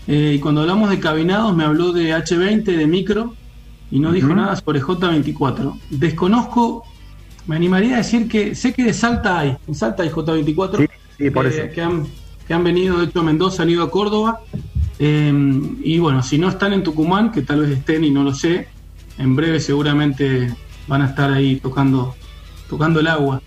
eh, 0.07 0.33
y 0.35 0.39
cuando 0.39 0.61
hablamos 0.61 0.89
de 0.89 0.99
cabinados 0.99 1.55
me 1.55 1.63
habló 1.63 1.91
de 1.93 2.13
H20, 2.13 2.63
de 2.63 2.87
micro, 2.87 3.35
y 3.91 3.99
no 3.99 4.11
dijo 4.11 4.33
nada 4.33 4.55
sobre 4.55 4.81
J24. 4.81 5.79
Desconozco, 5.89 6.85
me 7.45 7.57
animaría 7.57 7.95
a 7.95 7.97
decir 7.97 8.27
que 8.27 8.55
sé 8.55 8.73
que 8.73 8.85
de 8.85 8.93
Salta 8.93 9.39
hay, 9.39 9.57
en 9.67 9.75
Salta 9.75 10.03
hay 10.03 10.09
J24, 10.09 10.77
Sí, 10.77 10.87
sí, 11.17 11.29
por 11.29 11.49
que, 11.49 11.57
eso. 11.57 11.73
que 11.73 11.81
han, 11.81 12.07
que 12.47 12.53
han 12.53 12.63
venido, 12.63 12.99
de 12.99 13.05
hecho 13.05 13.19
a 13.19 13.23
Mendoza, 13.23 13.63
han 13.63 13.69
ido 13.69 13.83
a 13.83 13.91
Córdoba, 13.91 14.39
eh, 14.97 15.33
y 15.83 15.99
bueno, 15.99 16.23
si 16.23 16.37
no 16.37 16.47
están 16.47 16.71
en 16.73 16.83
Tucumán, 16.83 17.31
que 17.31 17.41
tal 17.41 17.61
vez 17.61 17.71
estén 17.71 18.05
y 18.05 18.11
no 18.11 18.23
lo 18.23 18.33
sé, 18.33 18.69
en 19.17 19.35
breve 19.35 19.59
seguramente 19.59 20.55
van 20.87 21.01
a 21.01 21.07
estar 21.07 21.31
ahí 21.31 21.57
tocando, 21.57 22.15
tocando 22.69 23.01
el 23.01 23.07
agua. 23.07 23.41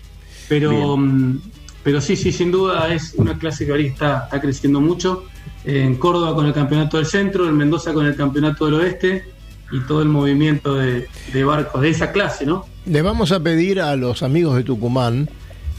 Pero, 0.47 0.95
mm, 0.95 1.39
pero 1.83 2.01
sí, 2.01 2.15
sí, 2.15 2.31
sin 2.31 2.51
duda 2.51 2.93
es 2.93 3.15
una 3.17 3.37
clase 3.37 3.65
que 3.65 3.71
ahorita 3.71 3.93
está, 3.93 4.23
está 4.25 4.41
creciendo 4.41 4.79
mucho. 4.79 5.25
En 5.63 5.95
Córdoba 5.95 6.35
con 6.35 6.45
el 6.45 6.53
campeonato 6.53 6.97
del 6.97 7.07
centro, 7.07 7.49
en 7.49 7.57
Mendoza 7.57 7.91
con 7.91 8.05
el 8.05 8.15
campeonato 8.15 8.65
del 8.65 8.75
oeste 8.75 9.34
y 9.71 9.79
todo 9.81 10.01
el 10.01 10.09
movimiento 10.09 10.75
de, 10.75 11.07
barcos 11.43 11.81
de 11.81 11.89
esa 11.89 12.11
clase, 12.11 12.45
¿no? 12.45 12.65
Le 12.85 13.01
vamos 13.01 13.31
a 13.31 13.39
pedir 13.39 13.81
a 13.81 13.95
los 13.95 14.23
amigos 14.23 14.55
de 14.55 14.63
Tucumán 14.63 15.29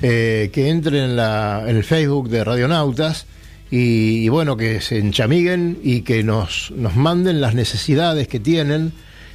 eh, 0.02 0.50
que 0.52 0.68
entren 0.68 1.02
en, 1.02 1.16
la, 1.16 1.64
en 1.66 1.76
el 1.76 1.84
Facebook 1.84 2.28
de 2.28 2.44
Radionautas 2.44 3.26
y, 3.70 4.24
y 4.24 4.28
bueno, 4.28 4.56
que 4.56 4.80
se 4.80 4.98
enchamiguen 4.98 5.78
y 5.82 6.02
que 6.02 6.22
nos, 6.22 6.72
nos 6.76 6.96
manden 6.96 7.40
las 7.40 7.54
necesidades 7.54 8.28
que 8.28 8.40
tienen, 8.40 8.92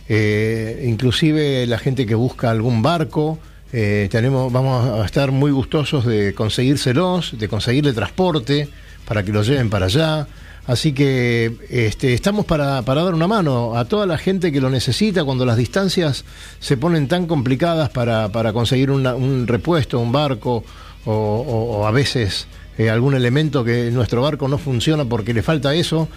eh, 0.09 0.85
inclusive 0.87 1.65
la 1.67 1.77
gente 1.77 2.05
que 2.05 2.15
busca 2.15 2.51
algún 2.51 2.81
barco. 2.81 3.39
eh, 3.73 4.09
tenemos, 4.11 4.51
vamos 4.51 4.99
a 4.99 5.05
estar 5.05 5.31
muy 5.31 5.51
gustosos 5.51 6.05
de 6.05 6.33
conseguírselos, 6.33 7.37
de 7.39 7.47
conseguirle 7.47 7.93
transporte 7.93 8.67
para 9.05 9.23
que 9.23 9.31
lo 9.31 9.43
lleven 9.43 9.69
para 9.69 9.85
allá. 9.85 10.27
Así 10.67 10.93
que 10.93 11.55
este, 11.69 12.13
estamos 12.13 12.45
para, 12.45 12.83
para 12.83 13.03
dar 13.03 13.13
una 13.15 13.27
mano 13.27 13.75
a 13.75 13.85
toda 13.85 14.05
la 14.05 14.17
gente 14.17 14.51
que 14.51 14.61
lo 14.61 14.69
necesita 14.69 15.23
cuando 15.23 15.45
las 15.45 15.57
distancias 15.57 16.23
se 16.59 16.77
ponen 16.77 17.07
tan 17.07 17.25
complicadas 17.25 17.89
para, 17.89 18.29
para 18.31 18.53
conseguir 18.53 18.91
una- 18.91 19.15
un 19.15 19.47
repuesto, 19.47 19.99
un 19.99 20.11
barco 20.11 20.63
o, 21.05 21.83
a 21.87 21.91
veces 21.91 22.45
eh, 22.77 22.89
algún 22.91 23.15
elemento 23.15 23.63
que 23.63 23.89
nuestro 23.91 24.21
barco 24.21 24.47
no 24.47 24.57
funciona 24.59 25.03
porque 25.03 25.33
le 25.33 25.41
falta 25.41 25.73
eso. 25.73 26.07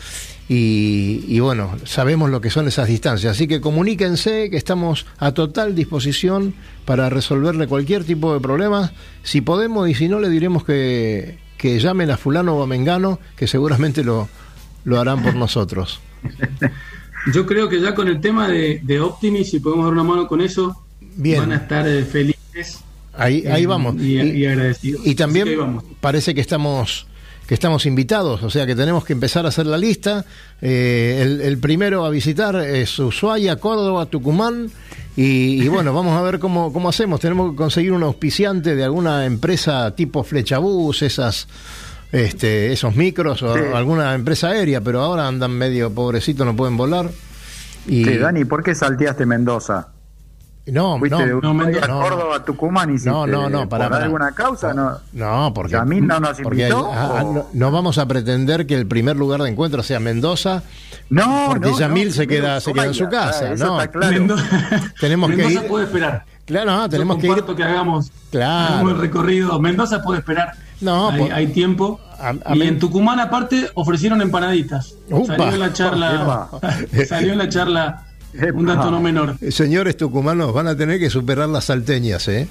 Y, 0.47 1.24
y 1.26 1.40
bueno, 1.40 1.74
sabemos 1.86 2.28
lo 2.28 2.42
que 2.42 2.51
son 2.51 2.68
esas 2.68 2.86
distancias. 2.86 3.32
Así 3.34 3.49
que 3.49 3.62
comuníquense 3.62 4.51
que 4.51 4.59
estamos 4.59 5.07
a 5.18 5.32
total 5.32 5.74
disposición 5.74 6.55
para 6.84 7.09
resolverle 7.09 7.66
cualquier 7.66 8.05
tipo 8.05 8.34
de 8.34 8.40
problema. 8.40 8.92
Si 9.22 9.40
podemos 9.40 9.88
y 9.88 9.95
si 9.95 10.07
no, 10.07 10.20
le 10.20 10.28
diremos 10.28 10.62
que, 10.64 11.38
que 11.64 11.78
llamen 11.78 12.10
a 12.10 12.18
fulano 12.18 12.58
o 12.58 12.62
a 12.62 12.66
mengano, 12.66 13.18
que 13.36 13.46
seguramente 13.46 14.04
lo, 14.04 14.28
lo 14.84 15.00
harán 15.00 15.22
por 15.22 15.34
nosotros. 15.34 15.98
Yo 17.32 17.46
creo 17.46 17.70
que 17.70 17.80
ya 17.80 17.94
con 17.94 18.06
el 18.06 18.20
tema 18.20 18.48
de, 18.48 18.80
de 18.82 19.00
Optimis, 19.00 19.48
si 19.48 19.60
podemos 19.60 19.86
dar 19.86 19.94
una 19.94 20.02
mano 20.04 20.28
con 20.28 20.42
eso, 20.42 20.84
Bien. 21.00 21.40
van 21.40 21.52
a 21.52 21.56
estar 21.56 21.88
eh, 21.88 22.04
felices 22.04 22.80
Ahí, 23.14 23.46
ahí 23.46 23.64
vamos. 23.64 23.94
y, 23.98 24.20
y 24.20 24.44
agradecidos. 24.44 25.06
Y 25.06 25.14
también 25.14 25.46
que 25.46 25.66
parece 26.02 26.34
que 26.34 26.42
estamos 26.42 27.06
que 27.46 27.54
estamos 27.54 27.86
invitados, 27.86 28.42
o 28.42 28.50
sea 28.50 28.66
que 28.66 28.74
tenemos 28.74 29.04
que 29.06 29.14
empezar 29.14 29.46
a 29.46 29.48
hacer 29.48 29.64
la 29.66 29.78
lista. 29.78 30.26
Eh, 30.60 31.20
el, 31.22 31.40
el 31.40 31.56
primero 31.58 32.04
a 32.04 32.10
visitar 32.10 32.56
es 32.56 32.98
Ushuaia, 32.98 33.56
Córdoba, 33.56 34.04
Tucumán. 34.06 34.70
Y, 35.16 35.62
y 35.62 35.68
bueno, 35.68 35.92
vamos 35.94 36.18
a 36.18 36.22
ver 36.22 36.38
cómo, 36.38 36.72
cómo 36.72 36.88
hacemos. 36.88 37.20
Tenemos 37.20 37.50
que 37.52 37.56
conseguir 37.56 37.92
un 37.92 38.02
auspiciante 38.02 38.74
de 38.74 38.84
alguna 38.84 39.26
empresa 39.26 39.94
tipo 39.94 40.24
Flechabús, 40.24 41.02
esas, 41.02 41.46
este, 42.12 42.72
esos 42.72 42.94
micros 42.96 43.42
o 43.42 43.54
Sí. 43.54 43.60
alguna 43.74 44.14
empresa 44.14 44.48
aérea, 44.48 44.80
pero 44.80 45.00
ahora 45.02 45.26
andan 45.28 45.52
medio 45.52 45.90
pobrecitos, 45.92 46.44
no 46.46 46.54
pueden 46.56 46.76
volar. 46.76 47.10
Y, 47.86 48.04
Sí, 48.04 48.16
Dani, 48.18 48.44
¿por 48.44 48.62
qué 48.62 48.74
salteaste 48.74 49.26
Mendoza? 49.26 49.88
No, 50.66 50.98
Fuiste 50.98 51.18
no, 51.18 51.26
de 51.26 51.34
Uruguay 51.34 51.66
Mendoza, 51.66 51.84
a 51.84 51.88
no. 51.88 52.00
Córdoba, 52.00 52.44
Tucumán 52.44 52.94
y 52.94 52.98
No, 53.04 53.26
no, 53.26 53.50
no, 53.50 53.68
pará, 53.68 53.84
¿Por 53.84 53.92
pará. 53.92 54.04
alguna 54.06 54.32
causa? 54.32 54.72
No. 54.72 54.92
No, 55.12 55.52
porque. 55.54 55.72
¿Yamil 55.74 56.06
no 56.06 56.20
nos 56.20 56.40
porque 56.40 56.62
invitó, 56.62 56.90
ah, 56.92 57.22
o? 57.22 57.32
no, 57.34 57.46
no 57.52 57.70
vamos 57.70 57.98
a 57.98 58.06
pretender 58.08 58.66
que 58.66 58.74
el 58.74 58.86
primer 58.86 59.16
lugar 59.16 59.42
de 59.42 59.50
encuentro 59.50 59.82
sea 59.82 60.00
Mendoza, 60.00 60.62
No, 61.10 61.46
porque 61.48 61.70
no, 61.70 61.78
Yamil 61.78 62.08
no, 62.08 62.14
se 62.14 62.26
queda, 62.26 62.60
se 62.60 62.72
queda 62.72 62.86
en 62.86 62.94
su 62.94 63.08
casa. 63.08 63.46
ah, 63.48 63.52
eso 63.52 63.66
no, 63.66 63.80
está 63.80 63.92
claro. 63.92 64.12
Mendoza, 64.12 64.44
Tenemos 65.00 65.30
que 65.30 65.36
Mendoza 65.36 65.64
ir- 65.64 65.68
puede 65.68 65.84
esperar. 65.84 66.24
claro, 66.46 66.70
no, 66.76 66.88
tenemos 66.88 67.18
que 67.18 67.26
ir. 67.26 67.44
que 67.44 67.62
hagamos, 67.62 68.10
Claro. 68.30 68.74
hagamos 68.74 68.92
el 68.92 68.98
recorrido. 69.00 69.60
Mendoza 69.60 70.02
puede 70.02 70.20
esperar. 70.20 70.52
No, 70.80 71.10
hay, 71.10 71.20
por- 71.20 71.32
hay 71.32 71.46
tiempo. 71.48 72.00
A- 72.18 72.32
a 72.52 72.56
y 72.56 72.62
en 72.62 72.78
Tucumán, 72.78 73.20
aparte, 73.20 73.70
ofrecieron 73.74 74.22
empanaditas. 74.22 74.94
Upa. 75.10 75.36
Salió 75.36 75.52
en 75.52 75.60
la 75.60 75.72
charla. 75.74 76.48
salió 77.08 77.32
en 77.32 77.38
la 77.38 77.48
charla 77.50 78.06
un 78.55 78.66
dato 78.66 78.91
no 78.91 79.01
menor. 79.01 79.37
Eh, 79.41 79.51
Señores 79.53 79.97
tucumanos, 79.97 80.53
van 80.53 80.66
a 80.68 80.76
tener 80.76 80.99
que 80.99 81.11
superar 81.11 81.49
las 81.49 81.64
salteñas, 81.66 82.26
¿eh? 82.28 82.49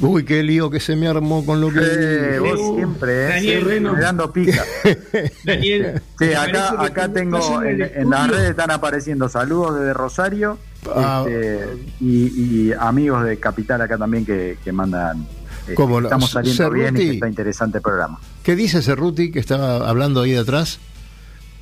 Uy, 0.00 0.24
qué 0.26 0.42
lío 0.42 0.68
que 0.68 0.78
se 0.78 0.94
me 0.94 1.08
armó 1.08 1.44
con 1.46 1.60
lo 1.60 1.70
que. 1.70 1.80
Eh, 1.82 2.38
vos 2.38 2.58
Uh, 2.60 2.76
siempre, 2.76 3.24
¿eh? 3.24 3.28
Daniel 3.30 3.64
Reno. 3.64 3.92
Me 3.94 4.00
dando 4.00 4.30
pica. 4.32 4.62
Daniel, 5.44 6.02
Sí, 6.18 6.32
acá, 6.34 6.74
acá 6.82 7.08
tengo, 7.12 7.62
en, 7.62 7.80
en 7.82 8.10
las 8.10 8.28
redes 8.30 8.50
están 8.50 8.70
apareciendo 8.70 9.28
saludos 9.28 9.78
desde 9.78 9.94
Rosario 9.94 10.58
Ah. 10.94 11.24
este, 11.26 11.66
y, 12.00 12.68
y 12.68 12.72
amigos 12.78 13.24
de 13.24 13.38
Capital 13.38 13.80
acá 13.80 13.98
también 13.98 14.24
que, 14.24 14.56
que 14.62 14.70
mandan. 14.70 15.26
eh, 15.66 15.74
estamos 16.02 16.30
saliendo 16.30 16.70
bien 16.70 16.94
y 16.96 17.00
que 17.00 17.10
está 17.14 17.28
interesante 17.28 17.78
el 17.78 17.82
programa. 17.82 18.20
¿Qué 18.44 18.54
dice 18.54 18.82
Cerruti 18.82 19.32
que 19.32 19.40
estaba 19.40 19.88
hablando 19.88 20.20
ahí 20.22 20.30
de 20.32 20.38
atrás? 20.40 20.78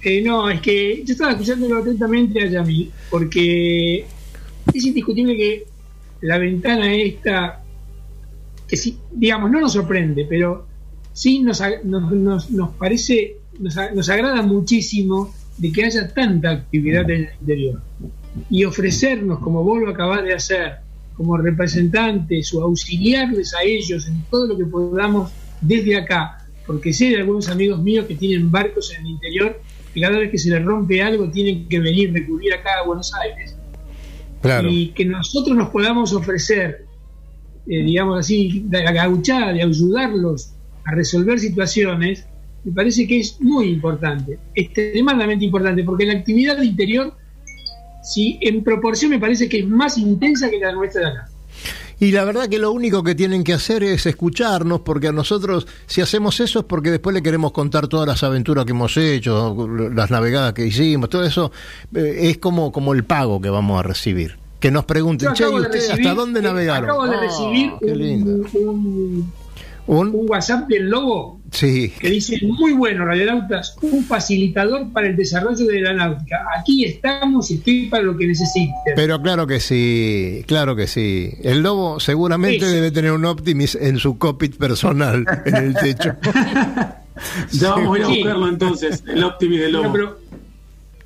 Eh, 0.07 0.21
no, 0.21 0.51
es 0.51 0.61
que 0.61 1.03
yo 1.03 1.13
estaba 1.13 1.33
escuchándolo 1.33 1.79
atentamente 1.79 2.43
a 2.43 2.47
Yamil, 2.47 2.93
porque 3.11 4.05
es 4.75 4.85
indiscutible 4.85 5.35
que 5.35 5.67
la 6.21 6.37
ventana 6.37 6.95
esta, 6.95 7.63
que 8.69 8.77
sí, 8.77 8.99
digamos, 9.11 9.51
no 9.51 9.63
nos 9.63 9.73
sorprende, 9.73 10.27
pero 10.29 10.67
sí 11.15 11.41
nos, 11.41 11.63
nos, 11.85 12.13
nos, 12.13 12.51
nos 12.51 12.71
parece, 12.73 13.39
nos, 13.59 13.77
nos 13.95 14.09
agrada 14.11 14.43
muchísimo 14.43 15.33
de 15.57 15.73
que 15.73 15.87
haya 15.87 16.13
tanta 16.13 16.51
actividad 16.51 17.09
en 17.11 17.23
el 17.23 17.31
interior. 17.41 17.81
Y 18.51 18.65
ofrecernos, 18.65 19.39
como 19.39 19.65
vos 19.65 19.81
lo 19.81 19.89
acabás 19.89 20.23
de 20.23 20.35
hacer, 20.35 20.81
como 21.17 21.39
representantes 21.39 22.53
o 22.53 22.63
auxiliarles 22.63 23.55
a 23.55 23.63
ellos 23.63 24.07
en 24.07 24.23
todo 24.31 24.49
lo 24.49 24.59
que 24.59 24.67
podamos 24.67 25.33
desde 25.63 25.97
acá, 25.97 26.47
porque 26.67 26.93
sé 26.93 27.07
de 27.07 27.17
algunos 27.17 27.49
amigos 27.49 27.81
míos 27.81 28.05
que 28.07 28.17
tienen 28.17 28.51
barcos 28.51 28.93
en 28.93 29.07
el 29.07 29.13
interior 29.13 29.61
que 29.95 30.01
cada 30.01 30.19
vez 30.19 30.31
que 30.31 30.39
se 30.39 30.51
les 30.51 30.63
rompe 30.65 31.01
algo 31.01 31.31
tienen 31.31 31.69
que 31.69 31.79
venir, 31.79 32.13
recurrir 32.13 32.53
acá 32.53 32.81
a 32.83 32.87
Buenos 32.87 33.15
Aires 33.15 33.57
Claro. 34.43 34.69
y 34.69 34.89
que 34.89 35.05
nosotros 35.05 35.57
nos 35.57 35.71
podamos 35.71 36.13
ofrecer, 36.13 36.85
eh, 37.67 37.83
digamos 37.83 38.19
así, 38.19 38.65
de 38.67 38.87
agauchar, 38.87 39.55
de 39.55 39.63
ayudarlos 39.63 40.51
a 40.85 40.95
resolver 40.95 41.39
situaciones, 41.39 42.27
me 42.65 42.73
parece 42.73 43.07
que 43.07 43.21
es 43.21 43.41
muy 43.41 43.69
importante, 43.69 44.39
extremadamente 44.55 45.45
importante, 45.45 45.85
porque 45.85 46.07
la 46.07 46.15
actividad 46.15 46.61
interior, 46.61 47.15
si 48.03 48.39
en 48.43 48.63
proporción 48.65 49.13
me 49.13 49.19
parece 49.19 49.49
que 49.49 49.61
es 49.61 49.67
más 49.67 49.97
intensa 49.97 50.51
que 50.51 50.59
la 50.59 50.73
nuestra 50.73 51.01
de 51.03 51.07
acá. 51.07 51.29
Y 52.01 52.11
la 52.13 52.25
verdad 52.25 52.49
que 52.49 52.59
lo 52.59 52.73
único 52.73 53.03
que 53.03 53.15
tienen 53.15 53.45
que 53.45 53.53
hacer 53.53 53.83
es 53.85 54.05
escucharnos, 54.07 54.81
porque 54.81 55.09
a 55.09 55.13
nosotros, 55.13 55.67
si 55.87 56.01
hacemos 56.01 56.41
eso 56.41 56.61
es 56.61 56.65
porque 56.65 56.91
después 56.91 57.15
le 57.15 57.23
queremos 57.23 57.53
contar 57.53 57.87
todas 57.89 58.07
las 58.09 58.23
aventuras 58.23 58.65
que 58.65 58.73
hemos 58.73 58.97
hecho, 58.97 59.69
las 59.95 60.11
navegadas 60.11 60.53
que 60.55 60.67
hicimos, 60.67 61.09
todo 61.09 61.25
eso 61.25 61.53
eh, 61.95 62.19
es 62.31 62.39
como, 62.39 62.73
como 62.73 62.93
el 62.95 63.05
pago 63.05 63.41
que 63.41 63.49
vamos 63.51 63.79
a 63.79 63.83
recibir. 63.83 64.37
Que 64.61 64.71
nos 64.71 64.85
pregunten, 64.87 65.35
che, 65.35 65.45
¿y 65.45 65.55
ustedes 65.55 65.91
hasta 65.91 66.15
dónde 66.15 66.41
eh, 66.41 66.43
navegaron? 66.43 66.85
Acabo 66.91 67.07
de 67.07 67.17
Ah, 67.17 67.21
recibir 67.21 67.73
Un- 69.87 70.09
un 70.15 70.27
WhatsApp 70.31 70.67
del 70.69 70.89
Lobo 70.89 71.41
Sí. 71.55 71.91
que 72.01 72.11
dice, 72.11 72.39
muy 72.43 72.73
bueno, 72.73 73.05
radionautas, 73.07 73.77
un 73.81 74.05
facilitador 74.05 74.93
para 74.93 75.07
el 75.07 75.17
desarrollo 75.17 75.65
de 75.67 75.81
la 75.81 75.93
náutica. 75.95 76.45
Aquí 76.59 76.85
estamos 76.85 77.51
y 77.51 77.55
estoy 77.55 77.87
para 77.87 78.03
lo 78.03 78.17
que 78.17 78.27
necesiten. 78.27 78.75
Pero 78.97 79.23
claro 79.23 79.47
que 79.47 79.61
sí, 79.61 80.43
claro 80.47 80.75
que 80.77 80.87
sí. 80.89 81.31
El 81.43 81.63
lobo 81.63 82.01
seguramente 82.01 82.67
Sí. 82.67 82.75
debe 82.75 82.91
tener 82.91 83.13
un 83.13 83.25
Optimis 83.25 83.77
en 83.77 83.99
su 83.99 84.19
cockpit 84.19 84.57
personal 84.57 85.25
en 85.47 85.55
el 85.55 85.75
techo. 85.75 86.15
Ya 87.53 87.71
vamos 87.71 87.97
a 87.97 87.99
ir 88.01 88.05
a 88.05 88.09
buscarlo 88.09 88.49
entonces, 88.49 89.05
el 89.07 89.23
Optimis 89.23 89.61
de 89.61 89.69
Lobo. 89.71 89.85
No, 89.85 89.93
pero 89.93 90.19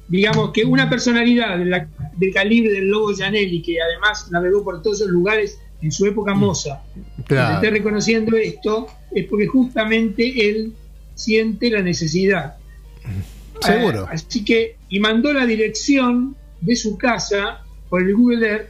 digamos 0.08 0.52
que 0.52 0.64
una 0.64 0.88
personalidad 0.88 1.58
de 1.58 1.66
la- 1.66 1.86
del 2.16 2.32
calibre 2.32 2.72
del 2.72 2.88
Lobo 2.88 3.14
Janelli, 3.14 3.60
que 3.60 3.76
además 3.80 4.28
navegó 4.30 4.64
por 4.64 4.80
todos 4.82 5.02
esos 5.02 5.10
lugares 5.12 5.58
en 5.82 5.92
su 5.92 6.06
época 6.06 6.34
moza, 6.34 6.82
Claro. 7.26 7.54
esté 7.56 7.70
reconociendo 7.70 8.36
esto, 8.36 8.88
es 9.14 9.24
porque 9.26 9.46
justamente 9.46 10.48
él 10.50 10.72
siente 11.14 11.70
la 11.70 11.82
necesidad. 11.82 12.56
Seguro. 13.60 14.04
Eh, 14.04 14.08
así 14.10 14.44
que, 14.44 14.76
y 14.88 15.00
mandó 15.00 15.32
la 15.32 15.46
dirección 15.46 16.36
de 16.60 16.76
su 16.76 16.96
casa 16.98 17.60
por 17.88 18.02
el 18.02 18.14
Google 18.14 18.46
Earth 18.46 18.68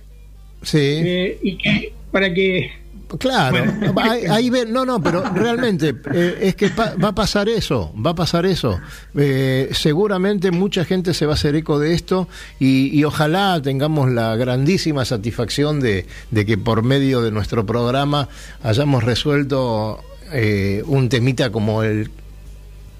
Sí. 0.62 0.78
eh, 0.80 1.38
y 1.42 1.56
que 1.58 1.92
para 2.10 2.32
que 2.32 2.70
Claro, 3.18 3.64
ahí, 3.96 4.24
ahí 4.26 4.50
ven, 4.50 4.70
no, 4.72 4.84
no, 4.84 5.02
pero 5.02 5.22
realmente 5.34 5.94
eh, 6.12 6.38
es 6.42 6.56
que 6.56 6.68
pa- 6.68 6.94
va 7.02 7.08
a 7.08 7.14
pasar 7.14 7.48
eso, 7.48 7.92
va 8.04 8.10
a 8.10 8.14
pasar 8.14 8.44
eso. 8.44 8.78
Eh, 9.16 9.70
seguramente 9.72 10.50
mucha 10.50 10.84
gente 10.84 11.14
se 11.14 11.24
va 11.24 11.32
a 11.32 11.34
hacer 11.34 11.56
eco 11.56 11.78
de 11.78 11.94
esto 11.94 12.28
y, 12.60 12.88
y 12.98 13.04
ojalá 13.04 13.60
tengamos 13.62 14.10
la 14.10 14.36
grandísima 14.36 15.04
satisfacción 15.06 15.80
de, 15.80 16.06
de 16.30 16.44
que 16.44 16.58
por 16.58 16.82
medio 16.82 17.22
de 17.22 17.30
nuestro 17.30 17.64
programa 17.64 18.28
hayamos 18.62 19.02
resuelto 19.04 20.00
eh, 20.32 20.82
un 20.86 21.08
temita 21.08 21.50
como 21.50 21.82
el 21.82 22.10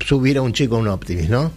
subir 0.00 0.38
a 0.38 0.42
un 0.42 0.52
chico 0.54 0.76
a 0.76 0.78
un 0.78 0.88
Optimis, 0.88 1.28
¿no? 1.28 1.50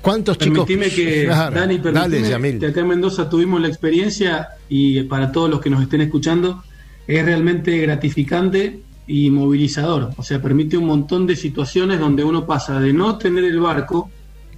¿Cuántos 0.00 0.38
chicos? 0.38 0.66
Permitime 0.66 0.88
que, 0.94 1.24
Claro, 1.26 1.54
Dani, 1.54 1.78
dale, 1.78 1.92
permitime 1.92 2.28
Yamil. 2.30 2.58
que 2.58 2.66
acá 2.66 2.80
en 2.80 2.88
Mendoza 2.88 3.28
tuvimos 3.28 3.60
la 3.60 3.68
experiencia 3.68 4.48
y 4.68 5.02
para 5.04 5.30
todos 5.30 5.48
los 5.50 5.60
que 5.60 5.70
nos 5.70 5.82
estén 5.82 6.00
escuchando, 6.00 6.64
es 7.06 7.24
realmente 7.24 7.76
gratificante 7.78 8.80
y 9.06 9.30
movilizador. 9.30 10.10
O 10.16 10.22
sea, 10.22 10.40
permite 10.40 10.76
un 10.76 10.86
montón 10.86 11.26
de 11.26 11.36
situaciones 11.36 11.98
donde 11.98 12.24
uno 12.24 12.46
pasa 12.46 12.80
de 12.80 12.92
no 12.92 13.18
tener 13.18 13.44
el 13.44 13.60
barco, 13.60 14.10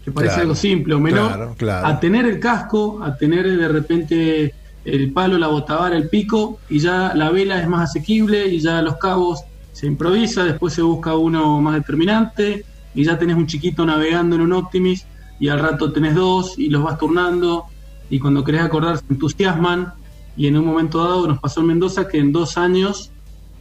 que 0.04 0.12
parece 0.12 0.34
Claro, 0.34 0.42
algo 0.42 0.54
simple 0.54 0.94
o 0.94 1.00
menor, 1.00 1.28
claro, 1.28 1.54
claro. 1.56 1.86
a 1.86 2.00
tener 2.00 2.26
el 2.26 2.38
casco, 2.38 3.02
a 3.02 3.16
tener 3.16 3.56
de 3.56 3.68
repente 3.68 4.54
el 4.84 5.12
palo, 5.12 5.38
la 5.38 5.48
botavara, 5.48 5.96
el 5.96 6.08
pico, 6.08 6.58
y 6.68 6.78
ya 6.78 7.14
la 7.14 7.30
vela 7.30 7.60
es 7.60 7.68
más 7.68 7.90
asequible 7.90 8.46
y 8.48 8.60
ya 8.60 8.82
los 8.82 8.96
cabos 8.96 9.42
se 9.72 9.86
improvisa, 9.86 10.44
después 10.44 10.74
se 10.74 10.82
busca 10.82 11.16
uno 11.16 11.60
más 11.60 11.74
determinante 11.74 12.64
y 12.94 13.04
ya 13.04 13.18
tenés 13.18 13.36
un 13.36 13.46
chiquito 13.46 13.84
navegando 13.84 14.36
en 14.36 14.42
un 14.42 14.52
Optimis 14.52 15.06
y 15.40 15.48
al 15.48 15.58
rato 15.58 15.92
tenés 15.92 16.14
dos 16.14 16.58
y 16.58 16.68
los 16.68 16.82
vas 16.84 16.96
turnando 16.96 17.64
y 18.08 18.20
cuando 18.20 18.44
querés 18.44 18.62
acordar 18.62 18.98
se 18.98 19.04
entusiasman 19.10 19.92
y 20.36 20.46
en 20.46 20.56
un 20.56 20.64
momento 20.66 20.98
dado 21.04 21.26
nos 21.28 21.38
pasó 21.38 21.60
en 21.60 21.66
Mendoza 21.68 22.08
que 22.08 22.18
en 22.18 22.32
dos 22.32 22.56
años 22.58 23.10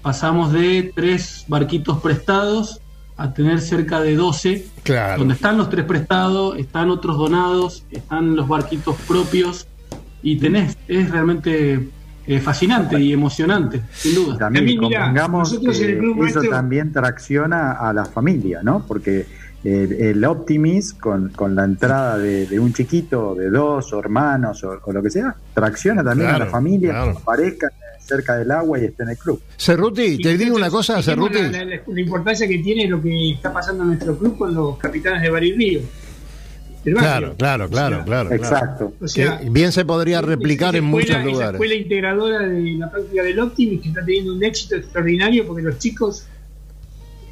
pasamos 0.02 0.52
de 0.52 0.92
tres 0.96 1.46
barquitos 1.48 2.00
prestados 2.02 2.80
a 3.16 3.34
tener 3.34 3.62
cerca 3.62 4.02
de 4.02 4.16
12 4.16 4.66
Claro. 4.84 5.20
donde 5.20 5.36
están 5.36 5.58
los 5.58 5.70
tres 5.70 5.86
prestados, 5.86 6.58
están 6.58 6.90
otros 6.90 7.18
donados, 7.18 7.86
están 7.92 8.36
los 8.36 8.48
barquitos 8.48 8.96
propios 9.08 9.66
y 10.22 10.38
tenés, 10.38 10.78
es 10.88 11.10
realmente 11.12 11.88
eh, 12.26 12.40
fascinante 12.40 13.00
y 13.00 13.14
emocionante, 13.14 13.82
sin 13.94 14.16
duda. 14.16 14.38
También 14.38 14.66
También, 14.66 14.80
mirá, 14.80 15.00
convengamos 15.02 15.52
nosotros 15.54 15.80
en 15.80 15.84
el 15.90 15.94
que 15.96 16.00
Club 16.00 16.24
eso 16.26 16.40
Maestro- 16.40 16.50
también 16.50 16.92
tracciona 16.92 17.72
a 17.74 17.94
la 17.94 18.06
familia, 18.06 18.62
¿no? 18.64 18.86
Porque 18.88 19.26
el, 19.64 19.94
el 19.94 20.26
Optimis, 20.26 20.94
con, 20.94 21.30
con 21.30 21.56
la 21.56 21.64
entrada 21.64 22.18
de, 22.18 22.46
de 22.48 22.60
un 22.60 22.74
chiquito, 22.74 23.34
de 23.36 23.50
dos 23.50 23.92
o 23.94 24.00
hermanos 24.00 24.64
o, 24.64 24.80
o 24.84 24.92
lo 24.92 25.02
que 25.02 25.10
sea, 25.10 25.36
tracciona 25.54 26.04
también 26.04 26.30
a 26.32 26.38
la 26.40 26.46
familia, 26.48 26.90
claro. 26.92 27.12
que 27.14 27.18
aparezca 27.20 27.68
cerca 28.00 28.36
del 28.36 28.52
agua 28.52 28.78
y 28.80 28.86
esté 28.86 29.04
en 29.04 29.10
el 29.10 29.18
club. 29.18 29.42
Cerruti, 29.58 30.18
te 30.18 30.38
digo 30.38 30.56
una 30.58 30.70
cosa, 30.70 31.02
Cerruti. 31.02 31.42
La, 31.42 31.64
la- 31.64 31.82
la 31.88 32.02
importancia 32.02 32.48
que 32.48 32.58
tiene 32.60 32.88
lo 32.88 33.02
que 33.02 33.32
está 33.32 33.54
pasando 33.54 33.84
en 33.84 33.90
nuestro 33.90 34.18
club 34.18 34.38
con 34.38 34.54
los 34.54 34.78
capitanes 34.78 35.22
de 35.22 35.30
barrio. 35.30 35.82
Claro, 36.84 37.34
claro, 37.38 37.70
claro, 37.70 37.96
sea, 37.98 38.06
claro. 38.06 38.32
Exacto. 38.34 38.94
O 39.00 39.08
sea, 39.08 39.40
Que 39.40 39.50
bien 39.50 39.72
se 39.72 39.86
podría 39.86 40.22
replicar 40.22 40.76
en 40.76 40.84
muchos 40.84 41.24
lugares. 41.24 41.54
escuela 41.54 41.76
integradora 41.76 42.40
de 42.40 42.62
la 42.74 42.92
práctica 42.92 43.24
del 43.24 43.40
Optimis 43.40 43.82
que 43.82 43.88
está 43.88 44.04
teniendo 44.04 44.34
un 44.34 44.44
éxito 44.44 44.76
extraordinario 44.76 45.48
porque 45.48 45.62
los 45.64 45.78
chicos 45.80 46.26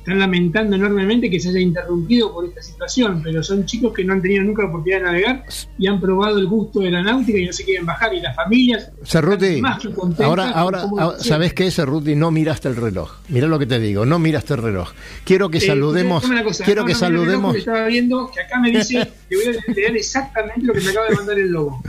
están 0.02 0.18
lamentando 0.20 0.76
enormemente 0.76 1.30
que 1.30 1.40
se 1.40 1.50
haya 1.50 1.60
interrumpido 1.60 2.34
por 2.34 2.46
esta 2.46 2.60
situación, 2.62 3.22
pero 3.24 3.44
son 3.44 3.66
chicos 3.66 3.94
que 3.94 4.04
no 4.04 4.14
han 4.14 4.22
tenido 4.22 4.44
nunca 4.44 4.64
la 4.64 4.70
oportunidad 4.70 4.98
de 5.00 5.06
navegar 5.06 5.46
y 5.78 5.86
han 5.88 6.02
probado 6.02 6.40
el 6.40 6.48
gusto 6.48 6.80
de 6.80 6.90
la 6.90 7.04
náutica 7.04 7.38
y 7.38 7.46
no 7.46 7.54
se 7.54 7.64
quieren 7.64 7.86
bajar 7.86 8.12
y 8.14 8.20
las 8.20 8.36
familias 8.36 8.90
Cerruti, 9.04 9.62
más 9.62 9.80
que 9.80 9.90
ahora, 10.24 10.50
ahora, 10.52 10.82
ahora. 10.82 11.20
¿sabés 11.20 11.54
qué, 11.54 11.70
Cerruti? 11.70 12.16
No 12.16 12.32
miraste 12.32 12.68
el 12.68 12.76
reloj. 12.78 13.12
Mira 13.30 13.46
lo 13.48 13.60
que 13.60 13.68
te 13.68 13.80
digo, 13.80 14.04
no 14.06 14.18
miraste 14.18 14.56
el 14.56 14.62
reloj. 14.64 14.90
Quiero 15.24 15.50
que 15.50 15.60
Eh, 15.60 15.62
saludemos, 15.62 16.24
cosa, 16.44 16.64
quiero 16.66 16.82
no, 16.82 16.88
que 16.88 16.94
no, 16.94 17.00
saludemos. 17.00 17.56
Estaba 17.56 17.86
viendo 17.86 18.32
que 18.34 18.42
acá 18.42 18.60
me 18.60 18.72
dice, 18.72 19.08
le 19.30 19.38
voy 19.38 19.46
a 19.56 19.72
leer 19.72 19.96
exactamente 19.98 20.62
lo 20.64 20.74
que 20.74 20.82
me 20.82 20.90
acaba 20.90 21.10
de 21.10 21.16
mandar 21.16 21.38
el 21.38 21.52
lobo. 21.52 21.84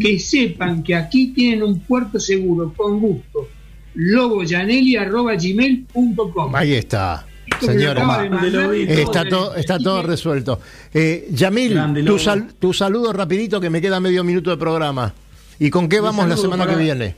Que 0.00 0.16
sepan 0.20 0.84
que 0.84 0.94
aquí 0.94 1.32
tienen 1.34 1.64
un 1.64 1.80
puerto 1.80 2.20
seguro, 2.20 2.72
con 2.76 3.00
gusto. 3.00 3.48
loboyanelli.gmail.com 3.94 6.54
Ahí 6.54 6.74
está, 6.74 7.26
Vi, 7.60 7.84
Eh, 7.84 9.02
Está 9.02 9.24
todo 9.28 9.54
está 9.56 9.78
todo 9.78 10.02
resuelto. 10.02 10.60
Eh, 10.92 11.28
Yamil, 11.32 11.74
tu, 11.94 12.02
Lobo. 12.02 12.18
sal- 12.18 12.48
tu 12.58 12.72
saludo 12.72 13.12
rapidito 13.12 13.60
que 13.60 13.70
me 13.70 13.80
queda 13.80 14.00
medio 14.00 14.22
minuto 14.24 14.50
de 14.50 14.56
programa. 14.56 15.12
¿Y 15.58 15.70
con 15.70 15.88
qué 15.88 16.00
vamos 16.00 16.28
la 16.28 16.36
semana 16.36 16.64
para- 16.64 16.76
que 16.76 16.82
viene? 16.84 17.16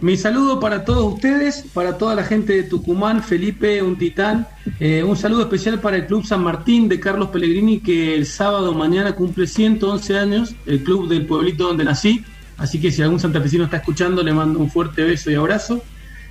Mi 0.00 0.16
saludo 0.16 0.58
para 0.58 0.84
todos 0.84 1.14
ustedes, 1.14 1.64
para 1.72 1.96
toda 1.96 2.16
la 2.16 2.24
gente 2.24 2.54
de 2.54 2.62
Tucumán, 2.64 3.22
Felipe, 3.22 3.80
un 3.82 3.96
titán. 3.96 4.46
Eh, 4.80 5.04
un 5.04 5.16
saludo 5.16 5.42
especial 5.42 5.78
para 5.80 5.96
el 5.98 6.06
Club 6.06 6.26
San 6.26 6.42
Martín 6.42 6.88
de 6.88 6.98
Carlos 6.98 7.28
Pellegrini, 7.28 7.78
que 7.78 8.16
el 8.16 8.26
sábado 8.26 8.74
mañana 8.74 9.14
cumple 9.14 9.46
111 9.46 10.18
años, 10.18 10.56
el 10.66 10.82
club 10.82 11.08
del 11.08 11.24
pueblito 11.26 11.68
donde 11.68 11.84
nací. 11.84 12.24
Así 12.58 12.80
que 12.80 12.90
si 12.90 13.02
algún 13.02 13.20
santafesino 13.20 13.64
está 13.64 13.76
escuchando, 13.76 14.22
le 14.24 14.32
mando 14.32 14.58
un 14.58 14.70
fuerte 14.70 15.04
beso 15.04 15.30
y 15.30 15.34
abrazo. 15.34 15.80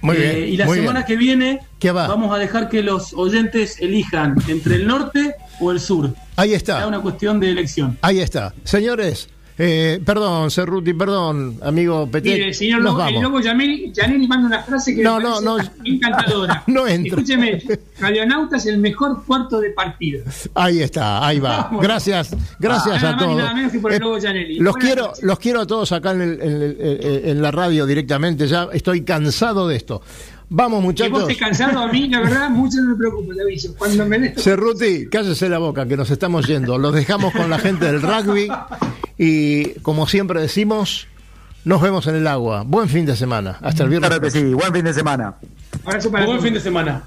Muy 0.05 0.15
Eh, 0.17 0.49
y 0.51 0.57
la 0.57 0.65
muy 0.65 0.77
semana 0.77 0.99
bien. 0.99 1.07
que 1.07 1.15
viene 1.17 1.59
vamos 1.93 2.33
a 2.33 2.37
dejar 2.39 2.69
que 2.69 2.81
los 2.83 3.13
oyentes 3.13 3.77
elijan 3.79 4.35
entre 4.47 4.75
el 4.75 4.87
norte 4.87 5.35
o 5.59 5.71
el 5.71 5.79
sur. 5.79 6.13
Ahí 6.35 6.51
Es 6.51 6.57
está, 6.57 6.85
una 6.87 6.99
cuestión 7.01 7.39
de 7.39 7.49
elección. 7.51 7.97
ahí 8.01 8.19
está. 8.19 8.53
Señores, 8.63 9.29
eh, 9.57 10.01
perdón, 10.05 10.51
Cerruti, 10.51 10.93
perdón, 10.93 11.57
amigo 11.63 12.09
Petit. 12.11 12.33
Mire, 12.33 12.47
el 12.49 12.53
señor 12.53 12.81
nos 12.81 12.93
Lobo, 12.93 13.07
el 13.07 13.13
vamos. 13.15 13.23
Lobo 13.23 13.39
Yanelli, 13.41 14.27
manda 14.27 14.47
una 14.47 14.63
frase 14.63 14.95
que 14.95 15.01
No, 15.01 15.17
me 15.17 15.23
no, 15.23 15.41
no. 15.41 15.57
encantadora. 15.83 16.63
No 16.67 16.85
entra. 16.87 17.11
Escúcheme, 17.21 17.61
Radionauta 17.99 18.57
es 18.57 18.65
el 18.65 18.79
mejor 18.79 19.23
puerto 19.23 19.59
de 19.61 19.69
partida. 19.69 20.23
Ahí 20.55 20.81
está, 20.81 21.25
ahí 21.25 21.39
va. 21.39 21.63
Vamos. 21.63 21.81
Gracias, 21.81 22.35
gracias 22.59 23.01
Nada 23.01 23.15
a 23.15 23.17
todos. 23.17 23.37
nada 23.37 23.53
menos 23.53 23.71
que 23.71 23.79
por 23.79 23.91
el 23.91 23.97
Eh, 23.97 23.99
Lobo 23.99 24.15
los 24.15 24.21
Buenas 24.23 24.75
quiero, 24.77 25.07
noches. 25.07 25.23
los 25.23 25.39
quiero 25.39 25.61
a 25.61 25.67
todos 25.67 25.91
acá 25.91 26.11
en, 26.11 26.21
el- 26.21 26.41
en 26.41 26.61
el- 26.61 27.21
en 27.25 27.41
la 27.41 27.51
radio 27.51 27.85
directamente. 27.85 28.47
Ya 28.47 28.67
estoy 28.73 29.03
cansado 29.03 29.67
de 29.67 29.77
esto. 29.77 30.01
Vamos, 30.49 30.79
Que 30.79 30.83
vos 30.83 30.85
muchachos. 30.85 31.21
estés 31.21 31.37
cansado 31.37 31.79
a 31.79 31.87
mí, 31.91 32.07
la 32.07 32.19
verdad, 32.21 32.49
mucho 32.49 32.77
no 32.81 32.91
me 32.91 32.95
preocupa, 32.95 33.33
te 33.33 33.41
aviso. 33.41 33.75
Cuando 33.77 34.05
me 34.05 34.19
des 34.19 34.43
Cerruti, 34.43 35.07
cállese 35.09 35.49
la 35.49 35.57
boca, 35.57 35.87
que 35.87 35.97
nos 35.97 36.09
estamos 36.11 36.47
yendo. 36.47 36.77
Los 36.77 36.93
dejamos 36.93 37.33
con 37.33 37.49
la 37.49 37.57
gente 37.59 37.85
del 37.85 38.01
rugby 38.01 38.47
y, 39.17 39.71
como 39.81 40.07
siempre 40.07 40.39
decimos, 40.41 41.07
nos 41.63 41.81
vemos 41.81 42.05
en 42.07 42.15
el 42.15 42.27
agua. 42.27 42.63
Buen 42.65 42.89
fin 42.89 43.05
de 43.05 43.15
semana. 43.15 43.57
Hasta 43.61 43.83
el 43.83 43.89
viernes. 43.89 44.09
Claro 44.09 44.21
que 44.21 44.31
sí, 44.31 44.53
buen 44.53 44.71
fin 44.71 44.85
de 44.85 44.93
semana. 44.93 45.35
abrazo 45.83 46.11
para 46.11 46.25
Buen 46.25 46.41
fin 46.41 46.53
de 46.53 46.59
semana. 46.59 47.03